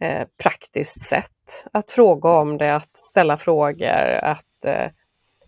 eh, 0.00 0.26
praktiskt 0.42 1.02
sätt. 1.02 1.32
Att 1.72 1.92
fråga 1.92 2.28
om 2.28 2.58
det, 2.58 2.74
att 2.74 2.96
ställa 2.96 3.36
frågor, 3.36 4.12
att 4.22 4.64
eh, 4.64 4.90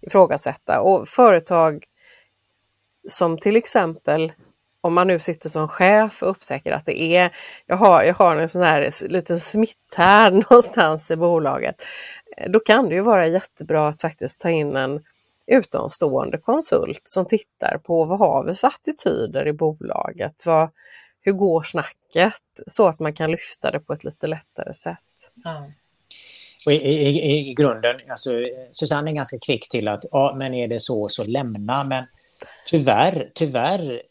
ifrågasätta. 0.00 0.80
Och 0.80 1.08
företag 1.08 1.84
som 3.08 3.38
till 3.38 3.56
exempel 3.56 4.32
om 4.80 4.94
man 4.94 5.06
nu 5.06 5.18
sitter 5.18 5.48
som 5.48 5.68
chef 5.68 6.22
och 6.22 6.30
upptäcker 6.30 6.72
att 6.72 6.86
det 6.86 7.02
är, 7.02 7.36
jag 7.66 7.76
har, 7.76 8.02
jag 8.02 8.14
har 8.14 8.36
en 8.36 8.48
sån 8.48 8.62
här 8.62 9.08
liten 9.08 9.40
smitthärd 9.40 10.32
någonstans 10.50 11.10
i 11.10 11.16
bolaget. 11.16 11.82
Då 12.48 12.60
kan 12.60 12.88
det 12.88 12.94
ju 12.94 13.00
vara 13.00 13.26
jättebra 13.26 13.88
att 13.88 14.00
faktiskt 14.00 14.40
ta 14.40 14.50
in 14.50 14.76
en 14.76 15.04
utomstående 15.46 16.38
konsult 16.38 17.02
som 17.04 17.26
tittar 17.26 17.78
på 17.78 18.04
vad 18.04 18.18
har 18.18 18.44
vi 18.44 18.54
för 18.54 18.68
attityder 18.68 19.48
i 19.48 19.52
bolaget? 19.52 20.46
Vad, 20.46 20.70
hur 21.20 21.32
går 21.32 21.62
snacket? 21.62 22.42
Så 22.66 22.86
att 22.86 22.98
man 22.98 23.14
kan 23.14 23.30
lyfta 23.30 23.70
det 23.70 23.80
på 23.80 23.92
ett 23.92 24.04
lite 24.04 24.26
lättare 24.26 24.74
sätt. 24.74 24.98
Ja. 25.44 25.70
Och 26.66 26.72
i, 26.72 26.76
i, 26.76 27.50
i, 27.50 27.54
grunden, 27.54 27.96
alltså, 28.08 28.30
Susanne 28.70 29.10
är 29.10 29.14
ganska 29.14 29.38
kvick 29.38 29.68
till 29.68 29.88
att 29.88 30.04
ja, 30.10 30.34
men 30.38 30.54
är 30.54 30.68
det 30.68 30.80
så 30.80 31.08
så 31.08 31.24
lämna. 31.24 31.84
Men 31.84 32.04
tyvärr, 32.66 33.30
tyvärr, 33.34 34.02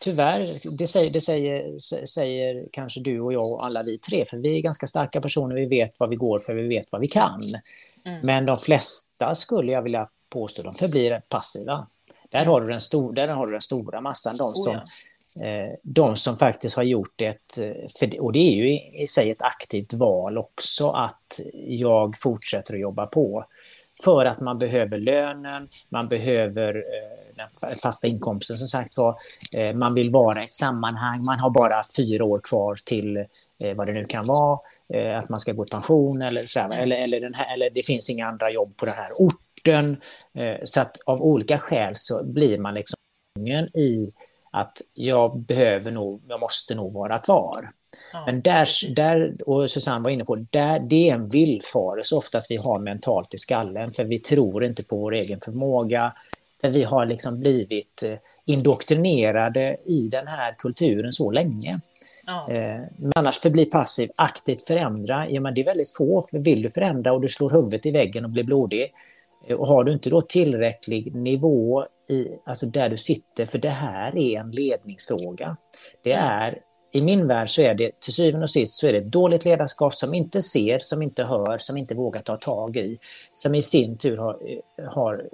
tyvärr, 0.00 0.54
det, 0.78 0.86
säger, 0.86 1.10
det 1.10 1.20
säger, 1.20 1.78
säger 2.06 2.64
kanske 2.72 3.00
du 3.00 3.20
och 3.20 3.32
jag 3.32 3.52
och 3.52 3.66
alla 3.66 3.82
vi 3.82 3.98
tre, 3.98 4.24
för 4.24 4.36
vi 4.36 4.56
är 4.56 4.62
ganska 4.62 4.86
starka 4.86 5.20
personer, 5.20 5.54
vi 5.54 5.66
vet 5.66 5.94
vad 5.98 6.08
vi 6.08 6.16
går 6.16 6.38
för, 6.38 6.54
vi 6.54 6.68
vet 6.68 6.92
vad 6.92 7.00
vi 7.00 7.08
kan. 7.08 7.56
Mm. 8.04 8.20
Men 8.26 8.46
de 8.46 8.58
flesta 8.58 9.34
skulle 9.34 9.72
jag 9.72 9.82
vilja 9.82 10.08
påstå, 10.30 10.62
de 10.62 10.74
förblir 10.74 11.22
passiva. 11.28 11.86
Där 12.30 12.44
har 12.44 12.60
du 12.60 12.66
den, 12.66 12.80
stor, 12.80 13.12
där 13.12 13.28
har 13.28 13.46
du 13.46 13.52
den 13.52 13.62
stora 13.62 14.00
massan, 14.00 14.36
de 14.36 14.54
som, 14.54 14.72
oh 14.72 14.80
ja. 14.84 14.90
Eh, 15.40 15.78
de 15.82 16.16
som 16.16 16.36
faktiskt 16.36 16.76
har 16.76 16.82
gjort 16.82 17.20
ett, 17.20 17.58
eh, 17.58 17.88
för, 17.98 18.20
och 18.20 18.32
det 18.32 18.38
är 18.38 18.56
ju 18.56 18.72
i, 19.02 19.06
sig 19.06 19.30
ett 19.30 19.42
aktivt 19.42 19.92
val 19.92 20.38
också, 20.38 20.90
att 20.90 21.40
jag 21.66 22.18
fortsätter 22.18 22.74
att 22.74 22.80
jobba 22.80 23.06
på. 23.06 23.44
För 24.04 24.24
att 24.24 24.40
man 24.40 24.58
behöver 24.58 24.98
lönen, 24.98 25.68
man 25.88 26.08
behöver 26.08 26.76
eh, 26.76 27.36
den 27.36 27.76
fasta 27.78 28.06
inkomsten 28.06 28.58
som 28.58 28.68
sagt 28.68 28.96
var. 28.96 29.16
Man 29.72 29.94
vill 29.94 30.10
vara 30.10 30.42
i 30.42 30.44
ett 30.44 30.54
sammanhang, 30.54 31.24
man 31.24 31.38
har 31.38 31.50
bara 31.50 31.82
fyra 31.96 32.24
år 32.24 32.40
kvar 32.44 32.76
till 32.84 33.24
vad 33.76 33.86
det 33.86 33.92
nu 33.92 34.04
kan 34.04 34.26
vara. 34.26 34.58
Att 35.18 35.28
man 35.28 35.40
ska 35.40 35.52
gå 35.52 35.64
i 35.64 35.68
pension 35.68 36.22
eller 36.22 36.46
så 36.46 36.60
här, 36.60 36.70
eller, 36.70 36.96
eller, 36.96 37.20
den 37.20 37.34
här, 37.34 37.54
eller 37.54 37.70
det 37.70 37.82
finns 37.82 38.10
inga 38.10 38.26
andra 38.26 38.50
jobb 38.50 38.76
på 38.76 38.86
den 38.86 38.94
här 38.94 39.10
orten. 39.18 39.96
Så 40.64 40.80
att 40.80 40.96
av 41.06 41.22
olika 41.22 41.58
skäl 41.58 41.92
så 41.96 42.24
blir 42.24 42.58
man 42.58 42.74
liksom 42.74 42.96
i 43.74 44.12
att 44.52 44.82
jag 44.94 45.38
behöver 45.38 45.90
nog, 45.90 46.22
jag 46.28 46.40
måste 46.40 46.74
nog 46.74 46.92
vara 46.92 47.18
kvar. 47.18 47.70
Ja. 48.12 48.22
Men 48.26 48.42
där, 48.42 48.94
där, 48.94 49.36
och 49.46 49.70
Susanne 49.70 50.04
var 50.04 50.10
inne 50.10 50.24
på, 50.24 50.36
där, 50.36 50.80
det 50.80 51.10
är 51.10 51.14
en 51.14 51.28
villfarelse 51.28 52.14
oftast 52.14 52.50
vi 52.50 52.56
har 52.56 52.78
mentalt 52.78 53.34
i 53.34 53.38
skallen, 53.38 53.92
för 53.92 54.04
vi 54.04 54.18
tror 54.18 54.64
inte 54.64 54.84
på 54.84 54.96
vår 54.96 55.14
egen 55.14 55.40
förmåga. 55.40 56.12
För 56.60 56.70
vi 56.70 56.82
har 56.82 57.06
liksom 57.06 57.40
blivit 57.40 58.02
eh, 58.02 58.18
indoktrinerade 58.44 59.76
i 59.84 60.08
den 60.08 60.26
här 60.26 60.54
kulturen 60.58 61.12
så 61.12 61.30
länge. 61.30 61.80
Ja. 62.26 62.50
Eh, 62.50 62.80
men 62.98 63.12
annars 63.16 63.38
förbli 63.38 63.64
passiv, 63.64 64.10
aktivt 64.16 64.62
förändra, 64.62 65.30
ja, 65.30 65.40
men 65.40 65.54
det 65.54 65.60
är 65.60 65.64
väldigt 65.64 65.96
få. 65.96 66.20
För 66.20 66.38
vill 66.38 66.62
du 66.62 66.68
förändra 66.68 67.12
och 67.12 67.20
du 67.20 67.28
slår 67.28 67.50
huvudet 67.50 67.86
i 67.86 67.90
väggen 67.90 68.24
och 68.24 68.30
blir 68.30 68.44
blodig, 68.44 68.92
eh, 69.48 69.56
och 69.56 69.66
har 69.66 69.84
du 69.84 69.92
inte 69.92 70.10
då 70.10 70.20
tillräcklig 70.20 71.14
nivå 71.14 71.86
i, 72.12 72.38
alltså 72.44 72.66
där 72.66 72.88
du 72.88 72.96
sitter, 72.96 73.46
för 73.46 73.58
det 73.58 73.70
här 73.70 74.18
är 74.18 74.40
en 74.40 74.50
ledningsfråga. 74.50 75.56
Det 76.04 76.12
mm. 76.12 76.28
är 76.28 76.58
i 76.92 77.02
min 77.02 77.26
värld 77.26 77.50
så 77.50 77.62
är 77.62 77.74
det 77.74 78.00
till 78.00 78.12
syvende 78.12 78.44
och 78.44 78.50
sist 78.50 78.74
så 78.74 78.86
är 78.86 78.92
det 78.92 78.98
ett 78.98 79.12
dåligt 79.12 79.44
ledarskap 79.44 79.94
som 79.94 80.14
inte 80.14 80.42
ser, 80.42 80.78
som 80.78 81.02
inte 81.02 81.24
hör, 81.24 81.58
som 81.58 81.76
inte 81.76 81.94
vågar 81.94 82.20
ta 82.20 82.36
tag 82.36 82.76
i. 82.76 82.98
Som 83.32 83.54
i 83.54 83.62
sin 83.62 83.98
tur 83.98 84.16
har, 84.16 84.38
har 84.88 85.28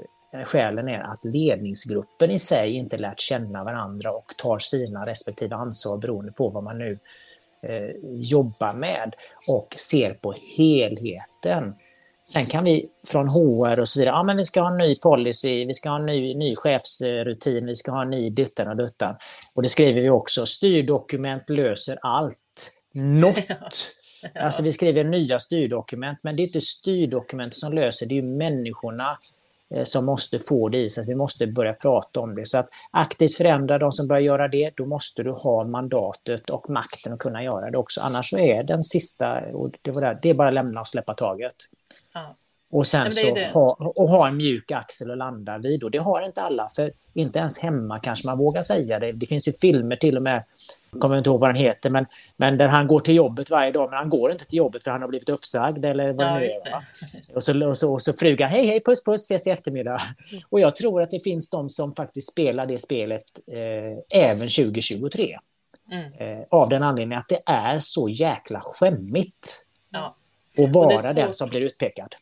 skälen 0.45 0.89
är 0.89 1.01
att 1.01 1.25
ledningsgruppen 1.25 2.31
i 2.31 2.39
sig 2.39 2.73
inte 2.73 2.99
lärt 2.99 3.21
känna 3.21 3.65
varandra 3.65 4.13
och 4.13 4.27
tar 4.39 4.59
sina 4.59 5.07
respektive 5.07 5.55
ansvar 5.55 5.99
beroende 5.99 6.33
på 6.33 6.49
vad 6.49 6.65
man 6.65 6.79
nu 6.79 6.99
eh, 7.63 7.91
jobbar 8.05 8.75
med 8.75 9.15
och 9.49 9.75
ser 9.79 10.15
på 10.15 10.35
helheten. 10.57 11.75
Sen 12.33 12.47
kan 12.47 12.65
vi 12.65 12.89
från 13.07 13.29
HR 13.29 13.81
och 13.81 13.89
så 13.89 14.01
vidare, 14.01 14.15
ja 14.15 14.23
men 14.23 14.37
vi 14.37 14.45
ska 14.45 14.61
ha 14.61 14.71
en 14.71 14.77
ny 14.77 14.97
policy, 14.97 15.65
vi 15.65 15.75
ska 15.75 15.91
ha 15.91 15.99
en 15.99 16.07
ny, 16.07 16.35
ny 16.35 16.57
chefsrutin, 16.57 17.67
vi 17.67 17.75
ska 17.75 17.93
ha 17.93 18.03
en 18.03 18.11
ny 18.11 18.31
duttan 18.31 18.69
och 18.69 18.77
duttan. 18.77 19.15
Och 19.55 19.63
det 19.63 19.69
skriver 19.69 20.01
vi 20.01 20.11
också, 20.11 20.47
styrdokument 20.47 21.51
löser 21.51 21.99
allt. 22.03 22.73
Något! 22.95 23.95
Alltså 24.35 24.63
vi 24.63 24.73
skriver 24.73 25.05
nya 25.05 25.39
styrdokument, 25.39 26.19
men 26.23 26.37
det 26.37 26.43
är 26.43 26.47
inte 26.47 26.61
styrdokument 26.61 27.55
som 27.55 27.73
löser, 27.73 28.07
det 28.07 28.19
är 28.19 28.23
människorna 28.23 29.19
eh, 29.75 29.83
som 29.83 30.07
måste 30.07 30.39
få 30.39 30.69
det 30.69 30.79
i 30.79 30.89
sig. 30.89 31.05
Vi 31.07 31.15
måste 31.15 31.47
börja 31.47 31.73
prata 31.73 32.21
om 32.21 32.35
det. 32.35 32.47
Så 32.47 32.59
att 32.59 32.69
aktivt 32.91 33.37
förändra 33.37 33.79
de 33.79 33.93
som 33.93 34.09
börjar 34.09 34.23
göra 34.23 34.49
det, 34.49 34.71
då 34.75 34.87
måste 34.87 35.23
du 35.23 35.31
ha 35.31 35.65
mandatet 35.65 36.51
och 36.51 36.71
makten 36.71 37.13
att 37.13 37.19
kunna 37.19 37.43
göra 37.43 37.71
det 37.71 37.79
också. 37.79 38.01
Annars 38.01 38.31
så 38.31 38.39
är 38.39 38.63
den 38.63 38.83
sista, 38.83 39.41
och 39.41 39.71
det, 39.83 39.91
var 39.91 40.01
där, 40.01 40.19
det 40.23 40.31
är 40.31 40.35
bara 40.35 40.51
lämna 40.51 40.81
och 40.81 40.89
släppa 40.89 41.15
taget. 41.15 41.55
Ja. 42.15 42.37
Och 42.71 42.87
sen 42.87 43.13
så 43.13 43.39
ha, 43.53 43.93
och 43.97 44.09
ha 44.09 44.29
en 44.29 44.37
mjuk 44.37 44.73
axel 44.73 45.11
att 45.11 45.19
landa 45.19 45.59
vid. 45.59 45.85
Och 45.85 45.91
det 45.91 45.99
har 45.99 46.23
inte 46.23 46.43
alla, 46.43 46.69
för 46.77 46.93
inte 47.15 47.39
ens 47.39 47.59
hemma 47.59 47.99
kanske 47.99 48.27
man 48.27 48.39
vågar 48.39 48.63
säga 48.63 48.99
det. 48.99 49.13
Det 49.13 49.27
finns 49.27 49.49
ju 49.49 49.53
filmer 49.53 49.97
till 49.97 50.17
och 50.17 50.23
med, 50.23 50.45
jag 50.93 51.01
kommer 51.01 51.19
inte 51.19 51.31
ihåg 51.31 51.41
vad 51.41 51.49
den 51.49 51.57
heter, 51.57 51.91
men, 51.91 52.07
men 52.37 52.59
där 52.59 52.69
han 52.69 52.87
går 52.87 53.01
till 53.01 53.15
jobbet 53.15 53.51
varje 53.51 53.73
dag, 53.73 53.91
men 53.91 53.99
han 53.99 54.09
går 54.09 54.31
inte 54.31 54.45
till 54.45 54.59
jobbet 54.59 54.83
för 54.83 54.91
han 54.91 55.01
har 55.01 55.09
blivit 55.09 55.29
uppsagd 55.29 55.85
eller 55.85 56.13
vad 56.13 56.27
ja, 56.27 56.33
det 56.33 56.41
nu 56.41 56.47
är. 56.47 57.37
Och 57.37 57.45
så, 57.45 57.69
och, 57.69 57.77
så, 57.77 57.93
och 57.93 58.03
så 58.03 58.13
frugan, 58.13 58.51
hej 58.51 58.67
hej, 58.67 58.83
puss 58.85 59.05
puss, 59.05 59.25
ses 59.25 59.47
i 59.47 59.51
eftermiddag. 59.51 60.01
Och 60.49 60.61
jag 60.61 60.77
tror 60.77 61.03
att 61.03 61.11
det 61.11 61.21
finns 61.21 61.51
de 61.51 61.69
som 61.69 61.95
faktiskt 61.95 62.33
spelar 62.33 62.67
det 62.67 62.79
spelet 62.79 63.25
eh, 63.53 64.23
även 64.23 64.49
2023. 64.49 65.37
Mm. 65.93 66.13
Eh, 66.13 66.45
av 66.51 66.69
den 66.69 66.83
anledningen 66.83 67.19
att 67.19 67.29
det 67.29 67.41
är 67.47 67.79
så 67.79 68.09
jäkla 68.09 68.61
skämmigt. 68.61 69.67
Ja. 69.91 70.18
Och 70.59 70.69
vara 70.69 70.95
och 71.09 71.15
den 71.15 71.35
som 71.35 71.49
blir 71.49 71.61
utpekad. 71.61 72.15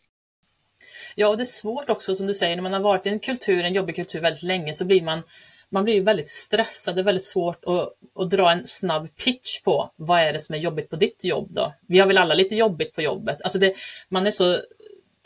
Ja, 1.14 1.28
och 1.28 1.37
det 1.37 1.43
är 1.43 1.45
svårt 1.45 1.91
också 1.91 2.14
som 2.14 2.26
du 2.26 2.34
säger, 2.34 2.57
när 2.57 2.62
man 2.62 2.72
har 2.72 2.80
varit 2.80 3.07
i 3.07 3.09
en 3.09 3.20
kultur, 3.20 3.64
en 3.64 3.74
jobbig 3.74 3.97
kultur 3.97 4.20
väldigt 4.20 4.43
länge 4.43 4.72
så 4.72 4.84
blir 4.84 5.03
man 5.03 5.22
man 5.68 5.84
blir 5.84 6.01
väldigt 6.01 6.28
stressad, 6.28 6.95
det 6.95 7.01
är 7.01 7.05
väldigt 7.05 7.24
svårt 7.24 7.64
att, 7.64 7.93
att 8.22 8.30
dra 8.30 8.53
en 8.53 8.66
snabb 8.66 9.16
pitch 9.16 9.62
på 9.62 9.91
vad 9.97 10.20
är 10.20 10.32
det 10.32 10.39
som 10.39 10.55
är 10.55 10.59
jobbigt 10.59 10.91
på 10.91 10.97
ditt 10.97 11.24
jobb 11.24 11.49
då? 11.51 11.74
Vi 11.89 11.99
har 11.99 12.07
väl 12.07 12.18
alla 12.18 12.34
lite 12.34 12.55
jobbigt 12.57 12.95
på 12.95 13.03
jobbet. 13.03 13.43
Alltså 13.43 13.59
det, 13.59 13.74
man 14.09 14.26
är 14.26 14.30
så 14.30 14.59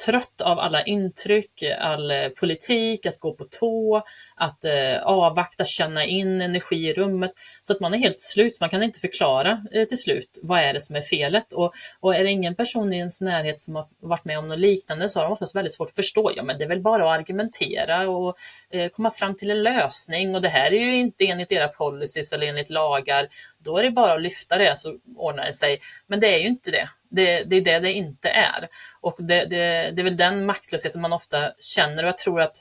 trött 0.07 0.40
av 0.40 0.59
alla 0.59 0.84
intryck, 0.84 1.62
all 1.80 2.11
eh, 2.11 2.28
politik, 2.28 3.07
att 3.07 3.20
gå 3.20 3.34
på 3.34 3.44
tå, 3.44 4.03
att 4.36 4.64
eh, 4.64 5.03
avvakta, 5.03 5.64
känna 5.64 6.05
in 6.05 6.40
energi 6.40 6.88
i 6.88 6.92
rummet 6.92 7.30
så 7.62 7.72
att 7.72 7.80
man 7.80 7.94
är 7.94 7.98
helt 7.98 8.20
slut. 8.20 8.61
Man 8.61 8.70
kan 8.70 8.82
inte 8.82 9.01
förklara 9.01 9.64
eh, 9.72 9.84
till 9.84 9.98
slut 9.98 10.40
vad 10.42 10.61
är 10.61 10.72
det 10.72 10.80
som 10.80 10.96
är 10.96 11.01
felet 11.01 11.53
och, 11.53 11.72
och 12.01 12.14
är 12.14 12.24
det 12.24 12.30
ingen 12.30 12.55
person 12.55 12.92
i 12.92 12.96
ens 12.96 13.20
närhet 13.20 13.59
som 13.59 13.74
har 13.74 13.86
varit 14.01 14.24
med 14.24 14.38
om 14.38 14.48
något 14.48 14.59
liknande 14.59 15.09
så 15.09 15.18
har 15.18 15.24
de 15.24 15.32
oftast 15.32 15.57
väldigt 15.57 15.74
svårt 15.74 15.88
att 15.88 15.94
förstå. 15.94 16.32
Ja, 16.36 16.42
men 16.42 16.59
det 16.59 16.64
är 16.64 16.68
väl 16.68 16.82
bara 16.82 17.12
att 17.12 17.20
argumentera 17.20 18.09
och 18.09 18.36
eh, 18.70 18.88
komma 18.88 19.11
fram 19.11 19.36
till 19.36 19.51
en 19.51 19.62
lösning 19.62 20.34
och 20.34 20.42
det 20.42 20.48
här 20.48 20.72
är 20.72 20.80
ju 20.80 20.96
inte 20.96 21.24
enligt 21.24 21.53
era 21.53 21.68
policies 21.68 22.32
eller 22.32 22.46
enligt 22.46 22.70
lagar. 22.70 23.28
Då 23.59 23.78
är 23.78 23.82
det 23.82 23.90
bara 23.90 24.12
att 24.12 24.22
lyfta 24.22 24.59
det 24.59 24.78
så 24.78 24.98
ordnar 25.16 25.46
det 25.46 25.53
sig. 25.53 25.80
Men 26.07 26.20
det 26.20 26.34
är 26.34 26.38
ju 26.38 26.46
inte 26.46 26.70
det. 26.70 26.88
Det, 27.11 27.45
det 27.45 27.57
är 27.57 27.61
det 27.61 27.79
det 27.79 27.93
inte 27.93 28.29
är. 28.29 28.69
Och 29.01 29.17
det, 29.19 29.45
det, 29.45 29.91
det 29.91 30.03
är 30.03 30.05
väl 30.05 30.17
den 30.17 30.47
maktlösheten 30.47 31.01
man 31.01 31.13
ofta 31.13 31.53
känner 31.59 32.03
och 32.03 32.09
jag 32.09 32.19
tror 32.19 32.41
att 32.41 32.57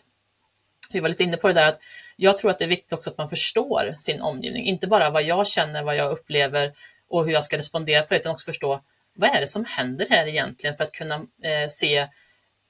vi 0.91 0.99
var 0.99 1.09
lite 1.09 1.23
inne 1.23 1.37
på 1.37 1.47
det 1.47 1.53
där 1.53 1.67
att 1.69 1.79
jag 2.15 2.37
tror 2.37 2.51
att 2.51 2.59
det 2.59 2.65
är 2.65 2.69
viktigt 2.69 2.93
också 2.93 3.09
att 3.09 3.17
man 3.17 3.29
förstår 3.29 3.95
sin 3.99 4.21
omgivning, 4.21 4.65
inte 4.65 4.87
bara 4.87 5.09
vad 5.09 5.23
jag 5.23 5.47
känner, 5.47 5.83
vad 5.83 5.95
jag 5.95 6.11
upplever 6.11 6.73
och 7.09 7.25
hur 7.25 7.31
jag 7.31 7.43
ska 7.43 7.57
respondera 7.57 8.01
på 8.01 8.13
det, 8.13 8.19
utan 8.19 8.31
också 8.31 8.45
förstå 8.45 8.81
vad 9.13 9.29
är 9.29 9.39
det 9.39 9.47
som 9.47 9.65
händer 9.65 10.07
här 10.09 10.27
egentligen 10.27 10.75
för 10.75 10.83
att 10.83 10.91
kunna 10.91 11.15
eh, 11.15 11.67
se 11.69 12.07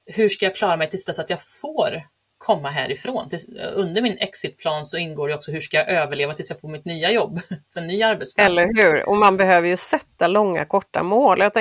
hur 0.06 0.28
ska 0.28 0.46
jag 0.46 0.56
klara 0.56 0.76
mig 0.76 0.90
tills 0.90 1.04
dess 1.04 1.18
att 1.18 1.30
jag 1.30 1.42
får 1.42 2.02
komma 2.40 2.70
härifrån. 2.70 3.30
Under 3.74 4.02
min 4.02 4.18
exitplan 4.18 4.84
så 4.84 4.98
ingår 4.98 5.28
det 5.28 5.34
också 5.34 5.52
hur 5.52 5.60
ska 5.60 5.76
jag 5.76 5.88
överleva 5.88 6.34
tills 6.34 6.50
jag 6.50 6.60
får 6.60 6.68
mitt 6.68 6.84
nya 6.84 7.10
jobb, 7.10 7.40
en 7.74 7.86
ny 7.86 8.02
arbetsplats. 8.02 8.46
Eller 8.46 8.82
hur, 8.82 9.08
och 9.08 9.16
man 9.16 9.36
behöver 9.36 9.68
ju 9.68 9.76
sätta 9.76 10.26
långa 10.26 10.64
korta 10.64 11.02
mål. 11.02 11.40
Jag 11.40 11.52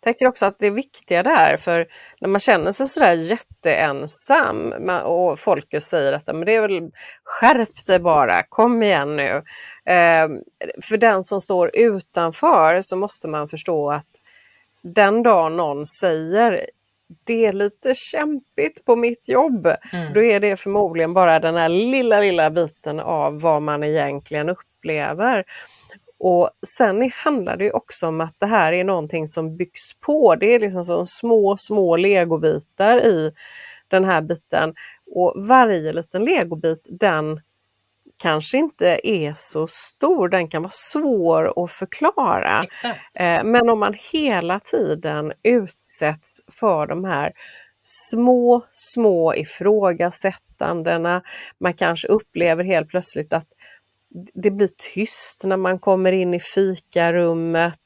tänker 0.00 0.26
också 0.26 0.46
att 0.46 0.58
det 0.58 0.66
är 0.66 0.70
viktiga 0.70 1.22
där, 1.22 1.56
för 1.56 1.86
när 2.20 2.28
man 2.28 2.40
känner 2.40 2.72
sig 2.72 2.86
sådär 2.86 3.12
jätteensam 3.12 4.72
och 5.04 5.38
folk 5.38 5.82
säger 5.82 6.12
att 6.12 6.26
men 6.26 6.44
det 6.44 6.54
är 6.54 6.60
väl 6.60 6.90
skärp 7.24 7.86
dig 7.86 7.98
bara, 7.98 8.42
kom 8.42 8.82
igen 8.82 9.16
nu. 9.16 9.42
Ehm, 9.84 10.30
för 10.82 10.96
den 10.96 11.24
som 11.24 11.40
står 11.40 11.70
utanför 11.76 12.82
så 12.82 12.96
måste 12.96 13.28
man 13.28 13.48
förstå 13.48 13.90
att 13.90 14.06
den 14.82 15.22
dag 15.22 15.52
någon 15.52 15.86
säger 15.86 16.66
det 17.24 17.46
är 17.46 17.52
lite 17.52 17.94
kämpigt 17.94 18.84
på 18.84 18.96
mitt 18.96 19.28
jobb. 19.28 19.66
Mm. 19.92 20.12
Då 20.12 20.22
är 20.22 20.40
det 20.40 20.56
förmodligen 20.56 21.14
bara 21.14 21.40
den 21.40 21.54
här 21.54 21.68
lilla, 21.68 22.20
lilla 22.20 22.50
biten 22.50 23.00
av 23.00 23.40
vad 23.40 23.62
man 23.62 23.84
egentligen 23.84 24.48
upplever. 24.48 25.44
Och 26.18 26.50
sen 26.66 27.10
handlar 27.14 27.56
det 27.56 27.72
också 27.72 28.06
om 28.06 28.20
att 28.20 28.34
det 28.38 28.46
här 28.46 28.72
är 28.72 28.84
någonting 28.84 29.26
som 29.28 29.56
byggs 29.56 29.92
på. 30.06 30.34
Det 30.34 30.54
är 30.54 30.60
liksom 30.60 30.84
så 30.84 31.04
små, 31.04 31.56
små 31.56 31.96
legobitar 31.96 33.06
i 33.06 33.32
den 33.88 34.04
här 34.04 34.20
biten. 34.20 34.74
Och 35.14 35.34
varje 35.48 35.92
liten 35.92 36.24
legobit 36.24 36.86
den 36.90 37.40
kanske 38.18 38.58
inte 38.58 39.00
är 39.02 39.34
så 39.36 39.66
stor, 39.66 40.28
den 40.28 40.48
kan 40.48 40.62
vara 40.62 40.72
svår 40.74 41.64
att 41.64 41.70
förklara. 41.70 42.62
Exakt. 42.62 43.20
Eh, 43.20 43.44
men 43.44 43.68
om 43.68 43.78
man 43.80 43.94
hela 44.12 44.60
tiden 44.60 45.32
utsätts 45.42 46.44
för 46.60 46.86
de 46.86 47.04
här 47.04 47.32
små, 47.82 48.64
små 48.70 49.34
ifrågasättandena, 49.34 51.22
man 51.60 51.74
kanske 51.74 52.08
upplever 52.08 52.64
helt 52.64 52.88
plötsligt 52.88 53.32
att 53.32 53.48
det 54.34 54.50
blir 54.50 54.70
tyst 54.94 55.44
när 55.44 55.56
man 55.56 55.78
kommer 55.78 56.12
in 56.12 56.34
i 56.34 56.40
fikarummet, 56.40 57.78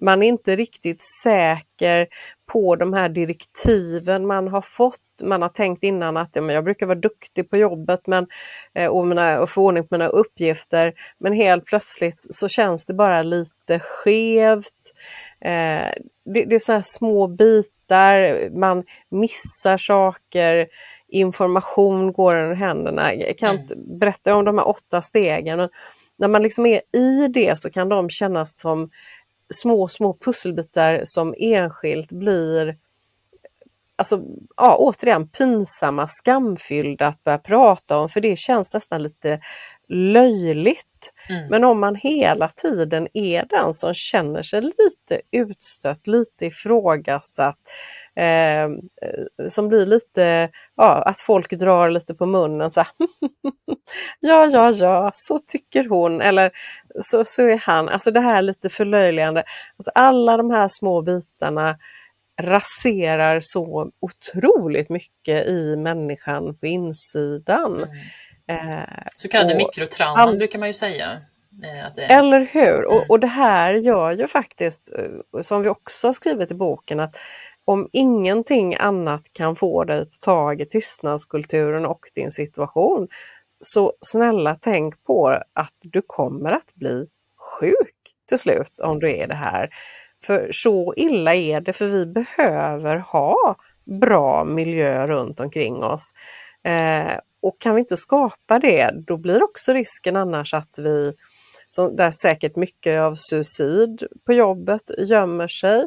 man 0.00 0.22
är 0.22 0.26
inte 0.26 0.56
riktigt 0.56 1.02
säker 1.22 2.06
på 2.52 2.76
de 2.76 2.92
här 2.92 3.08
direktiven 3.08 4.26
man 4.26 4.48
har 4.48 4.60
fått. 4.60 5.00
Man 5.22 5.42
har 5.42 5.48
tänkt 5.48 5.84
innan 5.84 6.16
att 6.16 6.30
ja, 6.32 6.42
men 6.42 6.54
jag 6.54 6.64
brukar 6.64 6.86
vara 6.86 6.98
duktig 6.98 7.50
på 7.50 7.56
jobbet 7.56 8.06
men, 8.06 8.26
eh, 8.74 8.86
och, 8.86 9.06
mina, 9.06 9.40
och 9.40 9.50
få 9.50 9.64
ordning 9.64 9.86
på 9.86 9.94
mina 9.94 10.06
uppgifter 10.06 10.92
men 11.18 11.32
helt 11.32 11.64
plötsligt 11.64 12.14
så 12.18 12.48
känns 12.48 12.86
det 12.86 12.94
bara 12.94 13.22
lite 13.22 13.78
skevt. 13.78 14.92
Eh, 15.40 15.92
det, 16.24 16.44
det, 16.44 16.54
är 16.54 16.58
så 16.58 16.80
små 16.82 17.26
bitar, 17.26 18.50
man 18.58 18.84
missar 19.08 19.76
saker, 19.76 20.66
information 21.08 22.12
går 22.12 22.36
ur 22.36 22.54
händerna. 22.54 23.14
Jag 23.14 23.38
kan 23.38 23.60
inte 23.60 23.74
mm. 23.74 23.98
berätta 23.98 24.34
om 24.34 24.44
de 24.44 24.58
här 24.58 24.68
åtta 24.68 25.02
stegen. 25.02 25.58
Men 25.58 25.68
när 26.18 26.28
man 26.28 26.42
liksom 26.42 26.66
är 26.66 26.80
i 26.96 27.28
det 27.28 27.58
så 27.58 27.70
kan 27.70 27.88
de 27.88 28.10
kännas 28.10 28.58
som 28.58 28.90
små, 29.54 29.88
små 29.88 30.16
pusselbitar 30.24 31.00
som 31.04 31.34
enskilt 31.38 32.12
blir 32.12 32.76
alltså, 34.00 34.22
ja, 34.56 34.76
återigen 34.78 35.28
pinsamma, 35.28 36.06
skamfyllda 36.08 37.06
att 37.06 37.24
börja 37.24 37.38
prata 37.38 37.98
om 37.98 38.08
för 38.08 38.20
det 38.20 38.38
känns 38.38 38.74
nästan 38.74 39.02
lite 39.02 39.40
löjligt. 39.88 41.12
Mm. 41.28 41.48
Men 41.48 41.64
om 41.64 41.80
man 41.80 41.94
hela 41.94 42.48
tiden 42.48 43.08
är 43.14 43.46
den 43.46 43.74
som 43.74 43.94
känner 43.94 44.42
sig 44.42 44.60
lite 44.62 45.20
utstött, 45.30 46.06
lite 46.06 46.46
ifrågasatt, 46.46 47.58
eh, 48.16 48.68
som 49.48 49.68
blir 49.68 49.86
lite, 49.86 50.50
ja, 50.76 51.02
att 51.02 51.20
folk 51.20 51.50
drar 51.50 51.90
lite 51.90 52.14
på 52.14 52.26
munnen 52.26 52.70
så 52.70 52.80
här, 52.80 52.90
Ja, 54.20 54.46
ja, 54.52 54.70
ja, 54.70 55.10
så 55.14 55.38
tycker 55.38 55.88
hon 55.88 56.20
eller 56.20 56.50
så, 57.00 57.24
så 57.24 57.42
är 57.42 57.58
han. 57.58 57.88
Alltså 57.88 58.10
det 58.10 58.20
här 58.20 58.42
lite 58.42 58.68
förlöjligande. 58.68 59.44
Alltså 59.76 59.90
alla 59.94 60.36
de 60.36 60.50
här 60.50 60.68
små 60.68 61.02
bitarna 61.02 61.78
raserar 62.40 63.40
så 63.40 63.90
otroligt 64.00 64.88
mycket 64.88 65.46
i 65.46 65.76
människan 65.76 66.54
på 66.54 66.66
insidan. 66.66 67.76
Mm. 67.76 68.78
Eh, 68.80 69.02
så 69.14 69.28
kallade 69.28 69.54
mikrotrauman 69.54 70.28
all... 70.28 70.36
brukar 70.36 70.58
man 70.58 70.68
ju 70.68 70.74
säga. 70.74 71.12
Eh, 71.62 71.94
det... 71.94 72.02
Eller 72.02 72.48
hur! 72.52 72.78
Mm. 72.78 72.86
Och, 72.86 73.10
och 73.10 73.20
det 73.20 73.26
här 73.26 73.74
gör 73.74 74.12
ju 74.12 74.26
faktiskt, 74.26 74.92
eh, 74.98 75.42
som 75.42 75.62
vi 75.62 75.68
också 75.68 76.08
har 76.08 76.12
skrivit 76.12 76.50
i 76.50 76.54
boken, 76.54 77.00
att 77.00 77.16
om 77.70 77.88
ingenting 77.92 78.74
annat 78.74 79.22
kan 79.32 79.56
få 79.56 79.84
dig 79.84 80.00
att 80.00 80.20
ta 80.20 80.32
tag 80.32 80.60
i 80.60 80.66
tystnadskulturen 80.66 81.86
och 81.86 82.06
din 82.14 82.30
situation, 82.30 83.08
så 83.60 83.92
snälla 84.00 84.58
tänk 84.60 85.04
på 85.04 85.28
att 85.52 85.74
du 85.80 86.02
kommer 86.06 86.50
att 86.50 86.74
bli 86.74 87.06
sjuk 87.36 88.14
till 88.28 88.38
slut 88.38 88.80
om 88.80 88.98
du 88.98 89.16
är 89.16 89.26
det 89.26 89.34
här. 89.34 89.70
För 90.24 90.48
så 90.52 90.94
illa 90.96 91.34
är 91.34 91.60
det, 91.60 91.72
för 91.72 91.86
vi 91.86 92.06
behöver 92.06 92.96
ha 92.96 93.56
bra 94.00 94.44
miljö 94.44 95.06
runt 95.06 95.40
omkring 95.40 95.84
oss. 95.84 96.12
Eh, 96.64 97.18
och 97.42 97.60
kan 97.60 97.74
vi 97.74 97.80
inte 97.80 97.96
skapa 97.96 98.58
det, 98.58 98.90
då 99.06 99.16
blir 99.16 99.42
också 99.42 99.72
risken 99.72 100.16
annars 100.16 100.54
att 100.54 100.78
vi, 100.78 101.12
som, 101.74 101.96
där 101.96 102.10
säkert 102.10 102.56
mycket 102.56 103.00
av 103.00 103.14
suicid 103.14 104.06
på 104.26 104.32
jobbet 104.32 104.90
gömmer 104.98 105.48
sig, 105.48 105.86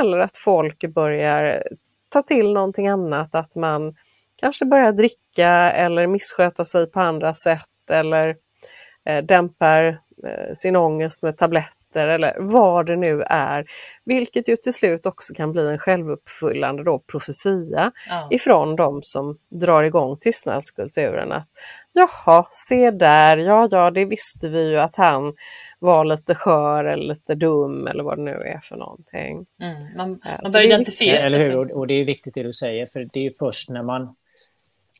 eller 0.00 0.18
att 0.18 0.36
folk 0.36 0.94
börjar 0.94 1.62
ta 2.08 2.22
till 2.22 2.52
någonting 2.52 2.88
annat, 2.88 3.34
att 3.34 3.54
man 3.54 3.94
kanske 4.40 4.64
börjar 4.64 4.92
dricka 4.92 5.50
eller 5.72 6.06
missköta 6.06 6.64
sig 6.64 6.90
på 6.90 7.00
andra 7.00 7.34
sätt. 7.34 7.66
Eller 7.90 8.36
eh, 9.04 9.24
dämpar 9.24 9.84
eh, 10.26 10.52
sin 10.54 10.76
ångest 10.76 11.22
med 11.22 11.38
tabletter 11.38 11.79
eller 11.96 12.36
vad 12.38 12.86
det 12.86 12.96
nu 12.96 13.22
är. 13.22 13.64
Vilket 14.04 14.48
ju 14.48 14.56
till 14.56 14.74
slut 14.74 15.06
också 15.06 15.34
kan 15.34 15.52
bli 15.52 15.66
en 15.66 15.78
självuppfyllande 15.78 16.84
då 16.84 16.98
profetia 16.98 17.92
ja. 18.08 18.28
ifrån 18.30 18.76
de 18.76 19.02
som 19.02 19.38
drar 19.50 19.82
igång 19.82 20.16
tystnadskulturen. 20.20 21.32
Att, 21.32 21.46
Jaha, 21.92 22.46
se 22.50 22.90
där, 22.90 23.36
ja 23.36 23.68
ja 23.70 23.90
det 23.90 24.04
visste 24.04 24.48
vi 24.48 24.70
ju 24.70 24.78
att 24.78 24.96
han 24.96 25.34
var 25.78 26.04
lite 26.04 26.34
skör 26.34 26.84
eller 26.84 27.04
lite 27.04 27.34
dum 27.34 27.86
eller 27.86 28.04
vad 28.04 28.18
det 28.18 28.22
nu 28.22 28.30
är 28.30 28.60
för 28.62 28.76
någonting. 28.76 29.46
Mm, 29.62 29.96
man, 29.96 30.20
man 30.42 30.52
börjar 30.52 30.66
identifiera 30.66 31.16
sig. 31.16 31.26
Eller 31.26 31.50
hur, 31.50 31.72
och 31.76 31.86
det 31.86 31.94
är 31.94 32.04
viktigt 32.04 32.34
det 32.34 32.42
du 32.42 32.52
säger 32.52 32.86
för 32.86 33.08
det 33.12 33.26
är 33.26 33.30
först 33.38 33.70
när 33.70 33.82
man 33.82 34.14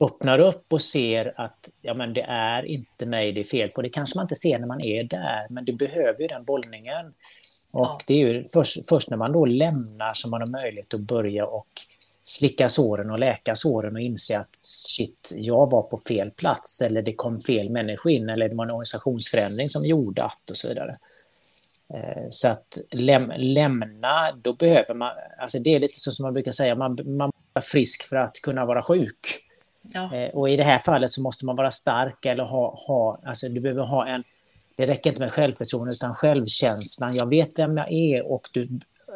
öppnar 0.00 0.38
upp 0.38 0.72
och 0.72 0.82
ser 0.82 1.34
att 1.36 1.68
ja, 1.82 1.94
men 1.94 2.14
det 2.14 2.22
är 2.22 2.62
inte 2.62 3.06
mig 3.06 3.32
det 3.32 3.40
är 3.40 3.44
fel 3.44 3.68
på. 3.68 3.82
Det 3.82 3.88
kanske 3.88 4.18
man 4.18 4.24
inte 4.24 4.34
ser 4.34 4.58
när 4.58 4.66
man 4.66 4.80
är 4.80 5.04
där, 5.04 5.46
men 5.50 5.64
det 5.64 5.72
behöver 5.72 6.20
ju 6.20 6.26
den 6.26 6.44
bollningen. 6.44 7.06
Och 7.70 7.86
ja. 7.86 8.00
det 8.06 8.14
är 8.14 8.18
ju 8.18 8.44
först, 8.48 8.88
först, 8.88 9.10
när 9.10 9.16
man 9.16 9.32
då 9.32 9.44
lämnar 9.44 10.14
som 10.14 10.30
man 10.30 10.40
har 10.40 10.48
möjlighet 10.48 10.94
att 10.94 11.00
börja 11.00 11.46
och 11.46 11.68
slicka 12.24 12.68
såren 12.68 13.10
och 13.10 13.18
läka 13.18 13.54
såren 13.54 13.94
och 13.96 14.00
inse 14.00 14.38
att 14.38 14.56
shit, 14.58 15.32
jag 15.36 15.70
var 15.70 15.82
på 15.82 15.98
fel 16.08 16.30
plats 16.30 16.80
eller 16.82 17.02
det 17.02 17.14
kom 17.14 17.40
fel 17.40 17.70
människor 17.70 18.12
in 18.12 18.28
eller 18.28 18.48
det 18.48 18.54
var 18.54 18.64
en 18.64 18.70
organisationsförändring 18.70 19.68
som 19.68 19.86
gjorde 19.86 20.24
att 20.24 20.50
och 20.50 20.56
så 20.56 20.68
vidare. 20.68 20.96
Eh, 21.94 22.26
så 22.30 22.48
att 22.48 22.78
läm 22.90 23.32
lämna, 23.36 24.32
då 24.42 24.52
behöver 24.52 24.94
man, 24.94 25.12
alltså 25.38 25.58
det 25.58 25.74
är 25.74 25.80
lite 25.80 26.00
så 26.00 26.10
som 26.10 26.22
man 26.22 26.32
brukar 26.32 26.52
säga, 26.52 26.74
man, 26.74 26.98
man 27.04 27.32
är 27.54 27.60
frisk 27.60 28.02
för 28.02 28.16
att 28.16 28.40
kunna 28.42 28.66
vara 28.66 28.82
sjuk. 28.82 29.49
Ja. 29.92 30.14
Eh, 30.14 30.30
och 30.30 30.50
i 30.50 30.56
det 30.56 30.64
här 30.64 30.78
fallet 30.78 31.10
så 31.10 31.22
måste 31.22 31.46
man 31.46 31.56
vara 31.56 31.70
stark 31.70 32.26
eller 32.26 32.44
ha, 32.44 32.74
ha 32.86 33.20
alltså 33.24 33.48
du 33.48 33.60
behöver 33.60 33.82
ha 33.82 34.06
en, 34.08 34.24
det 34.76 34.86
räcker 34.86 35.10
inte 35.10 35.22
med 35.22 35.32
självförtroende 35.32 35.92
utan 35.92 36.14
självkänslan. 36.14 37.14
Jag 37.14 37.28
vet 37.28 37.58
vem 37.58 37.76
jag 37.76 37.92
är 37.92 38.32
och 38.32 38.48
du, 38.52 38.68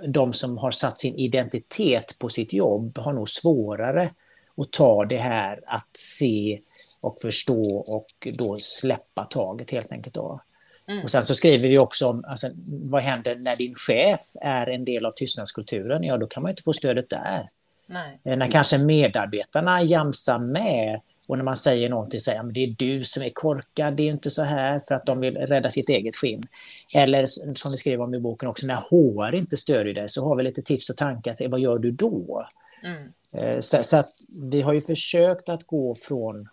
de 0.07 0.33
som 0.33 0.59
har 0.59 0.71
satt 0.71 0.99
sin 0.99 1.15
identitet 1.15 2.19
på 2.19 2.29
sitt 2.29 2.53
jobb 2.53 2.99
har 2.99 3.13
nog 3.13 3.29
svårare 3.29 4.11
att 4.57 4.71
ta 4.71 5.05
det 5.05 5.17
här 5.17 5.61
att 5.67 5.91
se 5.93 6.61
och 7.01 7.21
förstå 7.21 7.77
och 7.77 8.29
då 8.35 8.59
släppa 8.61 9.25
taget 9.25 9.71
helt 9.71 9.93
enkelt. 9.93 10.15
Då. 10.15 10.41
Mm. 10.89 11.03
Och 11.03 11.11
sen 11.11 11.23
så 11.23 11.35
skriver 11.35 11.69
vi 11.69 11.79
också 11.79 12.09
om 12.09 12.25
alltså, 12.25 12.49
vad 12.91 13.03
händer 13.03 13.35
när 13.35 13.57
din 13.57 13.75
chef 13.75 14.21
är 14.41 14.67
en 14.67 14.85
del 14.85 15.07
av 15.07 15.11
tystnadskulturen? 15.11 16.03
Ja, 16.03 16.17
då 16.19 16.27
kan 16.27 16.43
man 16.43 16.51
inte 16.51 16.63
få 16.63 16.73
stödet 16.73 17.11
där. 17.11 17.49
Nej. 17.87 18.21
Eh, 18.25 18.37
När 18.37 18.47
kanske 18.51 18.79
medarbetarna 18.79 19.83
jamsar 19.83 20.39
med 20.39 21.01
och 21.27 21.37
när 21.39 21.45
man 21.45 21.57
säger 21.57 21.89
någonting 21.89 22.21
säger 22.21 22.41
att 22.41 22.55
det 22.55 22.65
är 22.65 22.75
du 22.79 23.05
som 23.05 23.23
är 23.23 23.31
korkad, 23.31 23.97
det 23.97 24.03
är 24.03 24.11
inte 24.11 24.31
så 24.31 24.43
här 24.43 24.81
för 24.89 24.95
att 24.95 25.07
de 25.07 25.21
vill 25.21 25.37
rädda 25.37 25.71
sitt 25.71 25.89
eget 25.89 26.17
skinn. 26.17 26.47
Eller 26.95 27.27
som 27.55 27.71
vi 27.71 27.77
skriver 27.77 28.05
om 28.05 28.15
i 28.15 28.19
boken 28.21 28.49
också, 28.49 28.67
när 28.67 28.75
HR 28.75 29.35
inte 29.35 29.57
stödjer 29.57 29.95
dig 29.95 30.09
så 30.09 30.25
har 30.29 30.37
vi 30.37 30.43
lite 30.43 30.63
tips 30.63 30.91
och 30.91 30.97
tankar 30.97 31.35
till 31.35 31.51
vad 31.51 31.61
gör 31.61 31.79
du 31.79 31.91
då? 31.91 32.47
Mm. 32.85 33.13
Eh, 33.35 33.59
Så, 33.59 33.83
så 33.83 33.97
att 33.97 34.11
vi 34.51 34.63
har 34.63 34.73
ju 34.73 34.81
försökt 34.81 35.49
att 35.49 35.65
gå 35.65 35.95
från 35.95 36.49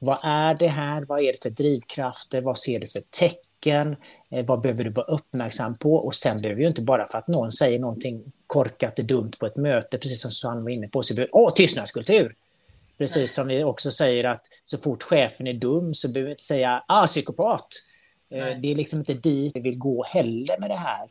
vad 0.00 0.18
är 0.22 0.54
det 0.54 0.68
här? 0.68 1.04
Vad 1.04 1.20
är 1.20 1.32
det 1.32 1.42
för 1.42 1.50
drivkrafter? 1.50 2.40
Vad 2.40 2.58
ser 2.58 2.80
du 2.80 2.86
för 2.86 3.02
tecken? 3.18 3.96
Eh, 4.30 4.46
vad 4.46 4.60
behöver 4.60 4.84
du 4.84 4.90
vara 4.90 5.06
uppmärksam 5.06 5.76
på? 5.78 5.94
Och 5.94 6.14
sen 6.14 6.40
behöver 6.42 6.60
ju 6.62 6.68
inte 6.68 6.82
bara 6.82 7.06
för 7.06 7.18
att 7.18 7.28
någon 7.28 7.52
säger 7.52 7.78
någonting 7.78 8.32
korkat 8.48 8.98
och 8.98 9.04
dumt 9.04 9.32
på 9.40 9.46
ett 9.46 9.56
möte, 9.56 9.98
precis 9.98 10.20
som 10.22 10.30
Susanne 10.30 10.60
var 10.60 10.70
inne 10.70 10.88
på, 10.88 11.02
så 11.02 11.14
behöver, 11.14 11.30
åh, 11.36 11.52
tystnadskultur! 11.54 12.34
Precis 12.98 13.34
som 13.34 13.48
vi 13.48 13.64
också 13.64 13.90
säger 13.90 14.24
att 14.24 14.42
så 14.64 14.78
fort 14.78 15.02
chefen 15.02 15.46
är 15.46 15.52
dum 15.54 15.94
så 15.94 16.08
behöver 16.08 16.26
vi 16.26 16.32
inte 16.32 16.42
säga, 16.44 16.84
ah, 16.88 17.06
psykopat! 17.06 17.66
Eh, 18.30 18.40
Nej. 18.40 18.58
Det 18.62 18.70
är 18.70 18.74
liksom 18.74 18.98
inte 18.98 19.14
dit 19.14 19.56
vi 19.56 19.60
vill 19.60 19.78
gå 19.78 20.04
heller 20.04 20.58
med 20.60 20.70
det 20.70 20.76
här. 20.76 21.02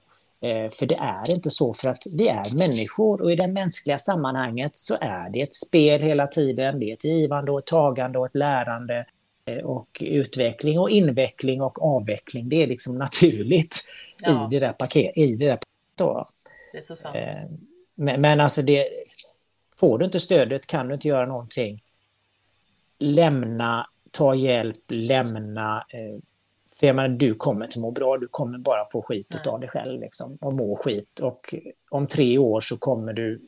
Eh, 0.42 0.70
För 0.70 0.86
det 0.86 0.96
är 0.96 1.30
inte 1.30 1.50
så 1.50 1.74
för 1.74 1.90
att 1.90 2.04
vi 2.18 2.28
är 2.28 2.54
människor 2.56 3.22
och 3.22 3.32
i 3.32 3.36
det 3.36 3.48
mänskliga 3.48 3.98
sammanhanget 3.98 4.76
så 4.76 4.98
är 5.02 5.30
det 5.30 5.42
ett 5.42 5.54
spel 5.54 6.02
hela 6.02 6.28
tiden. 6.28 6.80
Det 6.80 6.90
är 6.90 6.94
ett 6.94 7.04
givande 7.06 7.52
och 7.52 7.60
ett 7.60 7.66
tagande 7.66 8.20
och 8.20 8.26
ett 8.26 8.36
lärande 8.36 9.06
eh, 9.46 9.66
och 9.66 9.88
utveckling 10.02 10.80
och 10.80 10.90
inveckling 10.90 11.62
och 11.62 11.86
avveckling. 11.86 12.50
Det 12.50 12.64
är 12.64 12.68
liksom 12.68 12.98
naturligt 13.06 13.84
Ja. 14.22 14.48
i 14.52 14.56
det 14.56 14.66
där 14.66 14.74
paketet. 14.74 15.18
I 15.18 15.36
det 15.36 15.46
där 15.46 15.60
då. 15.98 16.28
Det 16.78 16.82
är 16.82 16.84
så 16.84 16.96
sant. 16.96 17.16
Eh, 17.16 17.38
Men, 17.96 18.22
men 18.22 18.40
alltså 18.40 18.62
det, 18.62 18.88
får 19.76 20.00
du 20.00 20.06
inte 20.06 20.20
stödet 20.20 20.68
kan 20.68 20.88
du 20.88 20.94
inte 20.94 21.08
göra 21.08 21.26
någonting. 21.26 21.84
Lämna, 23.00 23.88
ta 24.12 24.36
hjälp, 24.36 24.78
lämna. 24.88 25.86
eh, 25.90 26.20
För 26.80 26.88
jag 26.88 26.96
menar, 26.96 27.10
du 27.10 27.34
kommer 27.36 27.66
inte 27.66 27.80
må 27.80 27.92
bra, 27.92 28.18
du 28.18 28.28
kommer 28.28 28.58
bara 28.58 28.86
få 28.86 29.02
skit 29.02 29.28
Nej. 29.30 29.54
av 29.54 29.60
dig 29.60 29.70
själv 29.70 30.02
liksom, 30.02 30.38
och 30.42 30.54
må 30.54 30.76
skit. 30.76 31.20
Och 31.20 31.56
om 31.90 32.08
tre 32.08 32.38
år 32.38 32.62
så 32.62 32.78
kommer 32.78 33.14
du 33.14 33.42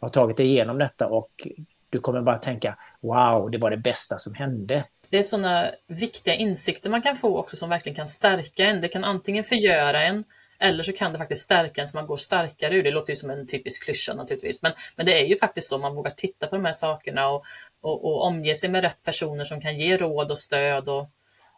ha 0.00 0.08
tagit 0.08 0.36
dig 0.36 0.46
igenom 0.46 0.78
detta 0.78 1.08
och 1.08 1.48
du 1.90 1.98
kommer 1.98 2.22
bara 2.22 2.38
tänka 2.38 2.78
wow, 3.00 3.50
det 3.50 3.58
var 3.58 3.70
det 3.70 3.76
bästa 3.76 4.18
som 4.18 4.34
hände. 4.34 4.84
Det 5.10 5.18
är 5.18 5.22
sådana 5.22 5.70
viktiga 5.86 6.34
insikter 6.34 6.90
man 6.90 7.02
kan 7.02 7.16
få 7.16 7.38
också 7.38 7.56
som 7.56 7.70
verkligen 7.70 7.96
kan 7.96 8.08
stärka 8.08 8.64
en. 8.64 8.80
Det 8.80 8.88
kan 8.88 9.04
antingen 9.04 9.44
förgöra 9.44 10.02
en 10.04 10.24
eller 10.62 10.84
så 10.84 10.92
kan 10.92 11.12
det 11.12 11.18
faktiskt 11.18 11.44
stärka 11.44 11.82
en 11.82 11.88
så 11.88 11.96
man 11.96 12.06
går 12.06 12.16
starkare 12.16 12.74
ur. 12.74 12.82
Det 12.82 12.90
låter 12.90 13.12
ju 13.12 13.16
som 13.16 13.30
en 13.30 13.46
typisk 13.46 13.84
klyscha 13.84 14.14
naturligtvis. 14.14 14.62
Men, 14.62 14.72
men 14.96 15.06
det 15.06 15.20
är 15.20 15.26
ju 15.26 15.38
faktiskt 15.38 15.68
så 15.68 15.78
man 15.78 15.94
vågar 15.94 16.10
titta 16.10 16.46
på 16.46 16.56
de 16.56 16.64
här 16.64 16.72
sakerna 16.72 17.28
och, 17.28 17.44
och, 17.80 18.04
och 18.04 18.26
omge 18.26 18.54
sig 18.54 18.70
med 18.70 18.82
rätt 18.82 19.02
personer 19.02 19.44
som 19.44 19.60
kan 19.60 19.76
ge 19.76 19.96
råd 19.96 20.30
och 20.30 20.38
stöd 20.38 20.88
och, 20.88 21.08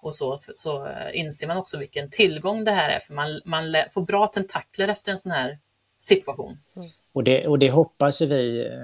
och 0.01 0.15
så, 0.15 0.41
så 0.57 0.87
eh, 0.87 1.19
inser 1.19 1.47
man 1.47 1.57
också 1.57 1.79
vilken 1.79 2.11
tillgång 2.11 2.65
det 2.65 2.71
här 2.71 2.91
är. 2.91 3.01
För 3.01 3.15
man, 3.15 3.41
man 3.45 3.75
får 3.91 4.03
bra 4.03 4.27
tentakler 4.27 4.89
efter 4.89 5.13
en 5.13 5.19
sån 5.19 5.33
här 5.33 5.59
situation. 5.99 6.59
Och 7.13 7.25
det, 7.25 7.47
och 7.47 7.59
det 7.59 7.71
hoppas 7.71 8.23
ju 8.23 8.27
vi, 8.27 8.67
eh, 8.67 8.75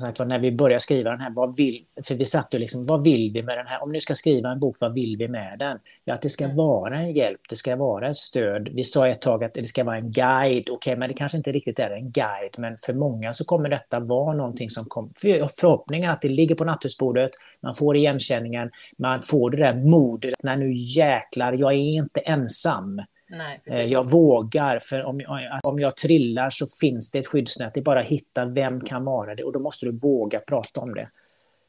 sagt, 0.00 0.18
när 0.18 0.38
vi 0.38 0.52
började 0.52 0.80
skriva 0.80 1.10
den 1.10 1.20
här, 1.20 1.32
vad 1.34 1.56
vill, 1.56 1.84
för 2.04 2.14
vi 2.14 2.24
satt 2.24 2.54
ju 2.54 2.58
liksom, 2.58 2.86
vad 2.86 3.04
vill 3.04 3.32
vi 3.32 3.42
med 3.42 3.58
den 3.58 3.66
här? 3.66 3.82
Om 3.82 3.92
du 3.92 4.00
ska 4.00 4.14
skriva 4.14 4.50
en 4.52 4.60
bok, 4.60 4.76
vad 4.80 4.94
vill 4.94 5.16
vi 5.18 5.28
med 5.28 5.58
den? 5.58 5.78
Ja, 6.04 6.14
att 6.14 6.22
det 6.22 6.30
ska 6.30 6.44
Mm. 6.44 6.56
vara 6.56 6.98
en 6.98 7.10
hjälp, 7.10 7.40
det 7.48 7.56
ska 7.56 7.76
vara 7.76 8.08
ett 8.08 8.16
stöd. 8.16 8.68
Vi 8.72 8.84
sa 8.84 9.08
ett 9.08 9.20
tag 9.20 9.44
att 9.44 9.54
det 9.54 9.64
ska 9.64 9.84
vara 9.84 9.96
en 9.96 10.10
guide, 10.10 10.70
okej, 10.70 10.96
men 10.96 11.08
det 11.08 11.14
kanske 11.14 11.38
inte 11.38 11.52
riktigt 11.52 11.78
är 11.78 11.90
en 11.90 12.10
guide, 12.10 12.54
men 12.58 12.76
för 12.86 12.94
många 12.94 13.32
så 13.32 13.44
kommer 13.44 13.68
detta 13.68 14.00
vara 14.00 14.34
någonting 14.36 14.70
som 14.70 14.84
kommer, 14.84 15.10
för, 15.14 15.60
förhoppningen 15.60 16.10
att 16.10 16.22
det 16.22 16.28
ligger 16.28 16.54
på 16.54 16.64
nattduksbordet, 16.64 17.30
man 17.62 17.74
får 17.74 17.96
igenkänningen, 17.96 18.70
man 18.98 19.22
får 19.22 19.50
det 19.50 19.56
där 19.56 19.74
modet, 19.74 20.34
när 20.42 20.56
nu 20.56 20.72
jäklar, 20.72 21.52
jag 21.52 21.72
är 21.72 21.76
inte 21.76 22.20
ensam. 22.20 23.02
Nej, 23.28 23.60
Eh, 23.64 23.72
precis. 23.72 23.92
Jag 23.92 24.10
vågar, 24.10 24.78
för 24.78 25.04
om 25.04 25.20
jag, 25.20 25.60
om 25.62 25.78
jag 25.80 25.96
trillar 25.96 26.50
så 26.50 26.66
finns 26.80 27.10
det 27.10 27.18
ett 27.18 27.26
skyddsnät. 27.26 27.74
Det 27.74 27.80
är 27.80 27.84
bara 27.84 28.00
att 28.00 28.06
hitta 28.06 28.44
vem 28.44 28.80
kan 28.80 29.04
vara 29.04 29.34
det 29.34 29.44
och 29.44 29.52
då 29.52 29.58
måste 29.60 29.86
du 29.86 29.92
våga 29.92 30.40
prata 30.40 30.80
om 30.80 30.94
det. 30.94 31.08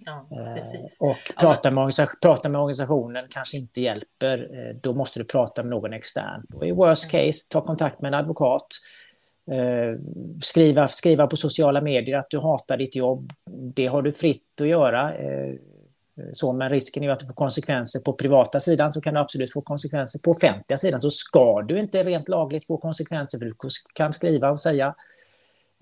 Ja, 0.05 0.27
Eh, 0.31 0.53
precis. 0.55 0.97
Och 0.99 1.17
prata 1.39 1.71
med, 1.71 1.91
prata 2.21 2.49
med 2.49 2.61
organisationen 2.61 3.25
kanske 3.29 3.57
inte 3.57 3.81
hjälper. 3.81 4.37
Eh, 4.53 4.75
Då 4.81 4.93
måste 4.93 5.19
du 5.19 5.23
prata 5.25 5.63
med 5.63 5.69
någon 5.69 5.93
extern. 5.93 6.45
Och 6.53 6.67
I 6.67 6.71
worst 6.71 7.11
case, 7.11 7.49
ta 7.51 7.61
kontakt 7.61 8.01
med 8.01 8.07
en 8.13 8.19
advokat. 8.19 8.67
Skriva, 10.43 10.87
skriva 10.87 11.27
på 11.27 11.35
sociala 11.35 11.81
medier 11.81 12.17
att 12.17 12.29
du 12.29 12.39
hatar 12.39 12.77
ditt 12.77 12.95
jobb. 12.95 13.33
Det 13.49 13.85
har 13.85 14.01
du 14.01 14.11
fritt 14.11 14.61
att 14.61 14.67
göra. 14.67 15.13
Eh, 16.17 16.23
Så, 16.31 16.53
men 16.53 16.69
risken 16.69 17.03
är 17.03 17.07
ju 17.07 17.13
att 17.13 17.19
du 17.19 17.25
får 17.25 17.33
konsekvenser 17.33 17.99
på 17.99 18.13
privata 18.13 18.59
sidan 18.59 18.91
så 18.91 19.01
kan 19.01 19.13
du 19.13 19.19
absolut 19.19 19.53
få 19.53 19.61
konsekvenser. 19.61 20.19
På 20.19 20.31
offentliga 20.31 20.77
sidan 20.77 20.99
så 20.99 21.09
ska 21.09 21.61
du 21.61 21.79
inte 21.79 22.03
rent 22.03 22.29
lagligt 22.29 22.67
få 22.67 22.77
konsekvenser 22.77 23.37
för 23.37 23.45
du 23.45 23.53
kan 23.93 24.13
skriva 24.13 24.51
och 24.51 24.61
säga. 24.61 24.95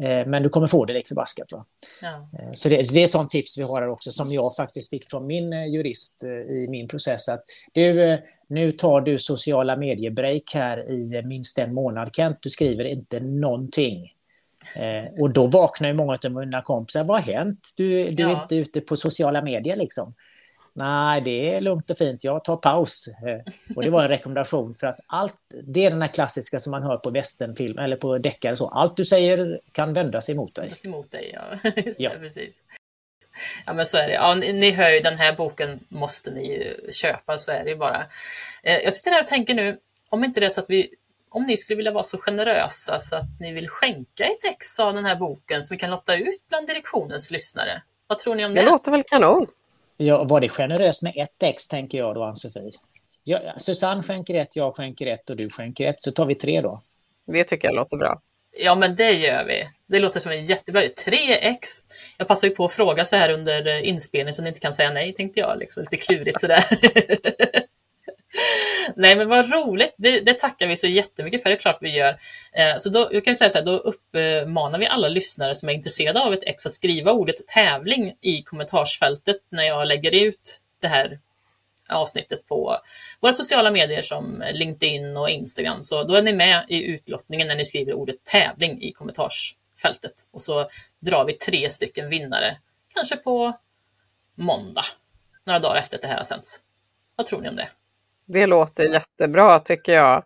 Eh, 0.02 0.28
Men 0.28 0.44
du 0.44 0.50
kommer 0.50 0.68
få 0.68 0.86
det 0.86 0.94
lik 0.94 1.08
förbaskat. 1.08 1.52
Va? 1.52 1.66
Ja. 2.02 2.30
Eh, 2.40 2.52
Så 2.54 2.70
det, 2.70 2.94
det 2.94 3.04
är 3.04 3.08
sånt 3.08 3.32
tips 3.32 3.58
vi 3.58 3.64
har 3.64 3.82
här 3.82 3.90
också 3.90 4.12
som 4.12 4.32
jag 4.32 4.56
faktiskt 4.56 4.90
fick 4.90 5.10
från 5.10 5.28
min 5.28 5.72
jurist 5.72 6.24
i 6.50 6.68
min 6.70 6.88
process. 6.88 7.30
Att 7.30 7.44
du, 7.74 8.18
nu 8.48 8.72
tar 8.72 9.02
du 9.02 9.20
sociala 9.20 9.76
medier-break 9.76 10.54
här 10.54 10.92
i 10.92 11.22
minst 11.24 11.60
en 11.60 11.74
månad 11.74 12.10
Kent, 12.16 12.38
du 12.42 12.50
skriver 12.50 12.86
inte 12.86 13.20
någonting. 13.20 14.12
Eh, 14.74 15.22
och 15.22 15.32
då 15.34 15.47
vaknar 15.47 15.88
ju 15.88 15.93
många 15.93 16.18
av 16.26 16.32
mina 16.32 16.61
kompisar, 16.61 17.03
vad 17.03 17.24
har 17.24 17.34
hänt? 17.34 17.59
Du, 17.78 18.11
du 18.11 18.24
är 18.24 18.30
Ja. 18.30 18.41
inte 18.41 18.55
ute 18.55 18.82
på 18.82 18.95
sociala 18.95 19.41
medier 19.41 19.76
liksom. 19.76 20.13
Nej, 20.78 21.22
det 21.22 21.53
är 21.55 21.61
lugnt 21.61 21.89
och 21.89 21.97
fint, 21.97 22.24
jag 22.24 22.43
tar 22.43 22.57
paus. 22.57 23.07
Eh, 23.28 23.53
och 23.76 23.84
det 23.84 23.89
var 23.89 24.01
en 24.03 24.07
rekommendation 24.09 24.74
för 24.74 24.88
att 24.88 24.99
allt, 25.07 25.36
det 25.63 25.86
är 25.86 25.89
den 25.89 26.01
här 26.01 26.09
klassiska 26.09 26.59
som 26.59 26.72
man 26.72 26.84
hör 26.84 26.97
på 26.97 27.09
västernfilm 27.09 27.78
eller 27.78 27.95
på 27.97 28.18
deckare 28.18 28.51
och 28.51 28.57
så. 28.57 28.68
Allt 28.68 28.95
du 28.95 29.05
säger 29.05 29.59
kan 29.72 29.93
vända 29.93 30.22
sig 30.22 30.36
mot 30.36 30.55
dig. 30.55 30.63
Vändas 30.66 30.86
emot 30.86 31.11
dig, 31.11 31.32
ja. 31.34 31.72
Just 31.86 31.99
Ja. 31.99 32.09
det, 32.13 32.20
precis. 32.20 32.61
Ja, 33.66 33.74
men 33.74 33.86
så 33.86 33.97
är 33.97 34.07
det. 34.07 34.13
Ja, 34.13 34.36
ni, 34.36 34.53
ni 34.53 34.72
hör 34.72 34.89
ju, 34.89 34.99
den 34.99 35.18
här 35.18 35.36
boken 35.36 35.80
måste 35.89 36.32
ni 36.32 36.47
ju 36.53 36.91
köpa, 36.91 37.38
så 37.38 37.51
är 37.51 37.63
det 37.63 37.70
ju 37.70 37.76
bara. 37.76 38.05
Eh, 38.63 38.78
jag 38.78 38.93
sitter 38.93 39.11
här 39.11 39.22
och 39.22 39.28
tänker 39.28 39.53
nu, 39.53 39.78
om 40.09 40.24
inte 40.24 40.39
det 40.39 40.45
är 40.45 40.49
så 40.49 40.61
att 40.61 40.70
vi, 40.70 40.89
om 41.36 41.44
ni 41.44 41.58
skulle 41.58 41.78
vilja 41.78 41.92
vara 41.92 42.04
så 42.04 42.18
generösa 42.18 43.00
så 43.00 43.16
att 43.16 43.40
ni 43.40 43.52
vill 43.52 43.70
skänka 43.70 44.24
ett 44.24 44.44
ex 44.44 44.80
av 44.80 44.94
den 44.94 45.06
här 45.06 45.16
boken 45.16 45.64
så 45.64 45.74
vi 45.74 45.80
kan 45.80 45.90
lotta 45.90 46.16
ut 46.16 46.48
bland 46.50 46.68
direktionens 46.68 47.32
lyssnare. 47.32 47.82
Vad 48.08 48.20
tror 48.20 48.36
ni 48.36 48.46
om 48.46 48.54
det? 48.54 48.62
Det 48.62 48.66
låter 48.66 48.92
väl 48.92 49.04
kanon? 49.04 49.48
Ja, 49.98 50.24
var 50.24 50.42
det 50.42 50.50
generöst 50.50 51.04
med 51.04 51.14
ett 51.18 51.44
ex, 51.44 51.68
tänker 51.68 51.98
jag 51.98 52.16
då, 52.16 52.24
Ann-Sofie? 52.24 52.72
Ja, 53.24 53.40
Susanne 53.58 54.04
skänker 54.04 54.36
ett, 54.36 54.56
jag 54.56 54.76
skänker 54.76 55.08
ett 55.08 55.30
och 55.30 55.36
du 55.36 55.50
skänker 55.50 55.88
ett, 55.88 56.02
så 56.02 56.12
tar 56.12 56.26
vi 56.26 56.36
tre 56.36 56.62
då. 56.62 56.82
Det 57.28 57.44
tycker 57.44 57.68
jag 57.68 57.76
låter 57.76 57.98
bra. 57.98 58.22
Ja, 58.58 58.76
men 58.76 58.96
det 58.96 59.12
gör 59.12 59.46
vi. 59.46 59.70
Det 59.88 60.00
låter 60.00 60.20
som 60.20 60.32
en 60.32 60.46
jättebra 60.46 60.84
idé. 60.84 60.94
Tre 60.94 61.34
ex. 61.34 61.70
Jag 62.18 62.28
passar 62.28 62.48
ju 62.48 62.56
på 62.56 62.66
att 62.66 62.74
fråga 62.74 63.06
så 63.06 63.16
här 63.16 63.30
under 63.30 63.68
eh, 63.68 63.90
inspelning 63.90 64.34
så 64.34 64.42
ni 64.42 64.48
inte 64.48 64.60
kan 64.60 64.74
säga 64.74 64.92
nej, 64.92 65.14
tänkte 65.14 65.40
jag. 65.40 65.60
Liksom, 65.60 65.84
lite 65.84 65.98
klurigt 65.98 66.40
sådär. 66.40 66.66
nej, 68.96 69.16
men 69.16 69.30
vad 69.30 69.52
roligt. 69.52 69.94
Det, 69.98 70.20
det 70.20 70.40
tackar 70.40 70.68
vi 70.68 70.76
så 70.76 70.88
jättemycket 70.88 71.44
för. 71.44 71.50
Det 71.50 71.56
är 71.56 71.60
klart 71.60 71.78
vi 71.82 71.90
gör. 71.90 72.18
Eh, 72.54 72.78
så 72.78 72.90
då, 72.90 73.10
jag 73.12 73.26
kan 73.26 73.36
säga 73.36 73.50
så 73.50 73.58
här, 73.58 73.66
då 73.66 73.78
uppmanar 73.78 74.80
vi 74.80 74.88
alla 74.88 75.08
lyssnare 75.08 75.56
som 75.56 75.70
är 75.70 75.74
intresserade 75.74 76.22
av 76.22 76.34
ett 76.34 76.44
ex 76.44 76.66
att 76.66 76.72
skriva 76.72 77.12
ordet 77.12 77.48
tävling 77.48 78.16
i 78.22 78.42
kommentarsfältet 78.42 79.38
när 79.50 79.64
jag 79.64 79.88
lägger 79.88 80.12
ut 80.12 80.62
det 80.82 80.88
här 80.88 81.20
avsnittet 81.90 82.48
på 82.48 82.80
våra 83.20 83.34
sociala 83.34 83.72
medier 83.72 84.02
som 84.02 84.44
LinkedIn 84.54 85.18
och 85.18 85.30
Instagram. 85.30 85.84
Så 85.84 86.04
då 86.04 86.16
är 86.16 86.22
ni 86.22 86.34
med 86.34 86.66
i 86.68 86.84
utlottningen 86.84 87.48
när 87.48 87.56
ni 87.56 87.66
skriver 87.66 87.94
ordet 87.94 88.24
tävling 88.24 88.82
i 88.82 88.92
kommentarsfältet. 88.92 90.14
Och 90.32 90.42
så 90.42 90.70
drar 91.00 91.26
vi 91.26 91.34
tre 91.34 91.70
stycken 91.70 92.10
vinnare, 92.10 92.58
kanske 92.94 93.18
på 93.18 93.58
måndag, 94.36 94.86
några 95.44 95.60
dagar 95.60 95.76
efter 95.76 95.98
att 95.98 96.02
det 96.02 96.08
här 96.08 96.18
har 96.18 96.24
sänts. 96.24 96.62
Vad 97.16 97.28
tror 97.28 97.42
ni 97.42 97.50
om 97.50 97.56
det? 97.56 97.70
Det 98.26 98.45
låter 98.45 98.84
jättebra 98.84 99.59
tycker 99.59 99.93
jag. 99.93 100.23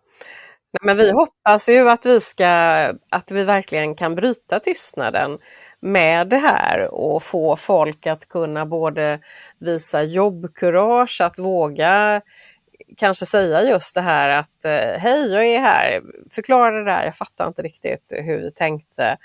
Nej, 0.72 0.80
men 0.82 0.96
vi 0.96 1.10
hoppas 1.10 1.68
ju 1.68 1.88
att 1.88 2.06
vi, 2.06 2.20
ska, 2.20 2.46
att 3.10 3.30
vi 3.30 3.44
verkligen 3.44 3.94
kan 3.94 4.14
bryta 4.14 4.60
tystnaden 4.60 5.38
med 5.80 6.28
det 6.28 6.38
här 6.38 6.94
och 6.94 7.22
få 7.22 7.56
folk 7.56 8.06
att 8.06 8.28
kunna 8.28 8.66
både 8.66 9.20
visa 9.58 10.02
jobbkurage, 10.02 11.20
att 11.20 11.38
våga 11.38 12.22
kanske 12.96 13.26
säga 13.26 13.62
just 13.62 13.94
det 13.94 14.00
här 14.00 14.28
att 14.38 14.64
eh, 14.64 15.00
hej, 15.00 15.32
jag 15.32 15.46
är 15.46 15.60
här, 15.60 16.02
förklara 16.30 16.70
det 16.70 16.84
där, 16.84 17.04
jag 17.04 17.16
fattar 17.16 17.46
inte 17.46 17.62
riktigt 17.62 18.12
hur 18.16 18.38
vi 18.38 18.52
tänkte. 18.52 19.16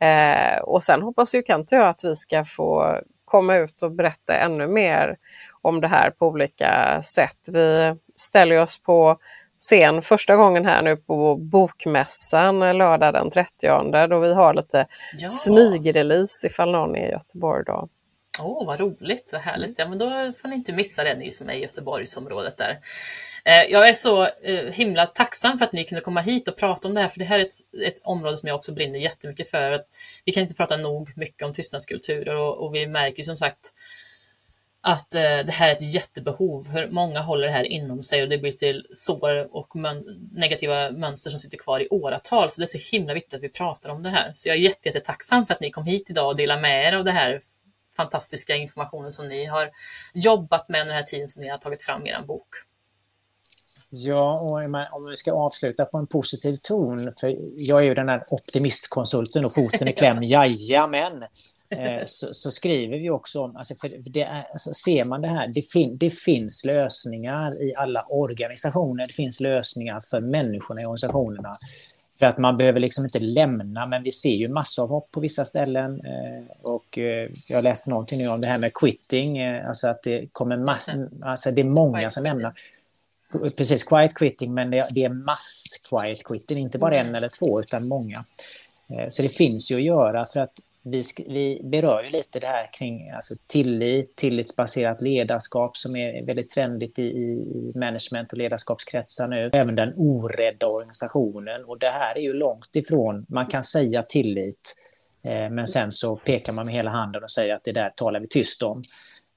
Eh, 0.00 0.58
och 0.62 0.82
sen 0.82 1.02
hoppas 1.02 1.34
ju 1.34 1.42
Kent 1.42 1.72
och 1.72 1.78
jag 1.78 1.88
att 1.88 2.04
vi 2.04 2.16
ska 2.16 2.44
få 2.44 3.00
komma 3.24 3.56
ut 3.56 3.82
och 3.82 3.92
berätta 3.92 4.34
ännu 4.34 4.66
mer 4.66 5.16
om 5.66 5.80
det 5.80 5.88
här 5.88 6.10
på 6.10 6.26
olika 6.26 7.02
sätt. 7.02 7.38
Vi 7.48 7.94
ställer 8.16 8.62
oss 8.62 8.82
på 8.82 9.18
scen 9.60 10.02
första 10.02 10.36
gången 10.36 10.66
här 10.66 10.82
nu 10.82 10.96
på 10.96 11.36
Bokmässan 11.36 12.58
lördag 12.58 13.14
den 13.14 13.30
30 13.30 14.06
då 14.08 14.18
vi 14.18 14.34
har 14.34 14.54
lite 14.54 14.86
ja. 15.18 15.28
smygrelease 15.28 16.46
ifall 16.46 16.72
någon 16.72 16.96
är 16.96 17.08
i 17.08 17.10
Göteborg 17.10 17.64
då. 17.66 17.88
Åh, 18.40 18.62
oh, 18.62 18.66
vad 18.66 18.80
roligt, 18.80 19.30
vad 19.32 19.40
härligt. 19.40 19.78
Ja, 19.78 19.88
men 19.88 19.98
då 19.98 20.32
får 20.32 20.48
ni 20.48 20.54
inte 20.54 20.72
missa 20.72 21.04
det, 21.04 21.14
ni 21.14 21.30
som 21.30 21.50
är 21.50 21.54
i 21.54 21.62
Göteborgsområdet 21.62 22.56
där. 22.56 22.78
Eh, 23.44 23.62
jag 23.70 23.88
är 23.88 23.92
så 23.92 24.24
eh, 24.24 24.72
himla 24.72 25.06
tacksam 25.06 25.58
för 25.58 25.64
att 25.64 25.72
ni 25.72 25.84
kunde 25.84 26.00
komma 26.00 26.20
hit 26.20 26.48
och 26.48 26.56
prata 26.56 26.88
om 26.88 26.94
det 26.94 27.00
här, 27.00 27.08
för 27.08 27.18
det 27.18 27.24
här 27.24 27.38
är 27.38 27.44
ett, 27.44 27.86
ett 27.86 28.00
område 28.02 28.38
som 28.38 28.48
jag 28.48 28.56
också 28.56 28.72
brinner 28.72 28.98
jättemycket 28.98 29.50
för. 29.50 29.72
Att 29.72 29.86
vi 30.24 30.32
kan 30.32 30.42
inte 30.42 30.54
prata 30.54 30.76
nog 30.76 31.12
mycket 31.16 31.42
om 31.42 31.52
tystnadskulturer 31.52 32.36
och, 32.36 32.64
och 32.64 32.74
vi 32.74 32.86
märker 32.86 33.22
som 33.22 33.36
sagt 33.36 33.72
att 34.86 35.14
eh, 35.14 35.20
det 35.20 35.52
här 35.52 35.68
är 35.68 35.72
ett 35.72 35.94
jättebehov. 35.94 36.68
Hur 36.68 36.90
många 36.90 37.20
håller 37.20 37.46
det 37.46 37.52
här 37.52 37.64
inom 37.64 38.02
sig 38.02 38.22
och 38.22 38.28
det 38.28 38.38
blir 38.38 38.52
till 38.52 38.86
sår 38.92 39.56
och 39.56 39.76
mön 39.76 40.28
negativa 40.32 40.90
mönster 40.90 41.30
som 41.30 41.40
sitter 41.40 41.58
kvar 41.58 41.80
i 41.80 41.88
åratal. 41.88 42.50
Så 42.50 42.60
det 42.60 42.64
är 42.64 42.78
så 42.78 42.96
himla 42.96 43.14
viktigt 43.14 43.34
att 43.34 43.42
vi 43.42 43.48
pratar 43.48 43.90
om 43.90 44.02
det 44.02 44.10
här. 44.10 44.32
Så 44.34 44.48
jag 44.48 44.56
är 44.56 44.60
jättetacksam 44.60 45.38
jätte 45.38 45.46
för 45.46 45.54
att 45.54 45.60
ni 45.60 45.70
kom 45.70 45.84
hit 45.84 46.10
idag 46.10 46.28
och 46.28 46.36
delade 46.36 46.60
med 46.60 46.88
er 46.88 46.96
av 46.96 47.04
det 47.04 47.12
här 47.12 47.40
fantastiska 47.96 48.56
informationen 48.56 49.10
som 49.10 49.28
ni 49.28 49.44
har 49.44 49.70
jobbat 50.14 50.68
med 50.68 50.80
under 50.80 50.94
den 50.94 51.02
här 51.02 51.06
tiden 51.06 51.28
som 51.28 51.42
ni 51.42 51.48
har 51.48 51.58
tagit 51.58 51.82
fram 51.82 52.06
er 52.06 52.22
bok. 52.26 52.48
Ja, 53.88 54.40
och 54.40 54.50
om 54.92 55.10
vi 55.10 55.16
ska 55.16 55.32
avsluta 55.32 55.84
på 55.84 55.98
en 55.98 56.06
positiv 56.06 56.56
ton, 56.62 57.12
för 57.20 57.36
jag 57.56 57.80
är 57.80 57.84
ju 57.84 57.94
den 57.94 58.08
här 58.08 58.24
optimistkonsulten 58.30 59.44
och 59.44 59.54
foten 59.54 59.88
i 59.88 59.92
kläm, 59.92 60.18
jajamän. 60.22 61.24
Eh, 61.68 62.02
så, 62.04 62.28
så, 62.32 62.50
skriver 62.50 62.98
vi 62.98 63.10
också 63.10 63.40
om, 63.40 63.56
alltså 63.56 63.74
för 63.74 63.88
det 63.88 64.22
är, 64.22 64.46
alltså 64.52 64.74
ser 64.74 65.04
man 65.04 65.22
det 65.22 65.28
här, 65.28 65.48
det, 65.48 65.62
fin, 65.62 65.98
det 65.98 66.10
finns 66.10 66.64
lösningar 66.64 67.62
i 67.62 67.74
alla 67.76 68.06
organisationer, 68.08 69.06
det 69.06 69.12
finns 69.12 69.40
lösningar 69.40 70.00
för 70.10 70.20
människorna 70.20 70.82
i 70.82 70.84
organisationerna. 70.84 71.58
För 72.18 72.26
att 72.26 72.38
man 72.38 72.56
behöver 72.56 72.80
liksom 72.80 73.04
inte 73.04 73.18
lämna, 73.18 73.86
men 73.86 74.02
vi 74.02 74.12
ser 74.12 74.34
ju 74.34 74.48
massavhopp 74.48 75.10
på 75.10 75.20
vissa 75.20 75.44
ställen. 75.44 76.00
Eh, 76.00 76.44
och 76.62 76.98
eh, 76.98 77.30
jag 77.48 77.64
läste 77.64 77.90
någonting 77.90 78.18
nu 78.18 78.28
om 78.28 78.40
det 78.40 78.48
här 78.48 78.58
med 78.58 78.74
quitting, 78.74 79.42
alltså 79.46 79.88
att 79.88 80.02
det 80.02 80.26
kommer 80.32 80.56
mass, 80.56 80.90
alltså 81.22 81.50
det 81.50 81.60
är 81.60 81.64
många 81.64 82.10
som 82.10 82.24
lämnar. 82.24 82.52
Precis, 83.56 83.84
quiet 83.84 84.14
quitting, 84.14 84.54
men 84.54 84.70
det, 84.70 84.78
är 84.78 85.08
mass 85.08 85.64
quiet 85.90 86.24
quitting, 86.24 86.58
inte 86.58 86.78
bara 86.78 86.96
en 86.96 87.06
mm. 87.06 87.14
eller 87.14 87.28
två, 87.28 87.60
utan 87.60 87.88
många. 87.88 88.24
Så 89.08 89.22
det 89.22 89.28
finns 89.28 89.70
ju 89.70 89.76
att 89.76 89.82
göra 89.82 90.24
för 90.24 90.40
att 90.40 90.52
vi, 90.88 91.02
vi 91.26 91.60
berör 91.64 92.02
ju 92.02 92.10
lite 92.10 92.40
det 92.40 92.46
här 92.46 92.68
kring 92.72 93.10
alltså 93.10 93.34
tillit, 93.46 94.16
tillitsbaserat 94.16 95.02
ledarskap 95.02 95.76
som 95.76 95.96
är 95.96 96.26
väldigt 96.26 96.48
trendigt 96.48 96.98
i, 96.98 97.02
i 97.02 97.72
management 97.74 98.32
och 98.32 98.38
ledarskapskretsar 98.38 99.28
nu. 99.28 99.50
Även 99.52 99.74
den 99.74 99.92
orädda 99.96 100.66
organisationen 100.66 101.64
och 101.64 101.78
det 101.78 101.88
här 101.88 102.16
är 102.16 102.20
ju 102.20 102.32
långt 102.32 102.76
ifrån, 102.76 103.26
man 103.28 103.46
kan 103.46 103.64
säga 103.64 104.02
tillit 104.02 104.74
eh, 105.24 105.50
men 105.50 105.66
sen 105.66 105.92
så 105.92 106.16
pekar 106.16 106.52
man 106.52 106.66
med 106.66 106.74
hela 106.74 106.90
handen 106.90 107.22
och 107.22 107.30
säger 107.30 107.54
att 107.54 107.64
det 107.64 107.72
där 107.72 107.90
talar 107.90 108.20
vi 108.20 108.28
tyst 108.28 108.62
om. 108.62 108.82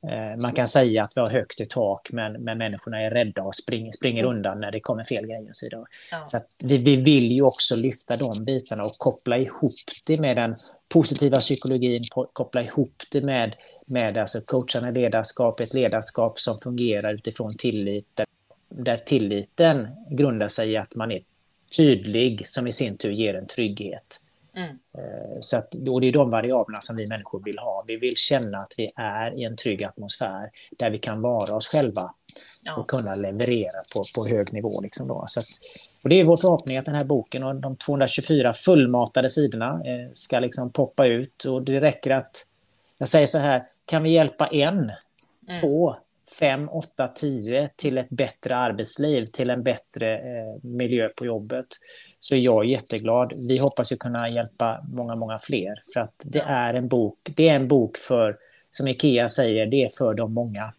Eh, 0.08 0.42
man 0.42 0.52
kan 0.52 0.68
säga 0.68 1.04
att 1.04 1.12
vi 1.16 1.22
har 1.22 1.30
högt 1.30 1.62
i 1.62 1.66
tak 1.66 2.10
men, 2.12 2.44
men 2.44 2.58
människorna 2.58 3.02
är 3.02 3.12
rädda 3.12 3.44
och 3.44 3.56
spring, 3.56 3.94
springer 3.94 4.24
mm. 4.24 4.36
undan 4.36 4.60
när 4.60 4.72
det 4.72 4.80
kommer 4.80 5.04
fel 5.04 5.26
grejer. 5.26 5.50
Så. 5.52 5.86
Ja. 6.12 6.28
så 6.28 6.40
vi, 6.64 6.78
vi 6.78 6.96
vill 6.96 7.32
ju 7.32 7.42
också 7.42 7.76
lyfta 7.76 8.18
de 8.18 8.46
bitarna 8.46 8.84
och 8.84 8.98
koppla 8.98 9.38
ihop 9.38 9.76
det 10.06 10.20
med 10.20 10.38
den 10.38 10.56
positiva 10.94 11.38
psykologin, 11.38 12.04
koppla 12.34 12.64
ihop 12.64 13.04
det 13.12 13.26
med, 13.26 13.56
med 13.86 14.18
alltså 14.18 14.42
coachande 14.42 14.92
ledarskap, 14.92 15.60
ett 15.60 15.74
ledarskap 15.74 16.40
som 16.40 16.60
fungerar 16.60 17.14
utifrån 17.14 17.50
tillit, 17.58 18.08
där, 18.14 18.26
där 18.70 18.98
tilliten 18.98 19.88
grundar 20.10 20.48
sig 20.48 20.72
i 20.72 20.78
att 20.78 20.96
man 20.96 21.12
är 21.12 21.22
tydlig 21.78 22.48
som 22.48 22.68
i 22.68 22.72
sin 22.72 22.98
tur 22.98 23.12
ger 23.12 23.34
en 23.34 23.48
trygghet. 23.48 24.20
Mm. 24.60 24.70
Eh, 24.70 25.38
så 25.40 25.58
att, 25.58 25.88
och 25.90 26.02
det 26.02 26.08
är 26.08 26.12
de 26.12 26.30
variablerna 26.30 26.82
som 26.82 26.96
vi 26.96 27.08
människor 27.08 27.44
vill 27.44 27.60
ha. 27.60 27.84
Vi 27.88 27.96
vill 27.96 28.16
känna 28.16 28.58
att 28.58 28.74
vi 28.78 28.90
är 28.96 29.40
i 29.40 29.44
en 29.44 29.56
trygg 29.56 29.84
atmosfär 29.84 30.50
där 30.78 30.90
vi 30.90 30.98
kan 30.98 31.22
vara 31.22 31.56
oss 31.56 31.68
själva 31.68 32.14
ja. 32.62 32.76
och 32.76 32.90
kunna 32.90 33.16
leverera 33.16 33.84
på, 33.94 34.04
på 34.16 34.28
hög 34.28 34.54
nivå. 34.54 34.82
Liksom 34.82 35.08
då. 35.08 35.24
Så 35.28 35.40
att, 35.40 35.48
och 36.04 36.10
det 36.10 36.20
är 36.20 36.24
vår 36.24 36.38
förhoppning 36.38 36.78
att 36.78 36.86
den 36.86 36.96
här 36.96 37.04
boken 37.04 37.44
och 37.44 37.56
de 37.56 37.76
224 37.76 38.54
fullmatade 38.54 39.30
sidorna 39.30 39.82
eh, 39.86 40.10
ska 40.14 40.40
liksom 40.40 40.72
poppa 40.72 41.06
ut 41.06 41.44
och 41.44 41.64
det 41.64 41.82
räcker 41.82 42.12
att, 42.12 42.46
jag 42.98 43.08
säger 43.08 43.28
så 43.28 43.38
här, 43.38 43.64
kan 43.86 44.04
vi 44.04 44.10
hjälpa 44.10 44.48
en, 44.48 44.92
mm. 45.48 45.62
två, 45.62 45.96
fem, 46.40 46.70
åtta, 46.70 47.08
tio 47.08 47.70
till 47.76 47.98
ett 47.98 48.10
bättre 48.10 48.56
arbetsliv, 48.56 49.26
till 49.26 49.50
en 49.50 49.64
bättre 49.64 50.18
eh, 50.18 50.64
miljö 50.64 51.10
på 51.10 51.26
jobbet, 51.26 51.68
så 52.30 52.36
är 52.36 52.40
jag 52.40 52.66
jätteglad. 52.66 53.34
Vi 53.50 53.58
hoppas 53.58 53.92
ju 53.92 53.98
kunna 53.98 54.30
hjälpa 54.30 54.82
många, 54.94 55.16
många 55.16 55.40
fler, 55.40 55.80
för 55.94 56.00
att 56.00 56.14
det 56.24 56.40
är 56.40 56.74
en 56.74 56.88
bok, 56.88 57.18
det 57.24 57.50
är 57.50 57.56
en 57.56 57.68
bok 57.68 57.98
för, 57.98 58.38
som 58.72 58.88
Ikea 58.88 59.30
säger, 59.30 59.66
det 59.66 59.84
är 59.84 59.90
för 59.98 60.14
de 60.14 60.34
många. 60.34 60.74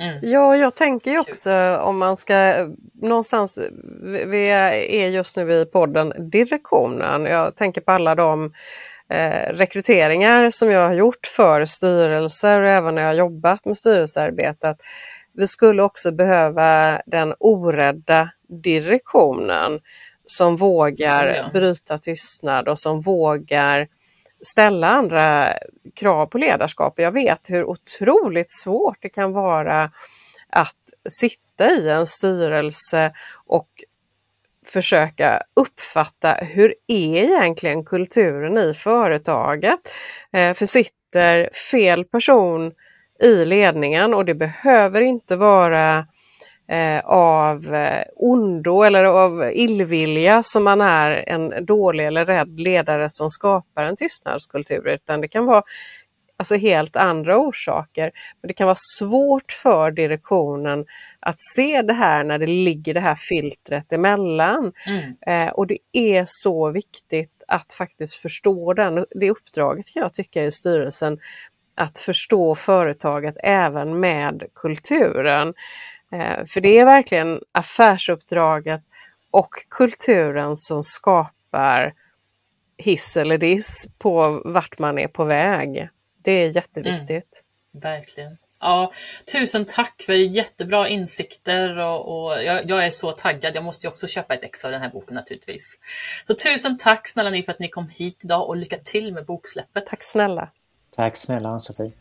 Mm. 0.00 0.18
Ja, 0.22 0.56
jag 0.56 0.74
tänker 0.74 1.10
ju 1.10 1.18
också 1.18 1.76
om 1.76 1.98
man 1.98 2.16
ska 2.16 2.68
någonstans, 3.02 3.58
vi 4.26 4.50
är 4.50 5.08
just 5.08 5.36
nu 5.36 5.52
i 5.52 5.64
podden 5.64 6.30
Direktionen, 6.30 7.24
jag 7.24 7.56
tänker 7.56 7.80
på 7.80 7.92
alla 7.92 8.14
de 8.14 8.52
eh, 9.08 9.52
rekryteringar 9.52 10.50
som 10.50 10.70
jag 10.70 10.88
har 10.88 10.94
gjort 10.94 11.26
för 11.36 11.64
styrelser 11.64 12.60
och 12.60 12.68
även 12.68 12.94
när 12.94 13.02
jag 13.02 13.16
jobbat 13.16 13.64
med 13.64 13.76
styrelsearbetet. 13.76 14.76
Vi 15.32 15.46
skulle 15.46 15.82
också 15.82 16.12
behöva 16.12 17.00
den 17.06 17.34
orädda 17.38 18.30
direktionen 18.48 19.80
som 20.30 20.56
vågar 20.56 21.26
ja. 21.26 21.50
bryta 21.52 21.98
tystnad 21.98 22.68
och 22.68 22.78
som 22.78 23.00
vågar 23.00 23.88
ställa 24.40 24.88
andra 24.88 25.52
krav 25.94 26.26
på 26.26 26.38
ledarskap. 26.38 26.94
Jag 26.96 27.12
vet 27.12 27.50
hur 27.50 27.64
otroligt 27.64 28.50
svårt 28.50 28.96
det 29.00 29.08
kan 29.08 29.32
vara 29.32 29.90
att 30.50 30.76
sitta 31.08 31.70
i 31.70 31.88
en 31.88 32.06
styrelse 32.06 33.12
och 33.46 33.68
försöka 34.66 35.42
uppfatta 35.56 36.32
hur 36.32 36.74
är 36.86 37.16
egentligen 37.16 37.84
kulturen 37.84 38.58
i 38.58 38.74
företaget? 38.74 39.80
Eh, 40.32 40.54
för 40.54 40.66
sitter 40.66 41.50
fel 41.70 42.04
person 42.04 42.72
i 43.22 43.44
ledningen 43.44 44.14
och 44.14 44.24
det 44.24 44.34
behöver 44.34 45.00
inte 45.00 45.36
vara 45.36 46.06
eh, 46.68 47.00
av 47.04 47.74
eh, 47.74 48.04
ondo 48.16 48.82
eller 48.82 49.04
av 49.04 49.50
illvilja 49.54 50.42
som 50.42 50.64
man 50.64 50.80
är 50.80 51.28
en 51.28 51.66
dålig 51.66 52.06
eller 52.06 52.26
rädd 52.26 52.60
ledare 52.60 53.06
som 53.10 53.30
skapar 53.30 53.84
en 53.84 53.96
tystnadskultur 53.96 54.88
utan 54.88 55.20
det 55.20 55.28
kan 55.28 55.46
vara 55.46 55.62
alltså 56.38 56.56
helt 56.56 56.96
andra 56.96 57.38
orsaker. 57.38 58.10
Men 58.42 58.48
Det 58.48 58.54
kan 58.54 58.66
vara 58.66 58.78
svårt 58.98 59.52
för 59.52 59.90
direktionen 59.90 60.84
att 61.20 61.40
se 61.56 61.82
det 61.82 61.92
här 61.92 62.24
när 62.24 62.38
det 62.38 62.46
ligger 62.46 62.94
det 62.94 63.00
här 63.00 63.16
filtret 63.28 63.92
emellan. 63.92 64.72
Mm. 64.86 65.14
Eh, 65.26 65.52
och 65.52 65.66
det 65.66 65.78
är 65.92 66.24
så 66.26 66.70
viktigt 66.70 67.42
att 67.48 67.72
faktiskt 67.72 68.14
förstå 68.14 68.72
den, 68.72 69.06
det 69.10 69.30
uppdraget 69.30 69.86
kan 69.92 70.02
jag 70.02 70.14
tycka 70.14 70.44
i 70.44 70.52
styrelsen, 70.52 71.18
att 71.74 71.98
förstå 71.98 72.54
företaget 72.54 73.36
även 73.42 74.00
med 74.00 74.42
kulturen. 74.54 75.54
Eh, 76.12 76.44
för 76.46 76.60
det 76.60 76.78
är 76.78 76.84
verkligen 76.84 77.40
affärsuppdraget 77.52 78.82
och 79.30 79.54
kulturen 79.68 80.56
som 80.56 80.82
skapar 80.82 81.94
hiss 82.76 83.16
eller 83.16 83.38
diss 83.38 83.88
på 83.98 84.42
vart 84.44 84.78
man 84.78 84.98
är 84.98 85.08
på 85.08 85.24
väg. 85.24 85.88
Det 86.22 86.32
är 86.32 86.50
jätteviktigt. 86.50 87.42
Mm, 87.74 87.82
verkligen. 87.82 88.38
Ja, 88.60 88.92
tusen 89.32 89.64
tack 89.64 90.02
för 90.02 90.12
jättebra 90.12 90.88
insikter 90.88 91.78
och, 91.78 92.28
och 92.28 92.42
jag, 92.42 92.70
jag, 92.70 92.86
är 92.86 92.90
så 92.90 93.12
taggad. 93.12 93.56
Jag 93.56 93.64
måste 93.64 93.86
ju 93.86 93.90
också 93.90 94.06
köpa 94.06 94.34
ett 94.34 94.42
ex 94.42 94.64
av 94.64 94.70
den 94.70 94.80
här 94.80 94.90
boken 94.90 95.14
naturligtvis. 95.14 95.78
Så 96.26 96.34
tusen 96.34 96.78
tack 96.78 97.08
snälla 97.08 97.30
ni 97.30 97.42
för 97.42 97.52
att 97.52 97.58
ni 97.58 97.68
kom 97.68 97.88
hit 97.88 98.18
idag 98.22 98.48
och 98.48 98.56
lycka 98.56 98.76
till 98.78 99.14
med 99.14 99.26
boksläppet. 99.26 99.86
Tack 99.86 100.02
snälla. 100.02 100.50
Tack 100.96 101.16
snälla 101.16 101.48
Ann-Sofie. 101.48 101.92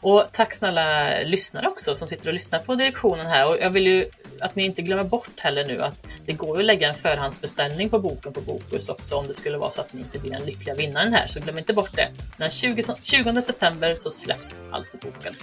Och 0.00 0.24
tack 0.32 0.54
snälla 0.54 1.18
lyssnare 1.24 1.66
också 1.66 1.94
som 1.94 2.08
sitter 2.08 2.28
och 2.28 2.32
lyssnar 2.32 2.58
på 2.58 2.74
direktionen 2.74 3.26
här. 3.26 3.48
Och 3.48 3.56
jag 3.60 3.70
vill 3.70 3.86
ju 3.86 4.04
att 4.40 4.56
ni 4.56 4.64
inte 4.64 4.82
glömmer 4.82 5.04
bort 5.04 5.40
heller 5.40 5.66
nu 5.66 5.78
att 5.82 6.06
det 6.26 6.32
går 6.32 6.58
att 6.58 6.64
lägga 6.64 6.88
en 6.88 6.94
förhandsbeställning 6.94 7.88
på 7.88 7.98
boken 7.98 8.32
på 8.32 8.40
Bokus 8.40 8.88
också 8.88 9.16
om 9.16 9.26
det 9.26 9.34
skulle 9.34 9.58
vara 9.58 9.70
så 9.70 9.80
att 9.80 9.92
ni 9.92 10.00
inte 10.00 10.18
blir 10.18 10.30
den 10.30 10.42
lyckliga 10.42 10.74
vinnaren 10.74 11.12
här. 11.12 11.26
Så 11.26 11.40
glöm 11.40 11.58
inte 11.58 11.72
bort 11.72 11.96
det. 11.96 12.08
Den 12.36 12.50
20, 12.50 12.82
20 13.02 13.42
september 13.42 13.94
så 13.94 14.10
släpps 14.10 14.64
alltså 14.70 14.98
boken. 14.98 15.34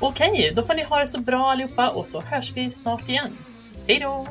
Okej, 0.00 0.52
då 0.56 0.62
får 0.62 0.74
ni 0.74 0.82
ha 0.82 0.98
det 0.98 1.06
så 1.06 1.18
bra 1.18 1.50
allihopa 1.50 1.88
och 1.88 2.06
så 2.06 2.20
hörs 2.20 2.52
vi 2.52 2.70
snart 2.70 3.08
igen. 3.08 3.38
Hej 3.86 3.98
då! 3.98 4.26